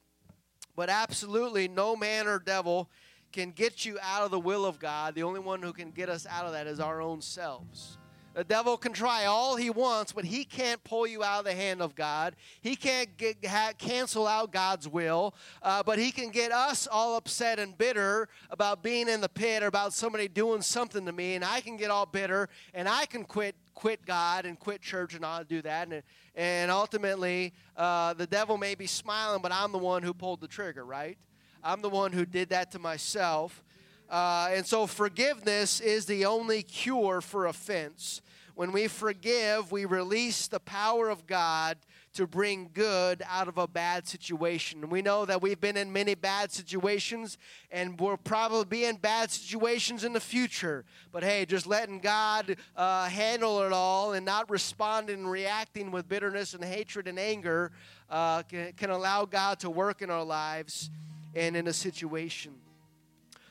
But 0.74 0.90
absolutely 0.90 1.66
no 1.66 1.96
man 1.96 2.28
or 2.28 2.38
devil 2.38 2.88
can 3.32 3.50
get 3.50 3.84
you 3.84 3.98
out 4.02 4.22
of 4.22 4.30
the 4.30 4.40
will 4.40 4.64
of 4.64 4.78
God, 4.78 5.14
the 5.14 5.22
only 5.22 5.40
one 5.40 5.62
who 5.62 5.72
can 5.72 5.90
get 5.90 6.08
us 6.08 6.26
out 6.26 6.46
of 6.46 6.52
that 6.52 6.66
is 6.66 6.80
our 6.80 7.00
own 7.00 7.20
selves. 7.20 7.98
The 8.38 8.44
devil 8.44 8.76
can 8.76 8.92
try 8.92 9.24
all 9.24 9.56
he 9.56 9.68
wants, 9.68 10.12
but 10.12 10.24
he 10.24 10.44
can't 10.44 10.84
pull 10.84 11.08
you 11.08 11.24
out 11.24 11.40
of 11.40 11.44
the 11.44 11.54
hand 11.54 11.82
of 11.82 11.96
God. 11.96 12.36
He 12.60 12.76
can't 12.76 13.16
get, 13.16 13.44
ha, 13.44 13.72
cancel 13.76 14.28
out 14.28 14.52
God's 14.52 14.86
will, 14.86 15.34
uh, 15.60 15.82
but 15.82 15.98
he 15.98 16.12
can 16.12 16.28
get 16.30 16.52
us 16.52 16.86
all 16.86 17.16
upset 17.16 17.58
and 17.58 17.76
bitter 17.76 18.28
about 18.50 18.80
being 18.80 19.08
in 19.08 19.20
the 19.20 19.28
pit 19.28 19.64
or 19.64 19.66
about 19.66 19.92
somebody 19.92 20.28
doing 20.28 20.62
something 20.62 21.04
to 21.06 21.10
me, 21.10 21.34
and 21.34 21.44
I 21.44 21.60
can 21.60 21.76
get 21.76 21.90
all 21.90 22.06
bitter 22.06 22.48
and 22.74 22.88
I 22.88 23.06
can 23.06 23.24
quit 23.24 23.56
quit 23.74 24.04
God 24.06 24.44
and 24.44 24.58
quit 24.58 24.82
church 24.82 25.14
and 25.14 25.24
I'll 25.24 25.44
do 25.44 25.62
that. 25.62 25.88
And, 25.88 26.02
and 26.34 26.70
ultimately, 26.70 27.54
uh, 27.76 28.14
the 28.14 28.26
devil 28.26 28.56
may 28.56 28.74
be 28.74 28.86
smiling, 28.86 29.40
but 29.40 29.52
I'm 29.52 29.72
the 29.72 29.78
one 29.78 30.02
who 30.02 30.14
pulled 30.14 30.40
the 30.40 30.48
trigger, 30.48 30.84
right? 30.84 31.18
I'm 31.62 31.82
the 31.82 31.88
one 31.88 32.12
who 32.12 32.24
did 32.24 32.50
that 32.50 32.70
to 32.72 32.78
myself. 32.78 33.62
Uh, 34.08 34.48
and 34.52 34.64
so 34.64 34.86
forgiveness 34.86 35.80
is 35.80 36.06
the 36.06 36.24
only 36.24 36.62
cure 36.62 37.20
for 37.20 37.46
offense. 37.46 38.22
When 38.54 38.72
we 38.72 38.88
forgive, 38.88 39.70
we 39.70 39.84
release 39.84 40.48
the 40.48 40.60
power 40.60 41.10
of 41.10 41.26
God 41.26 41.78
to 42.14 42.26
bring 42.26 42.70
good 42.74 43.22
out 43.28 43.46
of 43.46 43.58
a 43.58 43.68
bad 43.68 44.08
situation. 44.08 44.88
We 44.90 45.02
know 45.02 45.24
that 45.26 45.40
we've 45.40 45.60
been 45.60 45.76
in 45.76 45.92
many 45.92 46.16
bad 46.16 46.50
situations 46.50 47.38
and 47.70 48.00
we'll 48.00 48.16
probably 48.16 48.64
be 48.64 48.84
in 48.86 48.96
bad 48.96 49.30
situations 49.30 50.02
in 50.02 50.12
the 50.14 50.20
future. 50.20 50.84
But 51.12 51.22
hey, 51.22 51.44
just 51.44 51.66
letting 51.66 52.00
God 52.00 52.56
uh, 52.74 53.08
handle 53.08 53.62
it 53.62 53.72
all 53.72 54.14
and 54.14 54.26
not 54.26 54.50
responding 54.50 55.20
and 55.20 55.30
reacting 55.30 55.92
with 55.92 56.08
bitterness 56.08 56.54
and 56.54 56.64
hatred 56.64 57.06
and 57.06 57.18
anger 57.18 57.70
uh, 58.10 58.42
can, 58.42 58.72
can 58.72 58.90
allow 58.90 59.24
God 59.24 59.60
to 59.60 59.70
work 59.70 60.02
in 60.02 60.10
our 60.10 60.24
lives 60.24 60.90
and 61.34 61.56
in 61.56 61.66
a 61.66 61.72
situation. 61.72 62.54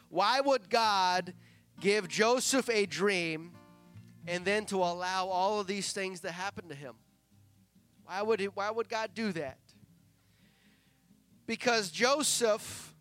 Why 0.09 0.39
would 0.41 0.69
God 0.69 1.33
give 1.79 2.07
Joseph 2.07 2.69
a 2.69 2.85
dream? 2.85 3.51
and 4.27 4.43
then 4.43 4.65
to 4.65 4.77
allow 4.77 5.27
all 5.27 5.59
of 5.59 5.67
these 5.67 5.93
things 5.93 6.19
to 6.19 6.31
happen 6.31 6.67
to 6.67 6.75
him. 6.75 6.95
Why 8.05 8.21
would, 8.21 8.39
he, 8.39 8.47
why 8.47 8.69
would 8.69 8.89
God 8.89 9.11
do 9.15 9.31
that? 9.31 9.57
Because 11.45 11.89
Joseph 11.89 12.93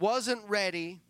wasn't 0.00 0.42
ready 0.48 1.02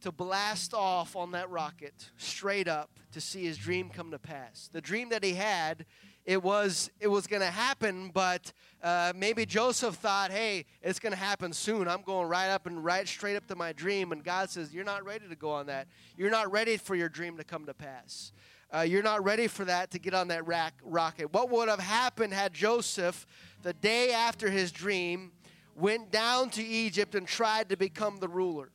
to 0.00 0.10
blast 0.12 0.74
off 0.74 1.14
on 1.16 1.30
that 1.32 1.48
rocket 1.48 2.10
straight 2.16 2.68
up 2.68 2.90
to 3.12 3.20
see 3.20 3.44
his 3.44 3.56
dream 3.56 3.88
come 3.88 4.10
to 4.10 4.18
pass. 4.18 4.68
The 4.72 4.80
dream 4.80 5.08
that 5.10 5.24
he 5.24 5.34
had, 5.34 5.86
it 6.28 6.42
was 6.42 6.90
it 7.00 7.08
was 7.08 7.26
going 7.26 7.40
to 7.40 7.50
happen, 7.50 8.10
but 8.12 8.52
uh, 8.82 9.14
maybe 9.16 9.46
Joseph 9.46 9.94
thought, 9.94 10.30
"Hey, 10.30 10.66
it's 10.82 10.98
going 10.98 11.14
to 11.14 11.18
happen 11.18 11.54
soon. 11.54 11.88
I'm 11.88 12.02
going 12.02 12.28
right 12.28 12.50
up 12.50 12.66
and 12.66 12.84
right 12.84 13.08
straight 13.08 13.34
up 13.34 13.46
to 13.46 13.56
my 13.56 13.72
dream." 13.72 14.12
And 14.12 14.22
God 14.22 14.50
says, 14.50 14.74
"You're 14.74 14.84
not 14.84 15.06
ready 15.06 15.26
to 15.26 15.34
go 15.34 15.50
on 15.50 15.64
that. 15.68 15.88
You're 16.18 16.30
not 16.30 16.52
ready 16.52 16.76
for 16.76 16.94
your 16.94 17.08
dream 17.08 17.38
to 17.38 17.44
come 17.44 17.64
to 17.64 17.72
pass." 17.72 18.32
Uh, 18.70 18.80
you're 18.80 19.02
not 19.02 19.24
ready 19.24 19.46
for 19.46 19.64
that 19.64 19.90
to 19.92 19.98
get 19.98 20.12
on 20.12 20.28
that 20.28 20.46
rack, 20.46 20.74
rocket. 20.82 21.32
What 21.32 21.48
would 21.48 21.70
have 21.70 21.80
happened 21.80 22.34
had 22.34 22.52
Joseph, 22.52 23.26
the 23.62 23.72
day 23.72 24.12
after 24.12 24.50
his 24.50 24.70
dream, 24.70 25.32
went 25.74 26.10
down 26.10 26.50
to 26.50 26.62
Egypt 26.62 27.14
and 27.14 27.26
tried 27.26 27.70
to 27.70 27.76
become 27.78 28.18
the 28.18 28.28
ruler? 28.28 28.70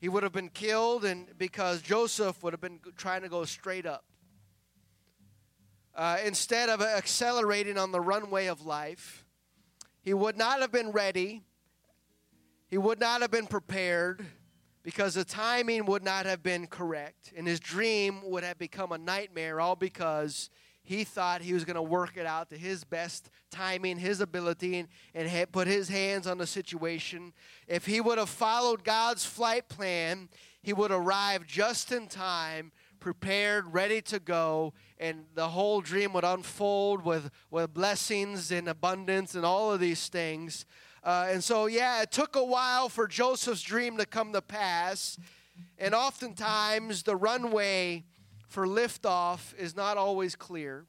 He 0.00 0.08
would 0.08 0.22
have 0.22 0.32
been 0.32 0.48
killed, 0.48 1.04
and 1.04 1.26
because 1.36 1.82
Joseph 1.82 2.42
would 2.42 2.54
have 2.54 2.62
been 2.62 2.80
trying 2.96 3.20
to 3.20 3.28
go 3.28 3.44
straight 3.44 3.84
up. 3.84 4.04
Uh, 5.94 6.18
instead 6.24 6.68
of 6.68 6.82
accelerating 6.82 7.78
on 7.78 7.92
the 7.92 8.00
runway 8.00 8.46
of 8.46 8.66
life, 8.66 9.24
he 10.02 10.12
would 10.12 10.36
not 10.36 10.60
have 10.60 10.72
been 10.72 10.90
ready. 10.90 11.42
He 12.68 12.78
would 12.78 12.98
not 12.98 13.20
have 13.20 13.30
been 13.30 13.46
prepared 13.46 14.26
because 14.82 15.14
the 15.14 15.24
timing 15.24 15.86
would 15.86 16.02
not 16.02 16.26
have 16.26 16.42
been 16.42 16.66
correct 16.66 17.32
and 17.36 17.46
his 17.46 17.60
dream 17.60 18.20
would 18.24 18.42
have 18.44 18.58
become 18.58 18.92
a 18.92 18.98
nightmare 18.98 19.60
all 19.60 19.76
because 19.76 20.50
he 20.82 21.02
thought 21.02 21.40
he 21.40 21.54
was 21.54 21.64
going 21.64 21.76
to 21.76 21.82
work 21.82 22.16
it 22.16 22.26
out 22.26 22.50
to 22.50 22.58
his 22.58 22.84
best 22.84 23.30
timing, 23.50 23.96
his 23.96 24.20
ability, 24.20 24.78
and, 24.78 24.88
and 25.14 25.52
put 25.52 25.66
his 25.66 25.88
hands 25.88 26.26
on 26.26 26.36
the 26.36 26.46
situation. 26.46 27.32
If 27.66 27.86
he 27.86 28.02
would 28.02 28.18
have 28.18 28.28
followed 28.28 28.84
God's 28.84 29.24
flight 29.24 29.68
plan, 29.70 30.28
he 30.62 30.74
would 30.74 30.90
arrive 30.90 31.46
just 31.46 31.90
in 31.90 32.06
time, 32.06 32.70
prepared, 33.04 33.74
ready 33.74 34.00
to 34.00 34.18
go, 34.18 34.72
and 34.98 35.26
the 35.34 35.50
whole 35.50 35.82
dream 35.82 36.14
would 36.14 36.24
unfold 36.24 37.04
with, 37.04 37.30
with 37.50 37.74
blessings 37.74 38.50
and 38.50 38.66
abundance 38.66 39.34
and 39.34 39.44
all 39.44 39.70
of 39.70 39.78
these 39.78 40.08
things. 40.08 40.64
Uh, 41.02 41.26
and 41.28 41.44
so, 41.44 41.66
yeah, 41.66 42.00
it 42.00 42.10
took 42.10 42.34
a 42.34 42.42
while 42.42 42.88
for 42.88 43.06
Joseph's 43.06 43.60
dream 43.60 43.98
to 43.98 44.06
come 44.06 44.32
to 44.32 44.40
pass. 44.40 45.18
And 45.76 45.94
oftentimes, 45.94 47.02
the 47.02 47.14
runway 47.14 48.04
for 48.48 48.66
liftoff 48.66 49.54
is 49.58 49.76
not 49.76 49.98
always 49.98 50.34
clear. 50.34 50.86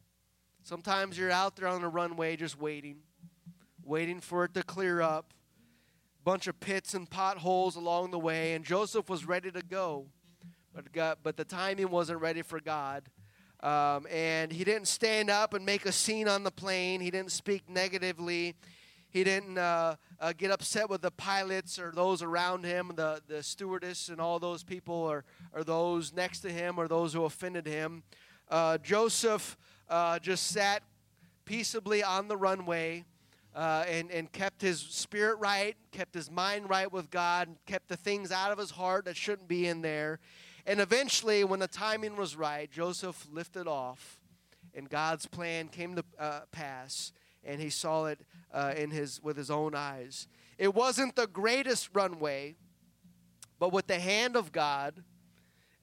Sometimes 0.63 1.17
you're 1.17 1.31
out 1.31 1.57
there 1.57 1.67
on 1.67 1.81
the 1.81 1.89
runway 1.89 2.37
just 2.37 2.57
waiting, 2.57 2.99
waiting 3.83 4.21
for 4.21 4.45
it 4.45 4.53
to 4.53 4.63
clear 4.63 5.01
up. 5.01 5.33
Bunch 6.23 6.47
of 6.47 6.61
pits 6.61 6.93
and 6.93 7.09
potholes 7.09 7.75
along 7.75 8.11
the 8.11 8.19
way, 8.19 8.53
and 8.53 8.63
Joseph 8.63 9.09
was 9.09 9.25
ready 9.25 9.51
to 9.51 9.61
go, 9.61 10.05
but 10.75 10.91
God, 10.91 11.17
but 11.23 11.37
the 11.37 11.45
timing 11.45 11.89
wasn't 11.89 12.19
ready 12.19 12.41
for 12.41 12.59
God. 12.59 13.03
Um, 13.61 14.05
and 14.11 14.51
he 14.51 14.65
didn't 14.65 14.89
stand 14.89 15.29
up 15.29 15.53
and 15.53 15.65
make 15.65 15.85
a 15.85 15.91
scene 15.91 16.27
on 16.27 16.43
the 16.43 16.51
plane. 16.51 16.99
He 16.99 17.09
didn't 17.09 17.31
speak 17.31 17.69
negatively. 17.69 18.55
He 19.09 19.23
didn't 19.23 19.57
uh, 19.57 19.95
uh, 20.19 20.33
get 20.37 20.51
upset 20.51 20.89
with 20.89 21.01
the 21.01 21.11
pilots 21.11 21.79
or 21.79 21.93
those 21.95 22.21
around 22.21 22.65
him, 22.65 22.91
the, 22.95 23.21
the 23.27 23.41
stewardess 23.41 24.09
and 24.09 24.19
all 24.19 24.39
those 24.39 24.63
people, 24.63 24.93
or, 24.93 25.23
or 25.53 25.63
those 25.63 26.13
next 26.13 26.41
to 26.41 26.49
him, 26.49 26.77
or 26.77 26.89
those 26.89 27.13
who 27.13 27.23
offended 27.23 27.65
him. 27.65 28.03
Uh, 28.49 28.77
Joseph 28.79 29.57
uh, 29.89 30.19
just 30.19 30.47
sat 30.47 30.83
peaceably 31.45 32.03
on 32.03 32.27
the 32.27 32.35
runway 32.35 33.05
uh, 33.55 33.85
and, 33.87 34.11
and 34.11 34.29
kept 34.33 34.61
his 34.61 34.81
spirit 34.81 35.37
right, 35.37 35.77
kept 35.91 36.13
his 36.13 36.29
mind 36.29 36.69
right 36.69 36.91
with 36.91 37.09
God, 37.09 37.47
kept 37.65 37.87
the 37.87 37.95
things 37.95 38.31
out 38.33 38.51
of 38.51 38.57
his 38.57 38.71
heart 38.71 39.05
that 39.05 39.15
shouldn't 39.15 39.47
be 39.47 39.65
in 39.65 39.81
there. 39.81 40.19
And 40.65 40.79
eventually, 40.79 41.43
when 41.43 41.59
the 41.59 41.67
timing 41.67 42.15
was 42.15 42.35
right, 42.35 42.71
Joseph 42.71 43.27
lifted 43.31 43.67
off, 43.67 44.19
and 44.73 44.89
God's 44.89 45.25
plan 45.25 45.67
came 45.67 45.95
to 45.95 46.03
uh, 46.19 46.41
pass 46.51 47.11
and 47.45 47.61
he 47.61 47.69
saw 47.69 48.05
it 48.05 48.19
uh, 48.53 48.73
in 48.75 48.89
his 48.89 49.21
with 49.21 49.37
his 49.37 49.51
own 49.51 49.75
eyes. 49.75 50.27
It 50.57 50.73
wasn't 50.73 51.15
the 51.15 51.27
greatest 51.27 51.89
runway, 51.93 52.55
but 53.59 53.71
with 53.71 53.87
the 53.87 53.99
hand 53.99 54.35
of 54.35 54.51
God 54.51 55.03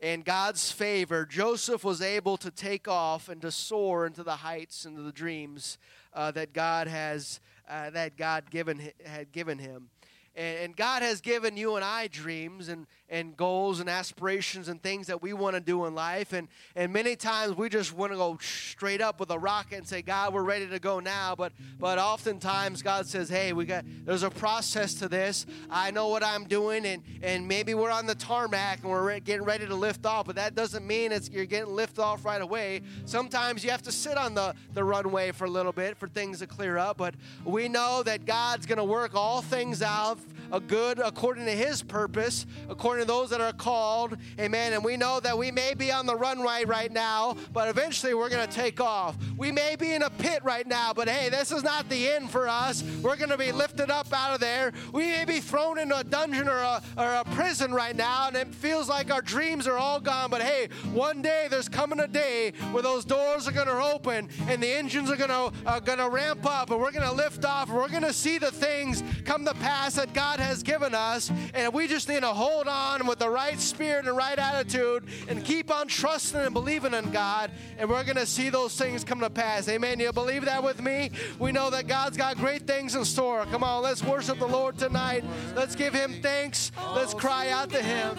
and 0.01 0.24
God's 0.24 0.72
favor, 0.72 1.24
Joseph 1.24 1.85
was 1.85 2.03
able 2.03 2.37
to 2.39 2.51
take 2.51 2.89
off 2.89 3.28
and 3.28 3.41
to 3.43 3.53
soar 3.53 4.07
into 4.07 4.24
the 4.24 4.37
heights 4.37 4.85
and 4.85 4.97
the 4.97 5.12
dreams 5.12 5.78
uh, 6.12 6.33
that 6.33 6.53
God 6.53 6.89
has 6.89 7.41
uh, 7.68 7.91
that 7.91 8.16
God 8.16 8.51
given 8.51 8.91
had 9.07 9.33
given 9.33 9.59
him. 9.59 9.91
And, 10.35 10.59
and 10.59 10.76
God 10.76 11.03
has 11.03 11.20
given 11.20 11.57
you 11.57 11.76
and 11.76 11.85
I 11.85 12.09
dreams 12.09 12.68
and, 12.68 12.87
and 13.09 13.37
goals 13.37 13.80
and 13.80 13.91
aspirations 13.91 14.68
and 14.68 14.83
things 14.83 15.07
that 15.09 15.20
we 15.20 15.35
want 15.35 15.55
to 15.55 15.61
do 15.61 15.85
in 15.85 15.95
life. 15.95 16.33
And, 16.33 16.49
and 16.74 16.93
many 16.93 17.16
times 17.16 17.57
we 17.57 17.68
just 17.68 17.93
want 17.93 18.12
to 18.12 18.16
go 18.16 18.39
straight 18.41 19.03
up 19.03 19.20
with 19.20 19.30
a 19.30 19.39
rocket 19.39 19.76
and 19.76 19.87
say, 19.87 20.01
God, 20.01 20.33
we're 20.33 20.43
ready 20.43 20.66
to 20.66 20.78
go 20.78 21.01
now. 21.01 21.35
But, 21.37 21.53
but 21.78 21.99
oftentimes 21.99 22.80
God 22.80 23.07
says, 23.07 23.28
hey, 23.28 23.53
we 23.53 23.66
got, 23.66 23.85
there's 24.05 24.22
a 24.22 24.30
process 24.30 24.95
to 24.95 25.09
this. 25.09 25.45
I 25.68 25.91
know 25.91 26.09
what 26.09 26.24
I'm 26.24 26.45
doing. 26.45 26.87
And, 26.87 27.03
and 27.22 27.47
maybe 27.47 27.74
we're 27.74 27.91
on 27.91 28.07
the 28.07 28.14
tarmac 28.14 28.80
and 28.83 28.91
we're 28.91 29.18
getting 29.20 29.45
ready 29.45 29.66
to 29.66 29.74
lift 29.74 30.07
off. 30.07 30.26
But 30.26 30.37
that 30.37 30.55
doesn't 30.55 30.87
mean 30.87 31.12
it's, 31.12 31.28
you're 31.28 31.45
getting 31.45 31.74
lift 31.74 31.99
off 31.99 32.24
right 32.24 32.41
away. 32.41 32.80
Sometimes 33.05 33.62
you 33.62 33.70
have 33.70 33.83
to 33.83 33.93
sit 33.93 34.16
on 34.16 34.35
the, 34.35 34.55
the 34.72 34.83
runway 34.83 35.33
for 35.33 35.45
a 35.45 35.51
little 35.51 35.72
bit 35.72 35.99
for 35.99 36.09
things 36.09 36.39
to 36.39 36.47
clear 36.47 36.78
up. 36.78 36.97
But 36.97 37.14
we 37.45 37.68
know 37.68 38.03
that 38.05 38.24
God's 38.24 38.64
going 38.64 38.78
to 38.78 38.85
work 38.85 39.14
all 39.14 39.43
things 39.43 39.83
out 39.83 40.21
yourself 40.28 40.41
a 40.53 40.61
good 40.61 40.98
according 40.98 41.46
to 41.46 41.53
his 41.53 41.82
purpose, 41.82 42.46
according 42.68 43.05
to 43.05 43.09
those 43.09 43.30
that 43.30 43.40
are 43.40 43.53
called. 43.53 44.16
Amen. 44.38 44.74
And 44.74 44.84
we 44.84 44.96
know 44.96 45.18
that 45.20 45.36
we 45.36 45.50
may 45.50 45.74
be 45.74 45.90
on 45.90 46.07
the 46.07 46.14
runway 46.14 46.64
right 46.64 46.92
now, 46.92 47.36
but 47.53 47.68
eventually 47.68 48.14
we're 48.14 48.28
going 48.28 48.46
to 48.46 48.55
take 48.55 48.80
off. 48.80 49.16
We 49.36 49.50
may 49.50 49.76
be 49.76 49.92
in 49.92 50.03
a 50.03 50.11
pit 50.11 50.44
right 50.44 50.66
now, 50.66 50.92
but 50.92 51.09
hey, 51.09 51.30
this 51.30 51.50
is 51.50 51.62
not 51.62 51.88
the 51.88 52.09
end 52.09 52.30
for 52.30 52.48
us. 52.48 52.84
We're 53.03 53.16
going 53.16 53.30
to 53.30 53.38
be 53.38 53.50
lifted 53.50 53.90
up 53.90 54.12
out 54.12 54.34
of 54.34 54.40
there. 54.40 54.72
We 54.92 55.07
may 55.07 55.24
be 55.24 55.40
thrown 55.40 55.78
into 55.78 55.98
a 55.98 56.05
dungeon 56.05 56.48
or 56.48 56.59
a, 56.59 56.82
or 56.98 57.14
a 57.14 57.24
prison 57.34 57.72
right 57.72 57.96
now, 57.96 58.28
and 58.28 58.36
it 58.36 58.55
feels 58.55 58.88
like 58.88 59.11
our 59.11 59.22
dreams 59.22 59.66
are 59.66 59.78
all 59.78 60.00
gone. 60.00 60.30
But 60.30 60.42
hey, 60.42 60.68
one 60.92 61.22
day 61.22 61.46
there's 61.50 61.68
coming 61.68 62.00
a 62.00 62.09
day 62.09 62.53
where 62.72 62.82
those 62.82 63.05
doors 63.05 63.48
are 63.48 63.53
going 63.53 63.66
to 63.66 63.82
open 63.82 64.28
and 64.48 64.62
the 64.62 64.68
engines 64.68 65.11
are 65.11 65.16
going 65.16 65.30
to 65.30 65.53
are 65.66 65.80
going 65.80 65.98
to 65.98 66.11
ramp 66.11 66.44
up, 66.44 66.70
and 66.70 66.80
we're 66.80 66.92
going 66.92 67.09
to 67.09 67.14
lift 67.14 67.44
off, 67.44 67.68
and 67.68 67.76
we're 67.76 67.88
going 67.88 68.03
to 68.03 68.12
see 68.12 68.38
the 68.38 68.50
things 68.50 69.03
come 69.24 69.44
to 69.44 69.55
pass 69.55 69.94
that 69.94 70.12
God 70.12 70.40
has 70.43 70.62
given 70.62 70.95
us. 70.95 71.30
And 71.55 71.72
we 71.72 71.86
just 71.86 72.09
need 72.09 72.20
to 72.20 72.28
hold 72.28 72.68
on 72.68 73.07
with 73.07 73.18
the 73.18 73.30
right 73.30 73.59
spirit 73.59 74.07
and 74.07 74.16
right 74.16 74.38
attitude 74.38 75.05
and 75.28 75.45
keep 75.45 75.72
on 75.74 75.88
trusting 75.88 76.40
and 76.40 76.53
believing 76.53 76.95
in 76.95 77.11
God. 77.11 77.51
And 77.78 77.88
we're 77.88 78.05
going 78.05 78.16
to 78.16 78.26
see 78.26 78.51
those 78.51 78.76
things 78.76 79.05
come 79.05 79.20
to 79.20 79.30
pass. 79.30 79.68
Amen. 79.68 80.01
You 80.01 80.12
believe 80.12 80.45
that 80.45 80.62
with 80.62 80.82
me? 80.82 81.11
We 81.38 81.53
know 81.53 81.70
that 81.70 81.86
God's 81.86 82.16
got 82.16 82.36
great 82.36 82.66
things 82.66 82.95
in 82.95 83.05
store. 83.05 83.45
Come 83.47 83.64
on, 83.64 83.82
let's 83.82 84.03
worship 84.03 84.38
the 84.38 84.47
Lord 84.47 84.78
tonight. 84.78 85.24
Let's 85.55 85.74
give 85.74 85.95
him 85.95 86.20
thanks. 86.22 86.72
Let's 86.95 87.14
cry 87.14 87.51
out 87.51 87.70
to 87.70 87.82
him. 87.82 88.16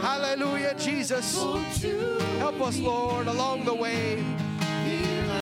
Hallelujah, 0.00 0.74
Jesus. 0.78 1.40
Help 2.38 2.60
us, 2.60 2.78
Lord, 2.78 3.26
along 3.26 3.64
the 3.64 3.74
way. 3.74 4.24